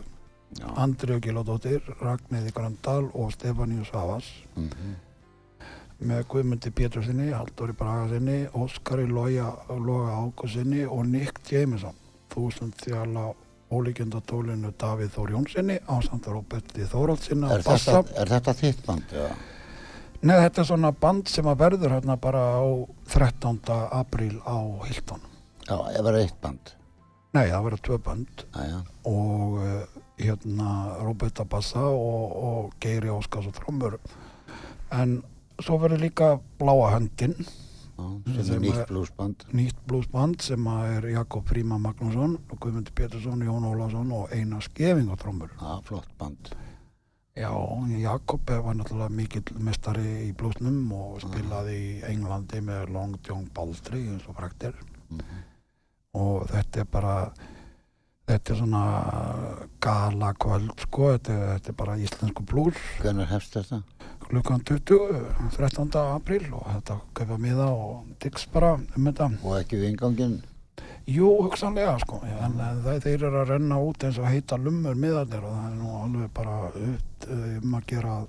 Já. 0.58 0.68
Andriu 0.80 1.18
Giladóttir, 1.20 1.82
Ragnhiði 2.00 2.54
Gröndal 2.56 3.10
og 3.12 3.34
Stefaníu 3.34 3.84
Savas 3.84 4.30
Mm 4.56 4.96
með 5.98 6.20
Guðmundi 6.30 6.70
Pétursinni, 6.70 7.32
Halldóri 7.34 7.74
Bragasinni, 7.74 8.44
Óskari 8.54 9.08
Loga 9.10 10.12
Ákusinni 10.14 10.84
og 10.86 11.08
Nick 11.10 11.40
Jameson, 11.50 11.96
þúsund 12.30 12.76
þjála 12.78 13.32
ólíkjöndatólinu 13.68 14.72
Davíð 14.80 15.12
Þór 15.14 15.34
Jónssoni 15.36 15.76
á 15.84 15.94
samt 16.04 16.26
Róberti 16.30 16.86
Þóraldsinni 16.88 17.48
á 17.48 17.52
Er, 17.58 17.62
er 18.22 18.32
þetta 18.32 18.54
þitt 18.56 18.82
band? 18.86 19.12
Já. 19.12 19.28
Nei, 20.18 20.34
þetta 20.34 20.62
er 20.62 20.68
svona 20.70 20.90
band 20.90 21.28
sem 21.30 21.46
að 21.46 21.60
verður 21.60 21.94
hérna 21.94 22.16
bara 22.18 22.40
á 22.58 22.66
13. 23.12 23.60
apríl 23.94 24.40
á 24.42 24.58
Hilton. 24.88 25.22
Já, 25.68 25.76
það 25.76 26.10
er 26.10 26.20
eitt 26.24 26.40
band. 26.42 26.72
Nei, 27.36 27.44
það 27.52 27.64
verður 27.66 27.82
tvö 27.86 27.98
band 28.06 28.44
Æja, 28.56 28.78
og 29.06 29.58
uh, 29.60 29.98
hérna 30.18 30.70
Róberta 31.04 31.44
Bassa 31.44 31.84
og, 31.92 32.36
og 32.48 32.76
Geiri 32.82 33.12
Óskars 33.12 33.50
og 33.50 33.54
Trommur. 33.60 33.98
En 34.96 35.20
svo 35.60 35.78
verður 35.82 36.02
líka 36.06 36.30
Bláa 36.58 36.94
höndin 36.96 37.36
sem 37.98 38.54
er 38.54 38.60
nýtt 38.62 38.86
bluesband. 38.88 39.44
nýtt 39.52 39.78
bluesband 39.86 40.40
sem 40.42 40.66
er 40.66 41.06
Jakob 41.10 41.48
Fríma 41.50 41.78
Magnússon 41.82 42.36
og 42.50 42.58
Guðmundur 42.62 42.94
Pétursson, 42.94 43.42
Jón 43.42 43.66
Ólafsson 43.66 44.12
og 44.14 44.30
Einar 44.32 44.62
Skeving 44.62 45.10
á 45.10 45.16
trommur. 45.18 45.50
Já, 45.58 45.80
flott 45.84 46.08
band. 46.18 46.52
Já, 47.38 47.50
Jakob 48.00 48.40
var 48.50 48.74
náttúrulega 48.74 49.10
mikill 49.14 49.58
mestari 49.62 50.28
í 50.28 50.32
bluesnum 50.34 50.90
og 50.92 51.20
spilaði 51.22 51.76
í 51.78 52.02
Englandi 52.10 52.60
með 52.60 52.90
Long 52.94 53.18
John 53.26 53.46
Baldry 53.54 54.06
eins 54.08 54.26
og 54.28 54.34
fræktir 54.36 54.74
Mhm. 55.10 55.44
og 56.14 56.48
þetta 56.48 56.80
er 56.80 56.84
bara 56.84 57.32
þetta 58.28 58.50
er 58.52 58.56
svona 58.56 58.82
gala 59.80 60.32
kvöld 60.34 60.74
sko, 60.80 61.12
þetta 61.16 61.36
þetta 61.58 61.68
er 61.68 61.72
bara 61.78 61.96
íslensku 61.96 62.44
blues 62.44 62.74
Hvernig 63.00 63.26
hefst 63.28 63.54
þetta? 63.54 63.82
Klukkan 64.28 64.60
20, 64.68 65.24
13. 65.56 65.88
apríl 66.14 66.46
og 66.52 66.66
þetta 66.68 66.98
kaupa 67.16 67.38
miða 67.40 67.68
og 67.72 68.06
diggs 68.22 68.46
bara 68.52 68.74
um 68.76 69.08
þetta 69.08 69.30
Og 69.42 69.54
ekki 69.62 69.80
við 69.80 69.92
ingangin? 69.94 70.38
Jú, 71.08 71.28
hugsanlega 71.46 71.94
sko, 72.02 72.18
en, 72.28 72.58
það, 72.84 72.98
þeir 73.06 73.22
eru 73.30 73.38
að 73.40 73.52
renna 73.54 73.78
út 73.80 74.04
eins 74.04 74.18
og 74.20 74.26
heita 74.28 74.58
lummur 74.60 74.98
miðarnir 75.00 75.46
og 75.48 75.54
það 75.54 75.70
er 75.70 75.78
nú 75.78 75.94
alveg 76.02 76.34
bara 76.36 76.56
upp 76.68 77.28
um 77.32 77.78
að 77.78 77.86
gera 77.88 78.16
að 78.18 78.26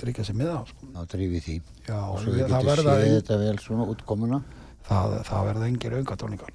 tryggja 0.00 0.24
sér 0.26 0.38
miða 0.40 0.56
sko. 0.66 0.88
Þá 0.96 1.00
drífi 1.14 1.40
því. 1.44 1.54
Já, 1.86 1.96
Og 2.00 2.18
svo 2.24 2.34
við, 2.34 2.40
getum 2.48 2.66
séð 2.80 2.90
en, 2.96 3.14
þetta 3.20 3.38
vel 3.44 3.54
svona 3.62 3.86
útkomuna. 3.94 4.42
það, 4.88 5.16
það 5.30 5.46
verða 5.50 5.68
engir 5.70 5.96
aukatóningar 6.00 6.52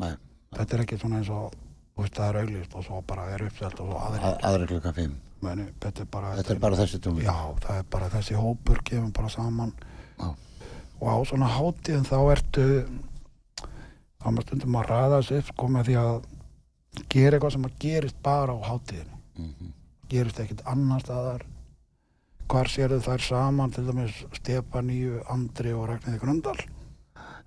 Nei, 0.00 0.12
þetta 0.58 0.76
er 0.76 0.84
ekki 0.84 0.98
svona 1.00 1.20
eins 1.22 1.32
og 1.32 1.54
þú 1.56 2.04
veist, 2.04 2.16
það 2.20 2.28
er 2.28 2.38
auglýst 2.42 2.76
og 2.76 2.84
svo 2.84 3.00
bara 3.08 3.26
er 3.34 3.44
uppselt 3.48 3.80
og 3.80 3.90
svo 3.90 3.98
aðri 4.04 4.22
að, 4.28 4.38
aðra 4.50 4.68
klukkan 4.74 4.96
fimm. 5.00 5.16
Meni, 5.42 5.66
þetta 5.80 6.00
er 6.04 6.08
bara 6.10 6.34
Þetta 6.36 6.52
er 6.54 6.58
bara 6.62 6.76
þessi 6.76 6.98
tónleik. 7.00 7.24
já, 7.24 7.36
það 7.64 7.78
er 7.78 7.86
bara 7.90 8.08
þessi 8.12 8.34
hópur 8.40 8.82
kemur 8.84 9.12
bara 9.12 9.28
saman 9.28 9.72
Já. 10.20 10.34
og 11.00 11.06
á 11.08 11.16
svona 11.30 11.48
hátíðin 11.48 12.04
þá 12.08 12.16
ertu 12.34 12.66
þá 14.20 14.26
maður 14.30 14.46
stundum 14.48 14.76
að 14.80 14.90
ræða 14.90 15.20
upp 15.38 15.46
sko 15.52 15.68
með 15.68 15.86
því 15.88 15.96
að 16.00 16.24
gera 17.14 17.36
eitthvað 17.38 17.52
sem 17.56 17.64
að 17.70 17.78
gerist 17.86 18.22
bara 18.22 18.52
á 18.52 18.58
hátíðinu 18.68 19.16
Mhm. 19.40 19.72
gerist 20.10 20.40
ekkert 20.42 20.62
annar 20.66 21.00
staðar 21.00 21.42
hvar 22.50 22.66
sérðu 22.68 23.00
þær 23.00 23.20
saman 23.22 23.70
til 23.70 23.84
dæmis 23.86 24.24
Stefaníu, 24.34 25.22
Andri 25.30 25.72
og 25.72 25.88
Ragnhiði 25.88 26.18
Gröndal 26.20 26.58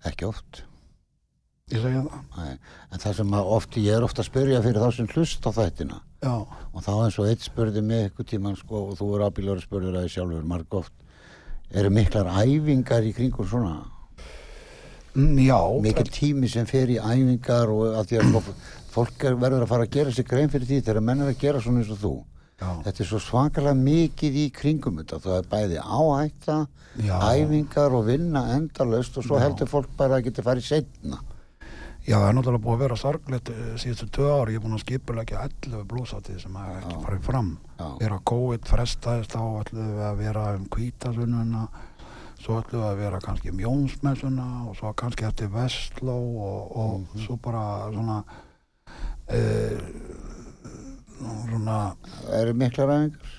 Ekki 0.05 0.25
oft. 0.27 0.63
Ég 1.73 1.81
segi 1.83 2.01
það 2.01 2.39
Nei. 2.39 2.57
En 2.93 3.01
það 3.03 3.15
sem 3.19 3.33
að 3.39 3.51
oft, 3.57 3.77
ég 3.81 3.97
er 3.97 4.05
ofta 4.05 4.21
að 4.23 4.29
spyrja 4.29 4.61
fyrir 4.65 4.83
þá 4.83 4.89
sem 4.97 5.09
hlust 5.13 5.47
á 5.47 5.51
þættina 5.57 6.01
já, 6.23 6.33
og 6.73 6.83
þá 6.85 6.91
eins 7.05 7.17
og 7.19 7.29
eitt 7.31 7.47
spurði 7.47 7.81
mig 7.85 8.05
eitthvað 8.07 8.29
tíman 8.33 8.59
sko 8.59 8.83
og 8.91 8.97
þú 8.99 9.09
er 9.17 9.25
ábílur 9.27 9.57
að 9.59 9.65
spurði 9.67 9.95
það 9.97 10.11
sjálfur 10.15 10.45
marg 10.53 10.77
oft 10.79 10.93
eru 11.73 11.89
miklar 11.93 12.29
æfingar 12.43 13.03
í 13.09 13.15
kringum 13.17 13.49
svona 13.49 13.75
Mm, 15.13 15.37
já 15.45 15.59
mikil 15.81 16.09
tími 16.09 16.47
sem 16.49 16.65
fer 16.65 16.89
í 16.89 16.95
æfingar 16.97 17.69
og 17.69 17.99
að 17.99 18.07
því 18.09 18.17
að 18.17 18.47
fólk 18.89 19.25
er, 19.29 19.35
verður 19.37 19.61
að 19.61 19.69
fara 19.69 19.85
að 19.85 19.91
gera 19.93 20.13
sér 20.15 20.25
grein 20.25 20.49
fyrir 20.49 20.65
því 20.65 20.79
þegar 20.87 21.05
menn 21.05 21.21
er 21.21 21.29
að 21.29 21.37
gera 21.43 21.61
svona 21.61 21.83
eins 21.83 21.91
og 21.93 21.99
þú 22.01 22.13
Já. 22.57 22.69
þetta 22.87 23.03
er 23.03 23.09
svo 23.11 23.19
svakalega 23.21 23.77
mikið 23.77 24.39
í 24.41 24.45
kringum 24.57 24.97
þetta 25.03 25.19
það 25.21 25.37
er 25.37 25.49
bæði 25.51 25.77
áhætta 25.83 26.57
Já. 27.05 27.13
æfingar 27.29 27.93
og 27.93 28.07
vinna 28.09 28.41
endalaust 28.55 29.21
og 29.21 29.27
svo 29.27 29.37
Já. 29.37 29.43
heldur 29.45 29.69
fólk 29.69 29.93
bara 30.01 30.17
að 30.17 30.31
geta 30.31 30.47
farið 30.49 30.65
setna 30.71 31.21
Já, 32.03 32.17
það 32.19 32.25
er 32.27 32.33
náttúrulega 32.35 32.63
búið 32.65 32.73
að 32.75 32.81
vera 32.83 32.95
sorglegt 32.99 33.49
eh, 33.53 33.75
síðustu 33.79 34.07
tvö 34.11 34.25
ári, 34.41 34.53
ég 34.55 34.59
er 34.59 34.63
búin 34.65 34.75
að 34.75 34.81
skipulegja 34.83 35.43
11 35.47 35.85
blúsátið 35.87 36.39
sem 36.43 36.55
hafa 36.59 36.79
ekki 36.81 36.97
farið 37.05 37.21
fram. 37.29 37.51
Já. 37.79 37.87
vera 38.01 38.17
COVID 38.31 38.67
frestaðist 38.67 39.35
á 39.39 39.43
ætlum 39.61 39.87
við 39.93 40.01
að 40.09 40.17
vera 40.19 40.43
um 40.57 40.65
kvítasununa 40.75 41.61
svo 42.43 42.57
ætlum 42.59 42.81
við 42.83 42.87
að 42.89 42.99
vera 43.05 43.21
kannski 43.23 43.53
um 43.53 43.61
Jónsmessuna 43.63 44.47
og 44.67 44.75
svo 44.75 44.91
kannski 44.99 45.27
eftir 45.29 45.47
Vestló 45.53 46.17
og, 46.19 46.75
og 46.75 46.99
Mhm. 46.99 47.23
svo 47.23 47.37
bara 47.39 47.63
svona 47.95 48.17
e, 49.31 49.39
svona 51.47 51.77
það 52.27 52.35
eru 52.41 52.53
miklar 52.59 52.91
æfingar? 52.97 53.31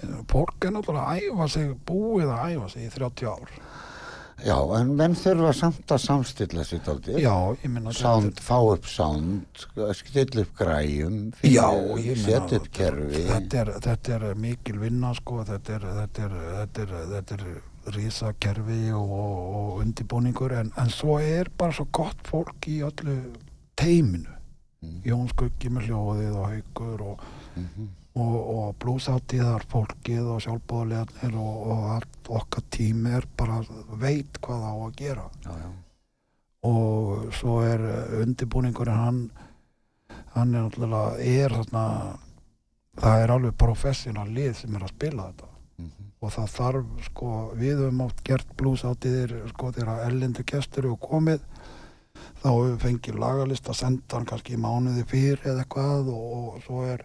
Eh, 0.00 0.16
fólk 0.32 0.64
er 0.64 0.72
náttúrulega 0.74 1.04
að 1.04 1.28
æfa 1.28 1.48
sig 1.52 1.74
búið 1.86 2.32
að 2.32 2.54
æfa 2.56 2.70
sig 2.72 2.86
í 2.88 2.92
30 2.96 3.28
ár 3.28 3.52
já, 4.42 4.56
en 4.80 4.94
menn 4.98 5.14
þurfa 5.14 5.52
samt 5.54 5.92
að 5.94 6.00
samstilla 6.02 6.64
sér 6.66 6.82
dálítið 6.86 7.20
Já, 7.22 7.34
ég 7.62 7.70
minna 7.70 7.92
sound, 7.94 8.40
fá 8.42 8.56
upp 8.58 8.88
sound 8.90 9.66
stilla 9.94 10.42
upp 10.42 10.56
græjum 10.58 11.20
setja 12.18 12.58
upp 12.58 12.68
kerfi 12.74 13.22
þetta 13.28 13.62
er, 13.62 13.72
þetta 13.86 14.16
er 14.18 14.26
mikil 14.34 14.80
vinna 14.82 15.14
sko, 15.14 15.44
þetta 15.46 15.78
er, 15.78 15.86
þetta 16.00 16.26
er, 16.28 16.36
þetta 16.58 16.82
er, 16.88 16.94
þetta 17.14 17.38
er 17.38 17.46
risakerfi 17.94 18.82
og, 18.96 19.10
og, 19.12 19.40
og 19.54 19.82
undibúningur 19.84 20.54
en, 20.58 20.72
en 20.80 20.90
svo 20.90 21.18
er 21.20 21.50
bara 21.58 21.76
svo 21.76 21.86
gott 21.92 22.22
fólk 22.26 22.70
í 22.72 22.80
öllu 22.86 23.18
teiminu 23.76 24.30
Mm. 24.84 24.98
Jón 25.08 25.28
Skuggi 25.30 25.70
með 25.72 25.86
hljóðið 25.88 26.34
og 26.36 26.48
haugur 26.50 27.02
og, 27.14 27.20
Mhm. 27.56 27.86
Og, 28.14 28.34
og 28.56 28.74
blúsáttíðar 28.82 29.64
fólkið 29.70 30.28
og 30.34 30.42
sjálfbóðlegarnir 30.44 31.38
og, 31.40 31.56
og 31.74 31.86
allt 31.96 32.30
okkar 32.40 32.66
tími 32.70 33.14
er 33.18 33.26
bara 33.36 33.62
veit 34.00 34.38
hvað 34.44 34.68
á 34.70 34.74
að 34.74 34.94
gera 35.00 35.24
já, 35.44 35.54
já. 35.64 35.70
og 36.70 37.32
svo 37.34 37.56
er 37.66 37.82
undibúningurinn 38.22 39.02
hann 39.02 39.24
hann 40.34 40.54
er 40.54 40.68
náttúrulega 40.68 41.18
er 41.18 41.56
þarna 41.58 41.86
það 43.02 43.24
er 43.24 43.34
alveg 43.34 43.58
professional 43.58 44.28
lið 44.30 44.54
sem 44.62 44.78
er 44.78 44.86
að 44.86 44.94
spila 44.94 45.28
þetta 45.32 45.50
Mhm. 45.74 46.04
og 46.22 46.30
það 46.30 46.50
þarf 46.54 46.90
sko 47.08 47.28
við 47.58 47.80
höfum 47.82 48.02
átt 48.04 48.20
gert 48.22 48.50
blúsáttiðir 48.56 49.32
sko 49.50 49.72
þegar 49.74 50.04
ellendur 50.06 50.46
gestur 50.46 50.84
eru 50.84 50.96
komið 51.02 51.40
þá 52.14 52.46
höfum 52.46 52.68
við 52.68 52.84
fengið 52.84 53.18
lagalista 53.18 53.74
senda 53.74 54.20
hann 54.20 54.28
kannski 54.30 54.54
mánuði 54.56 55.02
fyrir 55.10 55.42
eða 55.42 55.64
eitthvað 55.64 56.12
og, 56.14 56.54
og 56.54 56.62
svo 56.62 56.84
er 56.86 57.02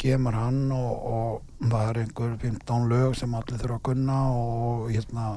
kemur 0.00 0.36
hann 0.36 0.72
og, 0.74 1.06
og 1.16 1.68
það 1.70 1.90
er 1.90 2.00
einhver 2.02 2.32
15 2.42 2.88
lög 2.92 3.14
sem 3.18 3.36
allir 3.36 3.60
þurfa 3.60 3.78
að 3.78 3.86
kunna 3.90 4.18
og 4.36 4.88
hérna 4.92 5.28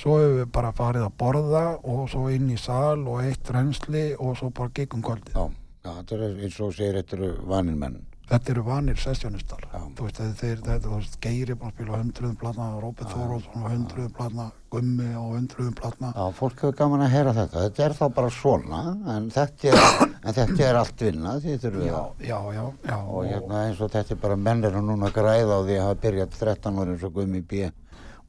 svo 0.00 0.16
hefur 0.20 0.40
við 0.40 0.48
bara 0.56 0.72
farið 0.74 1.06
að 1.06 1.18
borða 1.22 1.66
og 1.82 2.08
svo 2.12 2.26
inn 2.34 2.50
í 2.50 2.58
sal 2.60 3.04
og 3.04 3.22
eitt 3.22 3.52
reynsli 3.54 4.08
og 4.18 4.34
svo 4.40 4.50
bara 4.50 4.74
gegum 4.74 5.04
kvöldið. 5.06 5.36
Já, 5.36 5.46
já, 5.86 5.92
þetta 6.00 6.18
er 6.18 6.42
eins 6.48 6.58
og 6.60 6.74
segir 6.74 6.98
þetta 7.00 7.16
eru 7.20 7.30
vanir 7.52 7.78
menn 7.78 8.02
þetta 8.30 8.52
eru 8.54 8.62
vanir 8.66 8.96
sessjónistar 9.00 9.64
Já. 9.68 9.80
þú 9.98 10.06
veist, 10.06 10.20
þeir, 10.40 10.60
þeir, 10.64 10.78
þú 10.84 10.92
veist, 10.94 11.16
Geiri 11.24 11.56
búin 11.60 11.70
að 11.70 11.74
spila 11.76 11.98
hundruðum 12.00 12.36
platna, 12.40 12.68
Róbert 12.82 13.12
Þórósson 13.12 13.60
og 13.60 13.70
hundruðum 13.74 14.14
platna, 14.16 14.46
Gummi 14.74 15.10
og 15.20 15.28
hundruðum 15.36 15.76
platna 15.78 16.12
Já, 16.16 16.24
fólk 16.38 16.62
hefur 16.64 16.76
gaman 16.80 17.04
að 17.04 17.12
heyra 17.14 17.34
þetta. 17.36 17.64
Þetta 17.68 17.84
er 17.88 17.96
þá 18.00 18.04
bara 18.16 18.32
svona, 18.38 18.80
en 19.14 19.30
þetta 19.34 19.70
er, 19.70 20.08
en 20.24 20.36
þetta 20.40 20.66
er 20.70 20.80
allt 20.80 21.06
vinna, 21.06 21.36
því 21.44 21.56
þurfum 21.62 21.84
við 21.84 21.92
já, 21.92 22.02
já, 22.32 22.38
já, 22.56 22.66
já 22.90 22.98
Og 23.04 23.28
hérna 23.28 23.62
eins 23.68 23.80
og 23.84 23.94
þetta 23.94 24.16
er 24.16 24.22
bara 24.26 24.40
menn 24.48 24.64
er 24.70 24.80
núna 24.80 25.12
græða 25.14 25.60
á 25.60 25.66
því 25.68 25.78
að 25.78 25.86
hafa 25.88 26.02
byrjað 26.08 26.36
13 26.40 26.78
ára 26.82 26.94
eins 26.96 27.06
og 27.08 27.16
Gumi 27.20 27.44
B. 27.44 27.70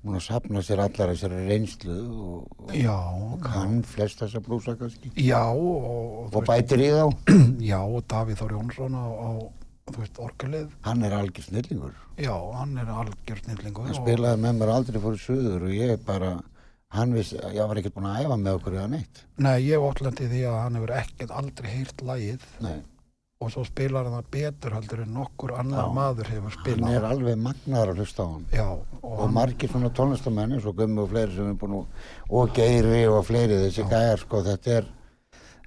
Hún 0.05 0.19
að 0.19 0.21
sapna 0.27 0.61
sér 0.61 0.83
allar 0.83 1.09
þessari 1.15 1.47
reynslu 1.47 1.95
og, 2.13 2.73
já, 2.77 2.93
og 2.93 3.39
kann 3.41 3.79
flest 3.89 4.19
þessa 4.21 4.37
blúsa 4.45 4.75
kannski. 4.77 5.09
já 5.17 5.41
og, 5.49 6.27
Og 6.29 6.45
bætir 6.45 6.83
í 6.85 6.91
þá. 6.93 7.07
já, 7.71 7.79
og 7.81 8.03
Davíð 8.05 8.43
Þór 8.43 8.53
Jónsson 8.59 8.93
á 9.01 9.05
þú 9.93 10.01
veist, 10.01 10.17
orgelið 10.17 10.69
Hann 10.85 11.03
er 11.05 11.13
algjör 11.13 11.45
snillingur. 11.45 11.91
já, 12.17 12.33
hann 12.57 12.77
er 12.77 12.87
algjör 12.89 13.37
snillingur 13.43 13.85
Hann 13.85 13.95
og- 13.95 14.07
spilaði 14.07 14.41
með 14.41 14.57
mér 14.57 14.71
aldrei 14.73 14.99
fór 15.01 15.17
suður 15.19 15.61
og 15.67 15.69
ég 15.77 16.03
bara, 16.05 16.41
hann 16.89 17.13
vissi, 17.13 17.37
ég 17.37 17.67
var 17.67 17.75
ekkert 17.77 17.93
búinn 17.93 18.09
að 18.09 18.25
æfa 18.25 18.37
með 18.41 18.57
okkur 18.59 18.73
eða 18.73 18.89
neitt. 18.89 19.23
nei, 19.37 19.61
ég 19.61 19.77
hef 19.77 19.85
óttlendi 19.85 20.27
því 20.27 20.41
að 20.49 20.61
hann 20.63 20.75
hefur 20.75 20.89
ekkert 20.95 21.31
aldrei 21.31 21.69
heyrt 21.69 21.97
lagið 22.01 22.39
Nei, 22.61 22.81
og 23.41 23.51
svo 23.51 23.63
spilar 23.65 24.05
hann 24.09 24.23
það 24.23 24.31
betur 24.31 24.71
heldur 24.73 25.01
en 25.03 25.13
nokkur 25.13 25.53
annar 25.59 25.85
Já. 25.85 25.93
maður 25.93 26.25
hefur 26.33 26.49
hann 26.49 26.57
spilað 26.65 26.95
er 26.95 27.05
alveg 27.05 27.37
magnaður 27.37 27.89
að 27.93 27.97
hlusta 28.01 28.23
á 28.25 28.27
hann. 28.33 28.45
já, 28.51 28.65
og, 28.71 29.03
og 29.03 29.19
hann, 29.21 29.33
margir 29.33 29.69
svona 29.69 29.89
tónlistamenn 29.93 30.53
eins 30.57 30.65
og 30.65 30.75
Gummi 30.77 30.99
og 31.01 31.09
fleiri 31.13 31.35
sem 31.35 31.49
er 31.51 31.53
búin 31.53 31.77
að 31.77 31.85
og 32.31 32.53
Geiri 32.57 33.05
og 33.05 33.23
fleiri 33.25 33.61
þessi 33.69 33.85
gæjar 33.89 34.17
sko 34.17 34.41
þetta 34.41 34.67
er 34.81 34.85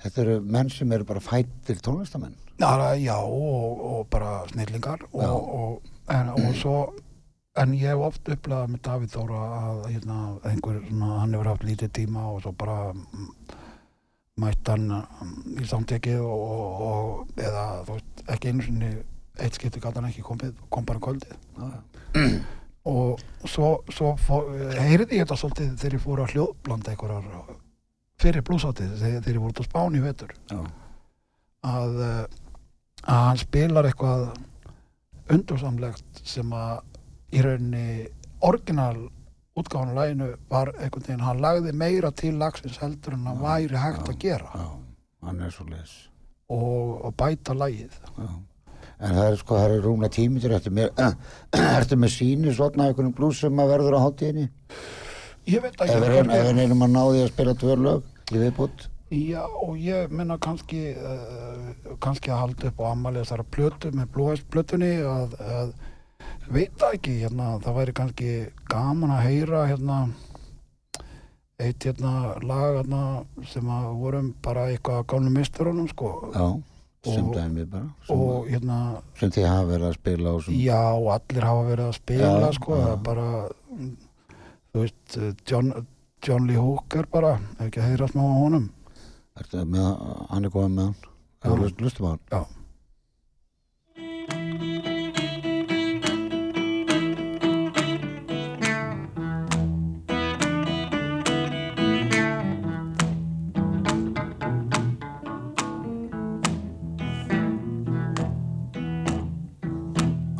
þetta 0.02 0.22
eru 0.24 0.38
menn 0.44 0.70
sem 0.72 0.92
eru 0.92 1.06
bara 1.08 1.24
fættir 1.24 1.82
tónlistamenn 1.84 2.36
Já, 2.58 2.94
já 2.98 3.16
og, 3.22 3.84
og 3.90 4.06
bara 4.10 4.40
snillingar 4.50 5.04
og, 5.12 5.52
og, 5.60 5.92
en, 6.10 6.32
og 6.34 6.56
svo 6.58 6.78
en 7.58 7.74
ég 7.74 7.92
hef 7.92 8.02
oft 8.08 8.30
upplegað 8.30 8.72
með 8.72 8.82
Davíð 8.86 9.14
Þóra 9.14 9.42
að 9.58 9.78
hérna, 9.92 10.18
einhver, 10.46 10.80
svona, 10.88 11.10
hann 11.22 11.34
hefur 11.34 11.50
haft 11.52 11.66
lítið 11.66 11.92
tíma 12.00 12.26
og 12.32 12.42
svo 12.44 12.52
bara 12.58 12.78
mm, 12.94 13.28
mætt 14.42 14.70
hann 14.72 14.88
mm, 14.90 15.36
í 15.62 15.68
samtekið 15.70 16.20
og, 16.22 16.42
og, 16.56 16.82
og 16.88 17.42
eða 17.42 17.64
þú 17.86 17.96
veist, 17.96 18.24
ekki 18.34 18.52
einu 18.52 18.66
sinni 18.66 18.92
eitt 19.38 19.58
skipti 19.58 19.82
gæti 19.82 20.00
hann 20.00 20.10
ekki 20.10 20.26
komið, 20.26 20.54
kom 20.72 20.86
bara 20.86 21.02
kvöldið. 21.02 21.34
Og 22.88 23.20
svo, 23.44 23.72
svo 23.92 24.14
fó, 24.22 24.40
heyrði 24.78 25.18
ég 25.18 25.26
þetta 25.26 25.38
svolítið 25.38 25.74
þegar 25.82 25.96
ég 25.98 26.04
fór 26.04 26.22
að 26.24 26.34
hljóðblanda 26.34 26.94
einhverjar 26.94 27.58
fyrir 28.18 28.44
blúsátið 28.46 28.94
þegar, 28.98 29.22
þegar 29.24 29.36
ég 29.36 29.42
voru 29.44 29.54
út 29.54 29.62
á 29.62 29.68
Spáni 29.68 30.02
Já. 30.02 30.60
að, 31.68 32.00
eh, 32.08 32.24
að 33.04 33.22
hann 33.28 33.40
spilar 33.42 33.88
eitthvað 33.88 34.28
undursamlegt 35.28 36.22
sem 36.24 36.50
að 36.56 36.80
í 37.32 37.44
rauninni 37.44 38.08
orginal 38.40 39.08
útgáðan 39.58 39.94
á 39.94 39.98
læginu 39.98 40.28
var 40.50 40.70
einhvern 40.78 41.04
veginn, 41.04 41.24
hann 41.24 41.42
lagði 41.42 41.72
meira 41.74 42.10
til 42.14 42.36
lagsins 42.38 42.78
heldur 42.82 43.16
en 43.16 43.26
hann 43.26 43.40
væri 43.42 43.78
hægt 43.78 44.06
já, 44.06 44.12
að 44.12 44.20
gera. 44.22 44.52
já, 44.54 44.68
hann 45.26 45.42
er 45.42 45.50
svo 45.54 45.66
les 45.68 45.96
og, 46.48 47.04
og 47.04 47.16
bæta 47.18 47.56
lægið 47.58 47.98
já. 47.98 48.28
en 48.98 49.18
það 49.18 49.24
er 49.24 49.36
sko, 49.42 49.58
það 49.58 49.74
er 49.74 49.84
rúmlega 49.86 50.14
tímitur 50.14 50.54
ertu 50.58 50.72
með, 50.74 51.02
ertu 51.78 51.98
með 51.98 52.14
síni 52.14 52.54
svona 52.54 52.88
einhvern 52.88 53.12
blús 53.14 53.42
sem 53.42 53.62
að 53.62 53.74
verður 53.74 53.98
á 53.98 54.04
hátíðinni 54.06 54.48
ég 55.48 55.64
veit 55.64 55.80
ekki 55.80 55.96
ef 55.96 56.30
við 56.30 56.54
reynum 56.58 56.86
að 56.86 56.94
ná 56.94 57.02
því 57.08 57.24
að 57.24 57.32
spila 57.32 57.54
tvö 57.62 57.76
lög 57.86 58.32
í 58.32 58.44
viðbútt 58.44 58.88
Já, 59.08 59.40
og 59.64 59.78
ég 59.80 60.10
menna 60.12 60.36
kannski 60.36 60.90
uh, 60.92 61.94
kannski 62.04 62.28
að 62.28 62.42
halda 62.42 62.68
upp 62.68 62.80
á 62.84 62.92
ammali 62.92 63.22
þessara 63.22 63.46
plötu 63.56 63.88
með 63.96 64.10
blúhæstplötunni 64.12 64.90
að, 65.00 65.36
að 65.40 65.70
veit 66.52 66.82
ekki, 66.92 67.14
hérna, 67.22 67.54
það 67.64 67.78
væri 67.80 67.94
kannski 67.96 68.32
gaman 68.68 69.14
að 69.16 69.24
heyra 69.30 69.62
hérna 69.70 69.96
eitt 71.58 71.86
hérna 71.88 72.12
lag 72.44 72.76
hérna 72.82 73.00
sem 73.48 73.70
að 73.72 73.86
vorum 74.02 74.28
bara 74.44 74.66
eitthvað 74.74 75.00
að 75.00 75.06
gánu 75.14 75.32
misturunum 75.34 75.88
sko. 75.90 76.10
Já, 76.34 76.46
sem 77.08 77.24
Og- 77.24 77.34
dæmi 77.34 77.64
bara 77.72 77.88
sem, 78.06 78.20
og 78.20 78.46
hérna, 78.52 78.78
sem 79.18 79.32
þið 79.34 79.48
hafa 79.48 79.70
verið 79.72 79.88
að 79.88 79.96
spila 80.02 80.36
sem, 80.44 80.60
já, 80.68 80.82
allir 81.16 81.48
hafa 81.48 81.64
verið 81.72 81.86
að 81.88 81.96
spila 81.98 82.34
Já, 82.44 82.52
sko, 82.60 82.78
er 82.92 83.00
bara 83.08 83.26
þú 84.78 84.84
veist, 84.84 85.18
John, 85.50 85.70
John 86.22 86.46
Lee 86.46 86.58
Hooker 86.60 87.06
bara, 87.10 87.32
ef 87.58 87.64
ekki 87.66 87.80
að 87.82 87.88
heyra 87.90 88.08
smá 88.12 88.22
á 88.22 88.34
honum 88.42 88.68
ertu 89.40 89.64
með, 89.72 89.88
hann 90.30 90.46
er 90.48 90.54
góð 90.54 90.68
með 90.76 90.84
hann 90.84 90.94
Já. 91.02 91.48
Hefur 91.48 91.62
lust- 91.64 91.82
lustum 91.82 92.06
á 92.06 92.10
hann 92.14 92.22
Já. 92.30 92.40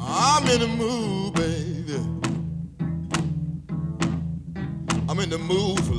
I'm 0.01 0.47
in 0.49 0.61
the 0.61 0.67
mood, 0.67 1.18
the 5.31 5.39
mood 5.39 5.98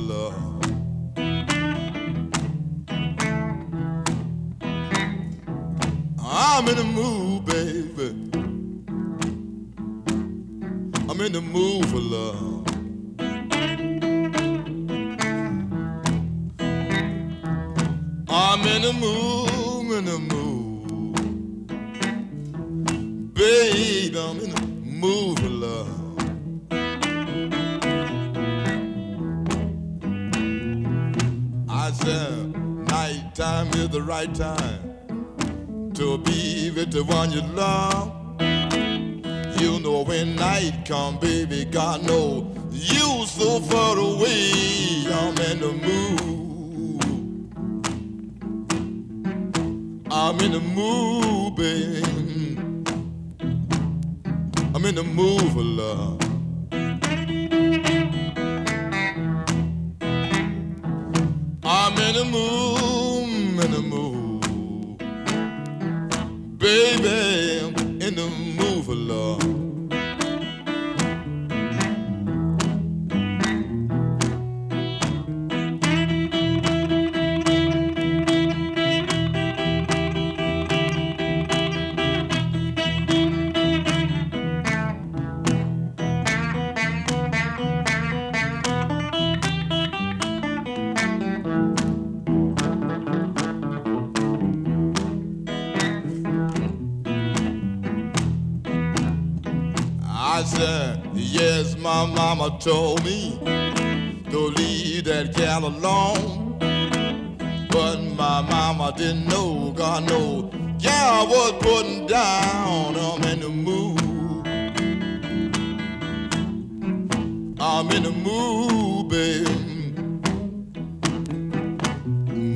I'm 117.90 117.96
in 117.96 118.02
the 118.04 118.12
mood, 118.12 119.08
baby. 119.08 119.50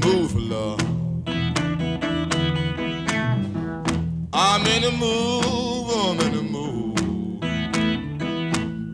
Mood 0.00 0.30
for 0.30 0.38
love. 0.38 0.80
I'm 4.32 4.66
in 4.66 4.82
the 4.82 4.92
mood, 4.92 5.90
I'm 5.90 6.20
in 6.20 6.32
the 6.36 6.42
mood. 6.56 7.40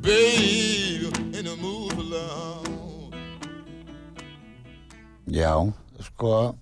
Babe, 0.03 1.15
in 1.37 1.45
the 1.45 1.57
mood 1.61 1.93
for 1.93 2.05
love. 2.05 3.13
Já, 5.27 5.73
sko, 6.01 6.55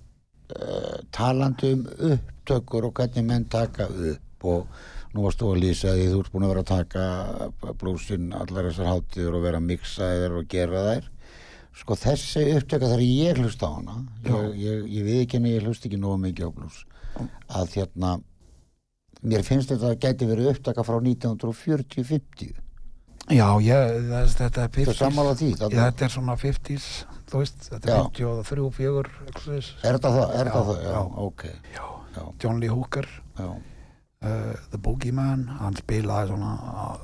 uh, 0.56 0.98
talandi 1.12 1.72
um 1.72 1.86
upptökur 1.98 2.84
og 2.84 2.92
hvernig 2.94 3.24
menn 3.24 3.44
taka 3.44 3.86
upp 3.86 4.44
og 4.44 4.66
nú 5.14 5.24
varst 5.24 5.40
þú 5.40 5.52
að 5.54 5.60
lýsa 5.64 5.94
því 5.96 6.06
þú 6.12 6.18
ert 6.22 6.32
búin 6.34 6.46
að 6.46 6.52
vera 6.52 6.64
að 6.64 6.72
taka 6.72 7.04
blúsin 7.80 8.28
allar 8.36 8.68
þessar 8.68 8.90
hátíður 8.92 9.38
og 9.38 9.46
vera 9.46 9.60
að 9.60 9.68
mixa 9.70 10.08
þér 10.12 10.36
og 10.40 10.48
gera 10.52 10.84
þær. 10.88 11.08
Sko 11.78 11.94
þessi 11.94 12.42
upptöka 12.58 12.88
þar 12.90 13.02
ég 13.06 13.38
hlust 13.38 13.60
á 13.62 13.68
hana, 13.70 13.98
ég, 14.26 14.46
ég, 14.58 14.86
ég 14.98 15.04
við 15.06 15.20
ekki 15.22 15.38
henni, 15.38 15.52
ég 15.54 15.66
hlust 15.68 15.84
ekki 15.86 16.00
nógu 16.00 16.16
mikið 16.24 16.48
á 16.48 16.56
blús, 16.56 16.78
að 17.54 17.76
hérna, 17.78 18.14
mér 19.22 19.44
finnst 19.46 19.70
þetta 19.70 19.92
að 19.92 20.00
gæti 20.02 20.26
verið 20.26 20.50
upptaka 20.56 20.82
frá 20.88 20.98
1940-50. 21.06 22.56
Já, 23.28 23.46
ég, 23.60 23.94
þess, 24.08 24.34
þetta 24.40 24.64
er 24.64 24.70
50s. 24.74 24.88
Þú 24.88 24.96
sammála 24.98 25.36
því? 25.38 25.48
Já, 25.54 25.66
þetta 25.76 26.06
er 26.08 26.12
svona 26.16 26.36
50s, 26.40 26.84
þú 27.30 27.42
veist, 27.44 27.58
þetta 27.68 27.90
er 27.92 28.04
53, 28.08 28.68
4, 28.78 29.02
eitthvað 29.28 29.42
svoleiðis. 29.44 29.70
Er 29.84 29.98
þetta 29.98 30.12
það? 30.16 30.28
Er 30.28 30.38
Já, 30.38 30.52
þetta 30.52 30.62
það? 30.68 30.78
Já, 30.82 30.92
já. 30.92 31.02
ok. 31.28 32.38
John 32.42 32.58
Lee 32.62 32.72
Hooker, 32.72 33.06
já, 33.38 33.50
The 34.20 34.78
Boogeyman, 34.82 35.44
hann 35.60 35.76
spilaði 35.78 36.32
svona, 36.32 36.54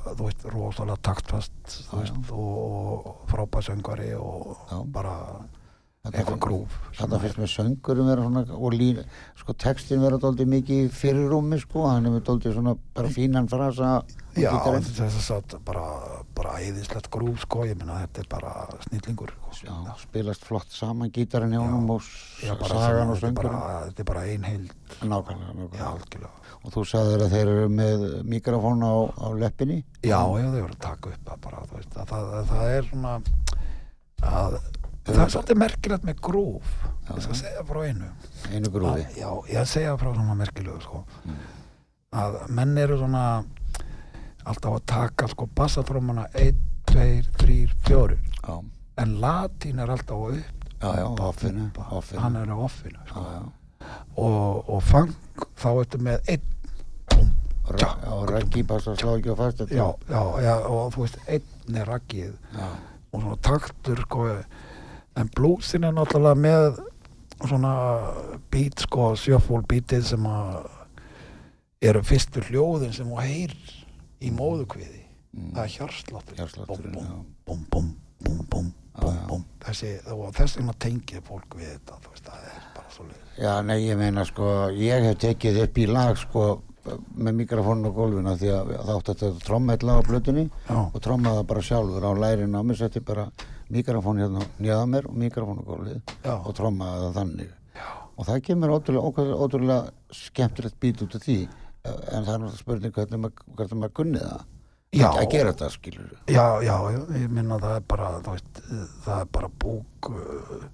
þú 0.09 0.25
veist, 0.27 0.47
rosalega 0.51 0.99
taktfast, 1.07 1.53
þú 1.87 2.01
veist, 2.01 2.33
og, 2.35 2.57
og 2.65 3.29
frábæð 3.31 3.69
söngvari 3.69 4.09
og 4.19 4.57
Já. 4.67 4.81
bara 4.97 5.13
eitthvað 6.05 6.41
grúf. 6.43 6.75
Þetta 6.99 7.21
finnst 7.23 7.39
mér 7.41 7.53
söngurum 7.53 8.09
vera 8.11 8.25
svona 8.27 8.43
og 8.59 8.75
lín, 8.77 8.99
sko 9.41 9.55
textin 9.57 10.03
vera 10.03 10.19
dóldi 10.21 10.45
mikið 10.51 10.83
í 10.83 10.91
fyrirrúmi 10.93 11.57
sko, 11.63 11.87
hann 11.89 12.11
hefur 12.11 12.27
dóldi 12.27 12.53
svona 12.53 12.75
bara 12.99 13.13
fínan 13.15 13.49
frasa 13.49 13.95
Já, 14.35 14.51
þess 14.59 15.31
að 15.33 15.55
bara, 15.65 15.87
bara 16.35 16.59
æðislegt 16.61 17.09
grúf, 17.15 17.47
sko, 17.47 17.63
ég 17.71 17.79
minna, 17.79 18.03
þetta 18.05 18.25
er 18.25 18.29
bara 18.35 18.53
snillingur. 18.89 19.33
sko. 19.55 19.71
Já, 19.71 19.95
spilast 20.03 20.45
flott 20.45 20.75
saman 20.75 21.15
gítarinn 21.15 21.55
hjá 21.55 21.63
honum 21.63 21.95
og 21.97 22.03
Já, 22.43 22.53
sagan 22.67 23.15
og 23.15 23.17
er 23.17 23.23
söngurum 23.23 23.57
þetta 23.63 24.05
er 24.05 24.11
bara 24.11 24.27
ein 24.29 24.45
heild, 24.51 24.75
nákvæmlega, 25.01 25.71
já, 25.73 25.87
nákvæmlega. 25.89 26.35
Og 26.65 26.73
þú 26.73 26.85
sagðir 26.89 27.25
að 27.27 27.35
þeir 27.35 27.51
eru 27.53 27.69
með 27.73 28.05
mikrofón 28.29 28.85
á, 28.85 28.95
á 29.21 29.27
leppinni? 29.37 29.83
Já, 30.01 30.17
já, 30.17 30.47
þau 30.49 30.61
voru 30.63 30.73
að 30.73 30.81
taka 30.87 31.13
upp 31.13 31.29
það 31.29 31.43
bara, 31.45 31.65
þú 31.69 31.79
veist, 31.79 31.99
að 32.01 32.13
það, 32.13 32.31
að 32.39 32.53
það 32.53 32.75
er 32.77 32.89
svona 32.91 33.15
að 34.25 34.57
það 35.05 35.25
er 35.25 35.33
svolítið 35.35 35.61
merkilegt 35.61 36.07
með 36.09 36.21
grúf 36.25 36.71
ég 37.05 37.25
skal 37.27 37.37
segja 37.37 37.65
frá 37.69 37.81
einu. 37.85 38.07
Einu 38.49 38.71
að, 38.71 38.71
grúfi 38.73 39.03
já, 39.19 39.29
ég 39.51 39.59
að 39.61 39.69
segja 39.75 39.97
frá 40.01 40.09
svona 40.15 40.37
merkilegu 40.39 40.79
sko. 40.81 41.03
að 42.15 42.39
menn 42.57 42.79
eru 42.81 42.97
svona 43.03 43.25
alltaf 44.45 44.79
að 44.79 44.87
taka 44.89 45.29
sko 45.33 45.49
bassatrómana 45.57 46.25
1, 46.41 46.63
2, 46.89 47.05
3, 47.43 47.59
4 47.89 48.17
já, 48.17 48.57
en 49.03 49.15
latín 49.21 49.85
er 49.85 49.93
alltaf 49.93 50.25
upp 50.31 50.65
já, 50.81 50.91
já, 51.01 51.07
offinu, 51.29 51.69
hann 52.17 52.41
er 52.41 52.49
á 52.49 52.57
offinu 52.57 53.05
sko. 53.11 53.27
og, 54.17 54.69
og 54.69 54.83
fang 54.85 55.13
þá 55.61 55.69
ertu 55.75 56.01
með 56.01 56.35
1 56.39 56.51
Ra- 57.65 57.95
já, 58.05 58.13
reggi 58.29 58.63
passa 58.69 58.93
að 58.93 59.01
slá 59.01 59.13
ekki 59.19 59.33
á 59.33 59.37
fast 59.39 59.63
þetta 59.63 59.79
já, 59.79 59.87
já, 60.11 60.23
já, 60.45 60.55
og 60.69 60.91
þú 60.95 61.05
veist 61.07 61.21
einn 61.27 61.79
er 61.81 61.89
raggið. 61.89 62.35
Og 63.15 63.23
svona 63.23 63.39
taktur 63.47 64.03
sko 64.05 64.27
en 65.15 65.31
bluesin 65.37 65.87
er 65.87 65.95
náttúrulega 65.97 66.41
með 66.45 66.83
svona 67.45 67.75
beat 68.53 68.85
sko 68.85 69.15
sjöfól 69.19 69.63
beatið 69.69 70.05
sem 70.11 70.27
að 70.29 70.69
eru 71.85 72.03
fyrstu 72.07 72.43
hljóðin 72.49 72.95
sem 72.97 73.09
þú 73.11 73.21
heyr 73.23 73.55
í 74.25 74.31
móðukviði 74.35 75.03
það 75.55 75.65
er 75.65 75.73
hjarsláttur 75.75 76.39
búm, 77.45 77.65
búm, 77.71 77.89
búm, 78.51 78.71
já. 78.95 79.27
búm. 79.29 79.45
þessi, 79.65 79.91
og 80.15 80.31
þess 80.37 80.59
vegna 80.61 80.77
tengið 80.85 81.25
fólk 81.27 81.57
við 81.59 81.73
þetta 81.73 81.99
þú 82.05 82.13
veist, 82.15 82.29
það 82.29 82.47
er 82.53 82.69
bara 82.77 82.95
svo 82.95 83.09
leið 83.09 83.43
Já, 83.43 83.53
nei, 83.67 83.79
ég 83.83 83.99
meina 83.99 84.25
sko, 84.29 84.53
ég 84.79 85.09
hef 85.09 85.19
tekið 85.25 85.61
upp 85.65 85.81
í 85.83 85.87
lag 85.91 86.21
sko 86.21 86.45
með 86.85 87.37
mikrofónu 87.41 87.91
á 87.91 87.97
gólfina 87.97 88.37
því 88.39 88.53
að 88.55 88.71
það 88.75 88.95
átti 88.95 89.15
þetta 89.15 89.45
trommella 89.47 89.97
á 89.97 90.01
blötunni 90.07 90.45
Já. 90.69 90.79
og 90.85 91.03
trommaði 91.05 91.41
það 91.41 91.51
bara 91.53 91.67
sjálfur 91.69 92.07
á 92.07 92.13
lærin 92.21 92.57
á 92.57 92.61
mér, 92.63 92.79
setti 92.81 93.03
bara 93.05 93.27
mikrofón 93.73 94.23
hérna 94.23 94.47
nýða 94.59 94.87
mér 94.93 95.11
og 95.11 95.19
mikrofón 95.25 95.61
á 95.61 95.65
gólfið 95.69 96.01
Já. 96.25 96.35
og 96.37 96.55
trommaði 96.57 97.05
það 97.05 97.21
þannig. 97.21 97.53
Já. 97.75 97.91
Og 98.15 98.29
það 98.29 98.43
kemur 98.49 98.75
ótrúlega, 98.77 99.39
ótrúlega, 99.43 99.79
skemmtilegt 100.15 100.81
bít 100.81 101.03
út 101.03 101.17
af 101.19 101.25
því 101.25 101.39
en 101.85 102.25
það 102.25 102.35
er 102.35 102.43
náttúrulega 102.45 102.61
spurning 102.61 102.95
hvernig 102.99 103.25
maður, 103.25 103.79
maður 103.81 103.97
kunni 104.01 104.21
það. 104.23 104.45
Já. 104.95 105.09
Að 105.11 105.25
gera 105.33 105.51
þetta, 105.51 105.69
skilur 105.75 106.11
já, 106.31 106.45
já, 106.63 106.75
já, 106.95 106.99
ég 107.19 107.31
minna 107.35 107.57
það 107.59 107.73
er 107.81 107.87
bara 107.91 108.11
veist, 108.29 108.61
það 109.03 109.23
er 109.25 109.31
bara 109.35 109.49
uh, 109.51 110.67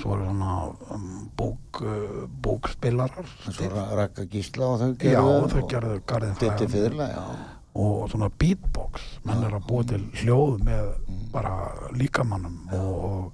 svo 0.00 0.14
er 0.16 0.22
svona 0.24 0.52
um, 0.94 1.08
búk 1.36 1.82
uh, 1.84 2.22
búkspilarar 2.42 3.26
En 3.46 3.52
svo 3.56 3.68
ra- 3.72 3.90
Ragga 3.98 4.24
Gísla 4.32 4.66
og 4.72 4.80
þau 4.80 4.92
Já, 4.96 5.20
gerðu 5.20 5.50
þau 5.52 5.66
gerðu 5.74 5.98
garðin 6.06 6.38
já. 7.12 7.24
og 7.74 8.08
svona 8.12 8.28
beatbox 8.38 9.04
menn 9.28 9.44
er 9.46 9.54
að 9.58 9.66
búa 9.68 9.84
til 9.92 10.02
hljóð 10.22 10.58
með 10.64 10.88
Mm. 11.12 11.28
bara 11.32 11.52
líkamannum 11.96 12.58
og, 12.72 13.04
og 13.04 13.32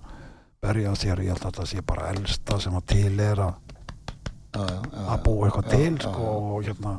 verja 0.63 0.93
sér, 0.99 1.21
ég 1.23 1.29
held 1.35 1.43
að 1.45 1.51
þetta 1.53 1.67
sé 1.71 1.83
bara 1.87 2.11
elsta 2.13 2.59
sem 2.61 2.75
að 2.75 2.87
til 2.91 3.21
er 3.23 3.39
að 3.45 3.55
já, 3.55 4.63
já, 4.63 4.79
já, 4.93 5.03
að 5.15 5.23
búa 5.27 5.47
eitthvað 5.49 5.67
já, 5.67 5.71
til 5.77 5.95
já, 5.95 6.05
sko, 6.09 6.23
já. 6.23 6.39
og 6.53 6.63
hérna 6.69 6.95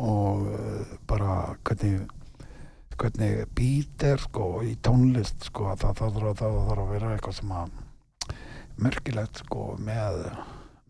og 0.00 0.42
uh, 0.46 0.96
bara 1.08 1.36
hvernig 1.64 2.00
hvernig 3.00 3.46
beat 3.56 4.04
er 4.04 4.20
sko 4.20 4.48
í 4.68 4.74
tónlist 4.84 5.46
sko 5.48 5.70
það, 5.72 5.94
það, 5.96 6.18
það, 6.18 6.34
það 6.42 6.58
þarf 6.68 6.82
að 6.84 6.90
vera 6.94 7.12
eitthvað 7.16 7.38
sem 7.40 7.54
að 7.56 7.78
merkilegt 8.82 9.42
sko 9.44 9.74
með, 9.80 10.24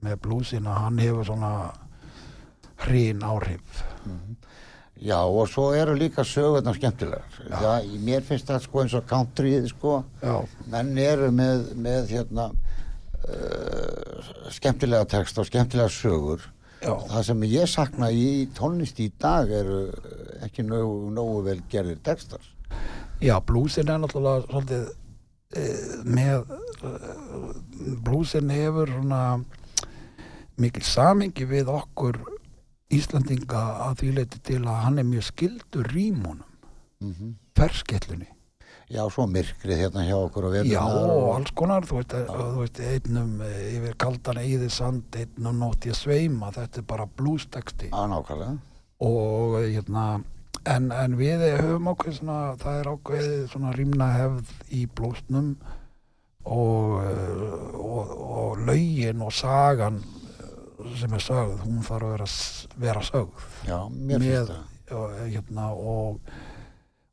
með 0.05 0.19
blúsina. 0.25 0.77
Hann 0.85 0.99
hefur 1.03 1.27
svona 1.31 1.53
hrín 2.85 3.23
áhrif. 3.27 3.83
Já, 5.01 5.17
og 5.25 5.47
svo 5.49 5.71
eru 5.73 5.95
líka 5.97 6.25
sögurnar 6.29 6.77
skemmtilegar. 6.77 7.25
Það, 7.49 7.87
mér 8.05 8.25
finnst 8.27 8.49
það 8.51 8.65
sko 8.67 8.83
eins 8.83 8.97
og 8.99 9.07
countryið 9.09 9.69
sko, 9.73 9.95
já, 10.21 10.35
menn 10.73 10.91
eru 11.01 11.31
með, 11.33 11.71
með 11.81 12.11
hérna 12.13 12.51
uh, 12.51 14.31
skemmtilega 14.53 15.09
text 15.09 15.41
og 15.41 15.49
skemmtilega 15.49 15.89
sögur. 15.95 16.45
já, 16.83 16.93
Það 17.09 17.25
sem 17.31 17.43
ég 17.49 17.69
sakna 17.73 18.11
í 18.13 18.27
tónlist 18.57 19.01
í 19.01 19.09
dag 19.21 19.51
eru 19.53 19.81
ekki 20.45 20.65
nógu, 20.69 21.11
nógu 21.17 21.43
vel 21.49 21.61
gerðir 21.73 22.01
textar. 22.05 22.41
já 23.21 23.37
blúsin 23.45 23.89
er 23.89 23.99
náttúrulega 24.01 24.47
svolítið 24.49 24.87
með 26.07 26.45
blúsin 28.05 28.51
hefur 28.55 28.93
svona 28.95 29.23
mikil 30.61 30.85
samingi 30.87 31.47
við 31.49 31.71
okkur 31.73 32.21
Íslandinga 32.91 33.63
að 33.87 34.01
því 34.01 34.11
leiti 34.19 34.41
til 34.51 34.61
að 34.65 34.83
hann 34.85 34.99
er 35.03 35.07
mjög 35.09 35.27
skildur 35.31 35.91
rímunum 35.95 36.47
Mm 37.01 37.37
ferskellunni. 37.61 38.27
Já, 38.91 39.05
svo 39.13 39.27
myrkrið 39.29 39.79
hérna 39.79 40.03
hjá 40.07 40.17
okkur 40.17 40.47
og 40.49 40.55
Já, 40.57 40.63
veturnar 40.81 41.11
og 41.13 41.27
alls 41.37 41.51
konar, 41.55 41.85
þú 41.87 41.99
veist, 41.99 42.15
þú 42.27 42.47
veist 42.57 42.81
einnum 42.81 43.35
eh, 43.45 43.59
yfir 43.77 43.95
kaldan 44.01 44.41
eða 44.41 44.71
sand, 44.73 45.15
einnum 45.15 45.61
nótt 45.61 45.85
ég 45.87 45.95
sveima, 45.99 46.49
þetta 46.57 46.81
er 46.81 46.87
bara 46.89 47.07
bluesteksti 47.07 47.91
Á, 47.93 48.01
nákvæmlega. 48.11 48.57
og 49.07 49.59
eh, 49.61 49.69
hérna, 49.77 50.07
en, 50.67 50.91
en 50.93 51.15
við 51.19 51.45
höfum 51.61 51.89
ákveð 51.93 52.17
svona, 52.19 52.39
það 52.61 52.81
er 52.81 52.91
ákveð 52.95 53.29
svona 53.53 53.73
rýmna 53.77 54.09
hefð 54.17 54.51
í 54.77 54.87
blúsnum 54.87 55.55
og, 56.45 57.01
og, 57.77 58.13
og 58.21 58.59
lögin 58.67 59.23
og 59.25 59.33
sagan 59.33 60.01
sem 60.97 61.13
er 61.13 61.21
sögð, 61.21 61.59
hún 61.67 61.83
þarf 61.85 62.07
að 62.07 62.13
vera, 62.15 62.29
vera 62.81 63.03
sögð 63.05 63.49
Já, 63.69 63.79
mér 63.93 64.23
finnst 64.25 64.53
það. 64.55 64.95
og, 64.97 65.19
hérna, 65.29 65.67
og 65.75 66.39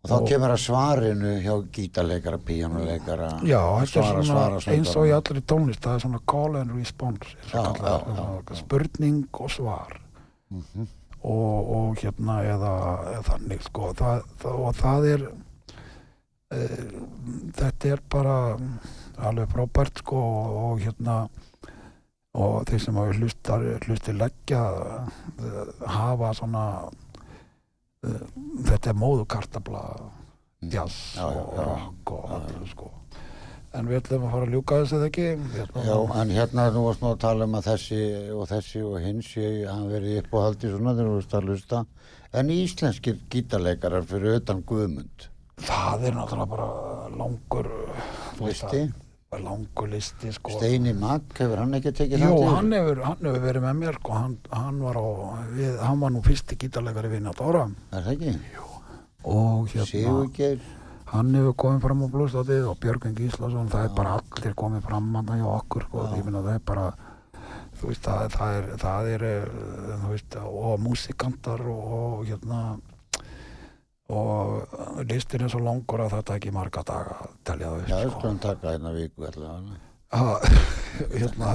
Og 0.07 0.11
þá 0.13 0.27
kemur 0.29 0.51
að 0.53 0.61
svarinu 0.61 1.31
hjá 1.43 1.53
gítarleikara, 1.73 2.37
píjánuleikara, 2.47 3.29
svara, 3.43 3.87
svona 3.91 4.21
svara, 4.23 4.59
eins 4.71 4.91
og 4.95 5.07
í 5.09 5.11
allri 5.11 5.41
tónlist, 5.43 5.81
það 5.83 5.97
er 5.97 6.03
svona 6.05 6.21
call 6.31 6.55
and 6.61 6.71
response, 6.77 7.33
Já, 7.51 7.63
já, 7.75 7.95
já, 8.15 8.55
spurning 8.61 9.25
og 9.33 9.51
svar 9.51 9.97
Mhm. 10.49 10.85
Og, 11.27 11.71
og 11.77 11.99
hérna 12.01 12.39
eða, 12.47 12.73
eða 13.13 13.25
þannig 13.31 13.65
sko, 13.67 13.91
það, 13.97 14.23
það, 14.41 14.61
og 14.63 14.77
það 14.77 15.07
er 15.11 15.25
e, 15.27 16.61
þetta 17.57 17.91
er 17.93 18.03
bara 18.13 18.37
alveg 19.27 19.51
frábært 19.51 20.03
sko 20.03 20.21
og, 20.21 20.57
og 20.63 20.85
hérna 20.85 21.17
og 22.37 22.67
þeir 22.69 22.83
sem 22.83 22.99
hafa 22.99 23.17
hlustar, 23.17 23.65
hlusti 23.87 24.13
leggja 24.13 24.61
eh, 24.77 25.71
hafa 25.89 26.33
svona 26.37 26.65
e, 28.05 28.13
þetta 28.69 28.93
er 28.93 29.01
móðukartabla 29.01 29.83
jazz 30.61 31.17
Já, 31.17 31.25
já, 31.25 31.41
og 31.41 31.59
rock 31.63 32.15
og 32.17 32.31
allir 32.37 32.71
sko 32.71 32.93
en 33.77 33.87
við 33.89 33.99
ætlum 34.01 34.25
að 34.27 34.33
fara 34.35 34.47
að 34.47 34.53
ljúka 34.55 34.79
þessu 34.81 34.97
eða 34.97 35.07
ekki? 35.11 35.25
Hérna, 35.55 35.85
Já, 35.87 35.97
en 36.21 36.33
hérna 36.35 36.67
nú 36.75 36.83
varst 36.87 37.01
nú 37.03 37.09
að 37.13 37.19
tala 37.23 37.47
um 37.47 37.57
að 37.59 37.69
þessi 37.71 38.01
og 38.35 38.45
þessi 38.51 38.83
og 38.87 38.99
hins 39.05 39.31
ég 39.37 39.57
hafa 39.69 39.89
verið 39.93 40.19
upp 40.23 40.37
og 40.37 40.45
haldið 40.47 40.75
svona 40.75 40.93
þegar 40.97 41.09
þú 41.11 41.17
veist 41.21 41.35
að 41.39 41.49
hlusta. 41.51 41.81
En 42.37 42.53
íslenskir 42.53 43.19
gítarleikarar 43.31 44.05
fyrir 44.09 44.39
utan 44.41 44.63
Guðmund. 44.67 45.27
Það 45.67 46.07
er 46.09 46.17
náttúrulega 46.17 46.49
bara 46.53 46.69
langur 47.17 47.69
veist 48.37 48.65
listi, 48.67 48.81
það, 49.31 49.43
langur 49.47 49.87
listi 49.89 50.33
sko. 50.35 50.53
Steini 50.57 50.93
Magg 50.93 51.31
hefur 51.39 51.61
hann 51.63 51.73
ekki 51.79 51.93
tekið 51.97 52.21
Jú, 52.21 52.27
þátt 52.35 52.43
í 52.43 52.51
hann 52.53 52.75
hefur, 52.77 53.01
hann 53.07 53.25
hefur 53.29 53.45
verið 53.47 53.65
með 53.65 53.79
mér 53.79 53.97
sko, 53.97 54.17
hann, 54.19 54.35
hann, 54.53 54.81
var 54.85 54.99
á, 55.01 55.05
við, 55.55 55.79
hann 55.81 56.03
var 56.03 56.13
nú 56.13 56.21
fyrsti 56.27 56.59
gítarleikari 56.61 57.09
vinnat 57.15 57.41
ára 57.41 57.63
Er 57.89 58.05
það 58.05 58.11
ekki? 58.13 58.35
og 59.27 59.71
hérna, 59.71 59.87
Sigurgeir 59.89 60.61
hann 61.11 61.35
hefur 61.37 61.55
komið 61.63 61.85
fram 61.85 62.03
á 62.03 62.07
blústáttið 62.13 62.65
og 62.71 62.79
Björgvin 62.83 63.15
Gíslason, 63.17 63.69
það 63.71 63.87
er 63.87 63.93
bara 63.95 64.17
allir 64.19 64.57
komið 64.59 64.83
fram 64.89 65.13
hann 65.15 65.31
hjá 65.37 65.47
okkur, 65.53 65.87
sko, 65.87 66.09
ég 66.17 66.25
minna 66.27 66.43
það 66.43 66.59
er 66.59 66.65
bara 66.67 66.87
þú 67.77 67.91
veist, 67.91 68.03
það, 68.03 68.35
það 68.35 68.57
er 68.57 68.69
það 68.81 69.09
er, 69.13 69.25
eh, 69.31 69.89
þú 70.03 70.11
veist, 70.11 70.37
og 70.43 70.77
músikantar 70.83 71.65
og, 71.71 71.89
og 71.97 72.23
hérna 72.27 72.61
og 74.07 75.03
listin 75.03 75.43
er 75.43 75.51
svo 75.51 75.59
langur 75.63 76.05
að 76.05 76.13
það 76.15 76.27
tæki 76.31 76.53
marga 76.55 76.83
daga 76.87 77.17
að 77.25 77.33
telja 77.49 77.71
það 77.73 77.89
Já, 77.91 77.97
við 77.97 78.05
upp, 78.05 78.11
sko. 78.11 78.19
skulum 78.19 78.39
taka 78.45 78.71
hérna 78.71 78.93
viku 78.95 79.27
allavega. 79.27 79.83
Hérna 81.19 81.49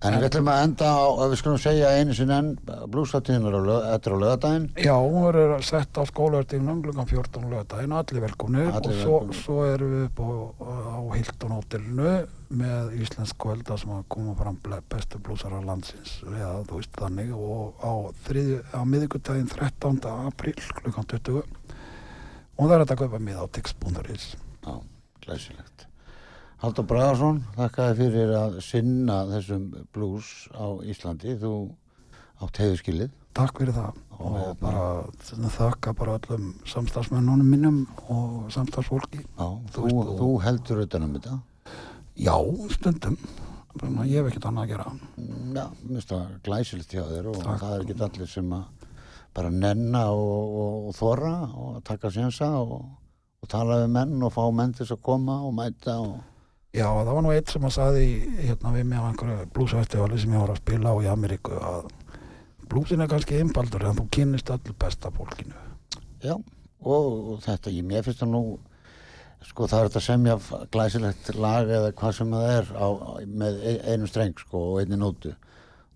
En 0.00 0.14
við 0.16 0.30
ætlum 0.30 0.46
að 0.48 0.62
enda 0.64 0.86
á, 0.96 1.04
ef 1.20 1.28
við 1.28 1.38
skulum 1.42 1.58
segja 1.60 1.88
einu 2.00 2.14
sinni 2.16 2.32
enn, 2.32 2.46
blúsatinn 2.88 3.44
er 3.44 3.52
á, 3.52 3.60
lög- 3.60 3.82
þetta 3.84 4.08
er 4.08 4.14
á 4.16 4.20
lögadaginn 4.22 4.68
Já, 4.80 4.94
hún 4.96 5.26
verður 5.26 5.64
sett 5.68 5.92
á 6.00 6.02
skólavertingum 6.08 6.78
klukkan 6.86 7.08
14 7.10 7.50
lögdægin, 7.52 7.92
allir 7.98 8.22
velkomni 8.24 8.62
Allir 8.64 8.78
og 8.80 8.96
svo, 9.02 9.18
velkomnir. 9.18 9.42
svo 9.42 9.58
erum 9.68 9.92
við 9.92 10.06
upp 10.08 10.22
á, 10.24 10.28
á 10.64 10.98
Hilton 11.18 11.52
hótelinu 11.58 12.14
með 12.62 12.96
íslensk 13.04 13.36
kvölda 13.44 13.76
sem 13.78 13.92
að 13.92 14.06
koma 14.08 14.34
fram 14.40 14.56
bestu 14.88 15.20
blúsara 15.20 15.60
landsins 15.68 16.16
eða 16.24 16.64
þú 16.64 16.80
veist 16.80 16.96
þannig 16.96 17.34
og 17.36 17.84
á, 17.84 17.92
á 18.72 18.80
miðvikudaginn 18.88 19.52
13. 19.52 20.00
apríl 20.32 20.56
klukkan 20.80 21.04
20 21.12 21.44
og 22.56 22.64
það 22.64 22.74
er 22.80 22.86
að 22.88 22.96
kaupa 23.04 23.20
mið 23.20 23.36
á 23.36 23.46
tix.is 23.52 24.32
Já, 24.64 24.74
glæsilegt. 25.28 25.86
Haldur 26.60 26.84
Bragarsson, 26.84 27.38
þakka 27.56 27.84
þér 27.96 27.98
fyrir 28.14 28.32
að 28.36 28.56
sinna 28.64 29.20
þessum 29.30 29.62
blues 29.96 30.28
á 30.52 30.66
Íslandi. 30.84 31.36
Þú 31.40 31.52
átt 32.44 32.60
heiðuskilið. 32.60 33.14
Takk 33.36 33.60
fyrir 33.62 33.72
það 33.76 33.98
Og 34.20 34.20
og 34.26 34.34
hérna- 34.36 34.56
bara 34.60 35.48
þakka 35.54 35.92
bara 35.96 36.16
öllum 36.18 36.48
samstagsmennunum 36.66 37.46
minnum 37.46 37.76
og 38.10 38.50
samstagsfólki 38.52 39.20
Já, 39.38 39.46
Þú 39.70 39.84
þú, 39.86 39.92
og- 40.00 40.18
þú 40.18 40.28
heldur 40.42 40.80
utan 40.82 41.02
um 41.04 41.14
þetta. 41.14 41.40
Já, 42.16 42.34
stundum 42.74 43.16
ég 44.04 44.18
hef 44.18 44.26
ekkert 44.32 44.48
annað 44.50 44.64
að 44.64 44.68
gera 44.68 44.84
Já, 45.54 45.64
mér 45.86 45.94
finnst 45.94 46.08
það 46.08 46.26
glæsilegt 46.42 46.90
hjá 46.92 47.04
þér 47.06 47.26
og 47.30 47.36
Takk. 47.44 47.60
það 47.60 47.74
er 47.76 47.80
ekki 47.86 48.02
allir 48.02 48.28
sem 48.28 48.50
að 48.52 48.64
bara 49.32 49.50
nenna 49.50 50.04
og, 50.10 50.56
og, 50.60 50.88
og 50.88 50.94
þorra 50.94 51.54
og 51.56 51.84
taka 51.84 52.08
sénsa 52.10 52.50
og, 52.60 52.84
og 53.42 53.48
tala 53.48 53.86
við 53.86 53.90
menn 53.90 54.22
og 54.22 54.32
fá 54.34 54.50
menn 54.52 54.74
til 54.74 54.84
að 54.86 55.00
koma 55.02 55.38
og 55.46 55.54
mæta 55.54 55.96
og 56.02 56.18
Já, 56.70 56.86
það 56.86 57.08
var 57.16 57.24
nú 57.26 57.32
eitt 57.34 57.50
sem 57.50 57.64
að 57.66 57.72
saði 57.74 58.04
hérna 58.46 58.70
við 58.76 58.84
mig 58.86 59.00
á 59.02 59.08
einhverju 59.10 59.46
bluesfestivali 59.56 60.18
sem 60.22 60.34
ég 60.36 60.42
var 60.44 60.52
að 60.54 60.60
spila 60.62 60.92
á 60.94 60.96
í 61.02 61.08
Ameríku 61.10 61.56
að 61.58 61.88
blúsin 62.70 63.02
er 63.02 63.10
kannski 63.10 63.40
einfaldur 63.42 63.88
en 63.88 63.96
þú 63.98 64.04
kynnist 64.14 64.52
öllu 64.54 64.76
besta 64.78 65.10
fólkinu. 65.10 65.56
Já, 66.22 66.36
og, 66.36 67.08
og 67.34 67.40
þetta, 67.42 67.72
ég, 67.74 67.82
mér 67.90 68.06
finnst 68.06 68.22
það 68.22 68.30
nú, 68.36 68.42
sko 69.50 69.66
það 69.66 69.82
er 69.82 69.88
þetta 69.90 70.02
að 70.02 70.06
semja 70.06 70.36
glæsilegt 70.76 71.32
lag 71.42 71.72
eða 71.74 71.90
hvað 71.98 72.14
sem 72.20 72.34
það 72.36 72.48
er 72.60 72.70
á, 72.78 72.88
með 73.42 73.58
e- 73.72 73.78
einum 73.90 74.10
streng 74.12 74.38
sko 74.46 74.62
og 74.70 74.80
einni 74.84 75.00
nótu. 75.00 75.34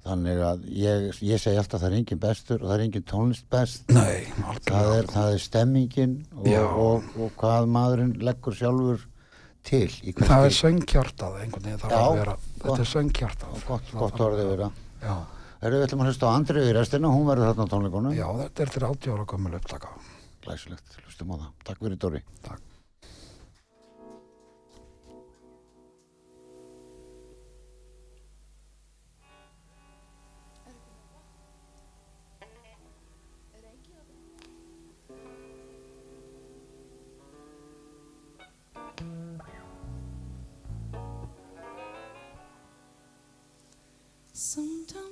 Þannig 0.04 0.40
að 0.44 0.64
ég, 0.76 1.06
ég 1.24 1.40
segi 1.40 1.56
alltaf 1.56 1.78
að 1.78 1.86
það 1.86 1.92
er 1.94 1.98
engin 2.02 2.18
bestur 2.26 2.58
og 2.58 2.66
það 2.68 2.74
er 2.74 2.82
engin 2.88 3.06
tónlist 3.08 3.46
best. 3.54 3.86
Nei, 3.94 4.26
Það 4.34 4.50
algjörlega. 4.50 4.98
er, 4.98 5.06
það 5.14 5.30
er 5.38 5.44
stemmingin 5.46 6.16
Já. 6.50 6.60
og, 6.66 6.74
og, 6.82 7.14
og 7.28 7.30
hvað 7.40 7.70
maðurinn 7.78 8.10
leggur 8.26 8.58
sjálfur 8.58 9.06
til 9.64 9.86
Það 10.20 10.46
er 10.48 10.54
söngkjartað 10.58 11.38
einhvern 11.42 11.64
veginn 11.68 11.80
þarf 11.82 11.94
Já, 11.94 12.00
að 12.04 12.18
vera. 12.20 12.34
Þetta 12.64 12.82
er 12.84 12.90
söngkjartað. 12.90 13.62
Gott, 13.68 13.94
gott 14.02 14.20
orðið 14.26 14.50
vera. 14.54 14.70
Já, 15.04 15.14
Erum 15.64 15.80
við 15.80 15.86
ætlum 15.86 16.02
að 16.04 16.08
hlusta 16.10 16.28
á 16.28 16.36
Andriðu 16.36 16.68
í 16.68 16.74
restina, 16.76 17.08
hún 17.08 17.24
verður 17.24 17.48
þarna 17.50 17.64
á 17.64 17.72
tónleikunum. 17.72 18.12
já, 18.12 18.26
þetta 18.42 18.64
er 18.66 18.72
30 18.74 19.14
ára 19.14 19.24
gömul 19.32 19.54
upptaka. 19.56 19.92
Glæsilegt, 20.44 20.98
hlustum 21.04 21.32
á 21.32 21.36
það. 21.40 21.50
Takk 21.64 21.78
fyrir 21.80 22.00
Dóri. 22.04 22.20
Takk. 22.44 22.60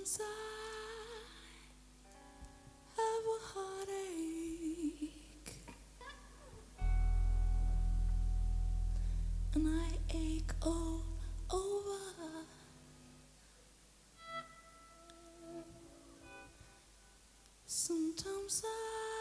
Sometimes 0.05 0.21
I 0.21 0.25
have 2.97 3.27
a 3.29 3.39
heartache, 3.53 5.53
and 9.55 9.65
I 9.69 9.71
ache 10.13 10.55
all 10.61 11.05
over. 11.53 12.01
Sometimes 17.65 18.63
I 18.65 19.12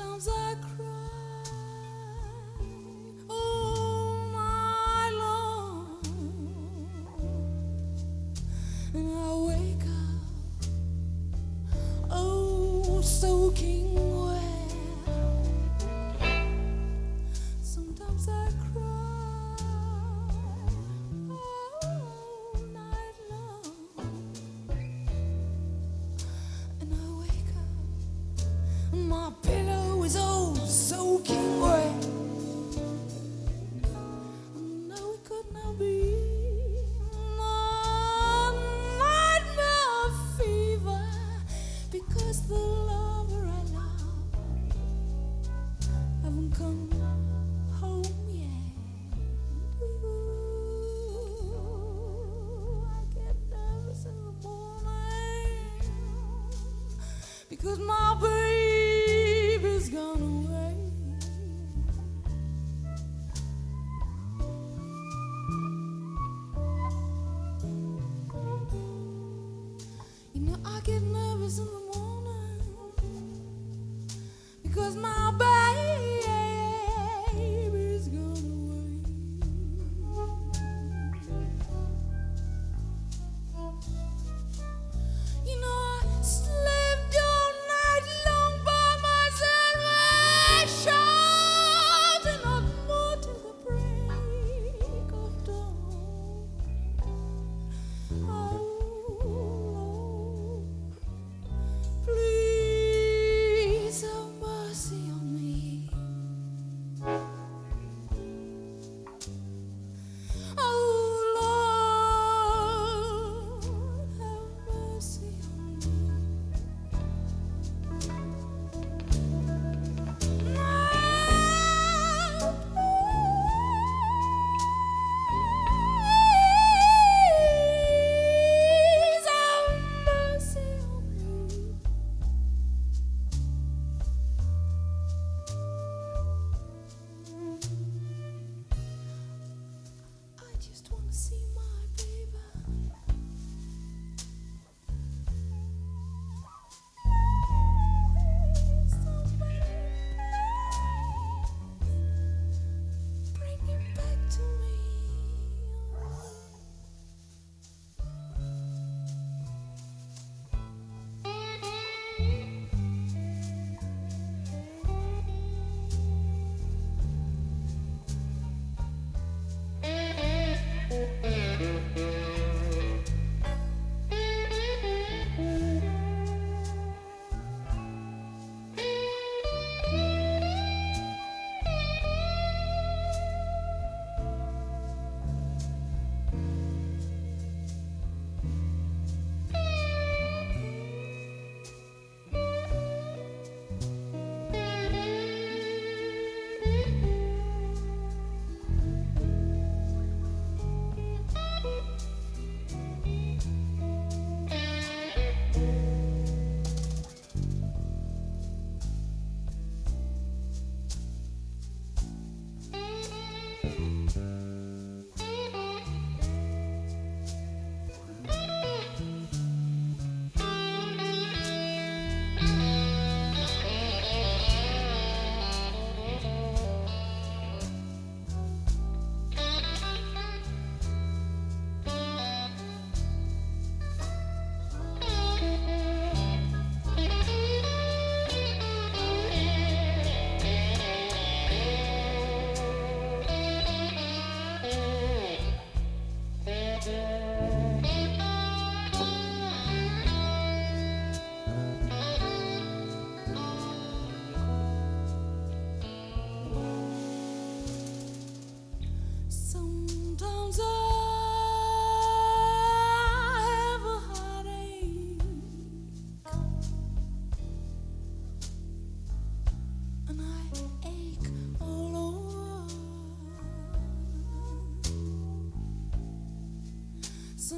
Sometimes 0.00 0.28
I 0.28 0.54
cry 0.62 0.89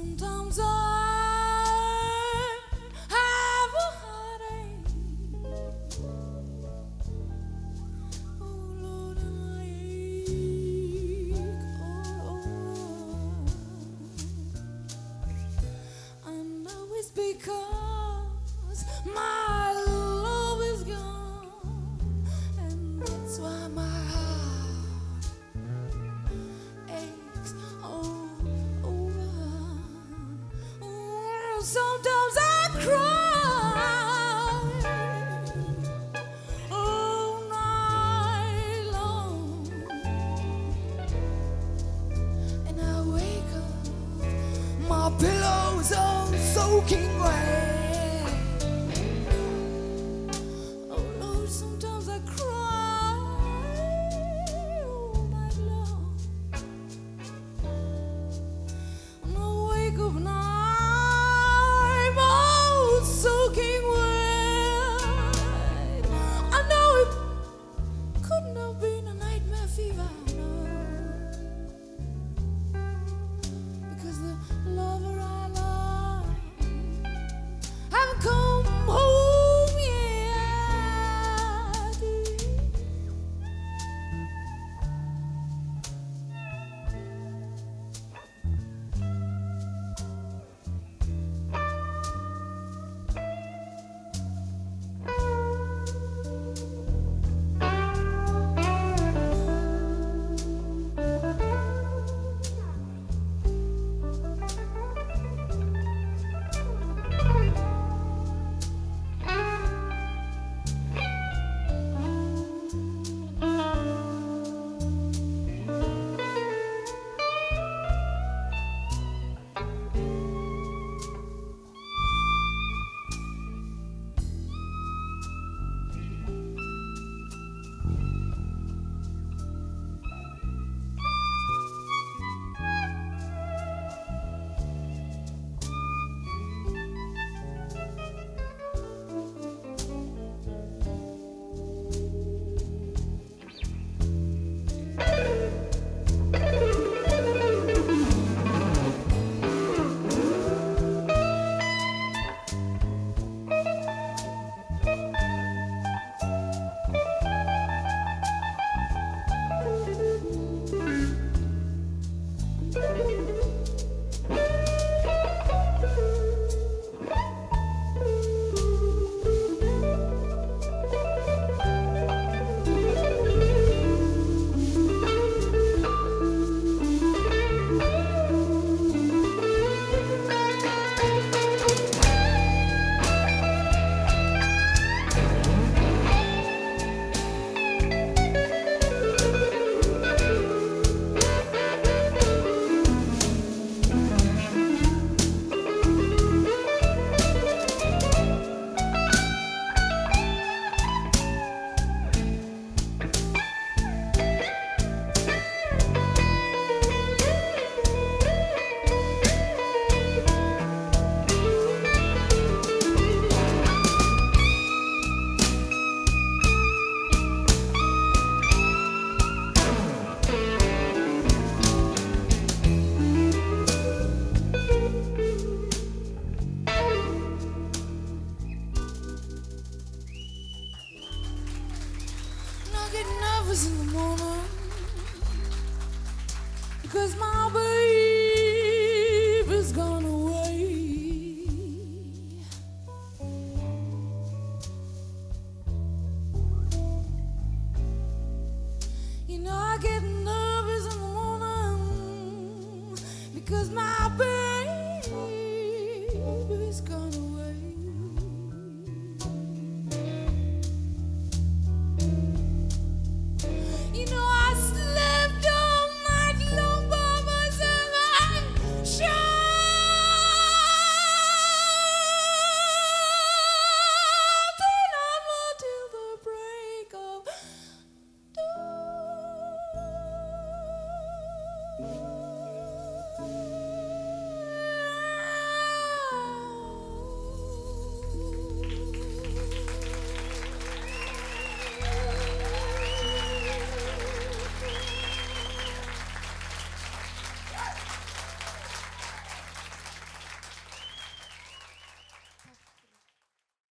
tanto 0.03 0.32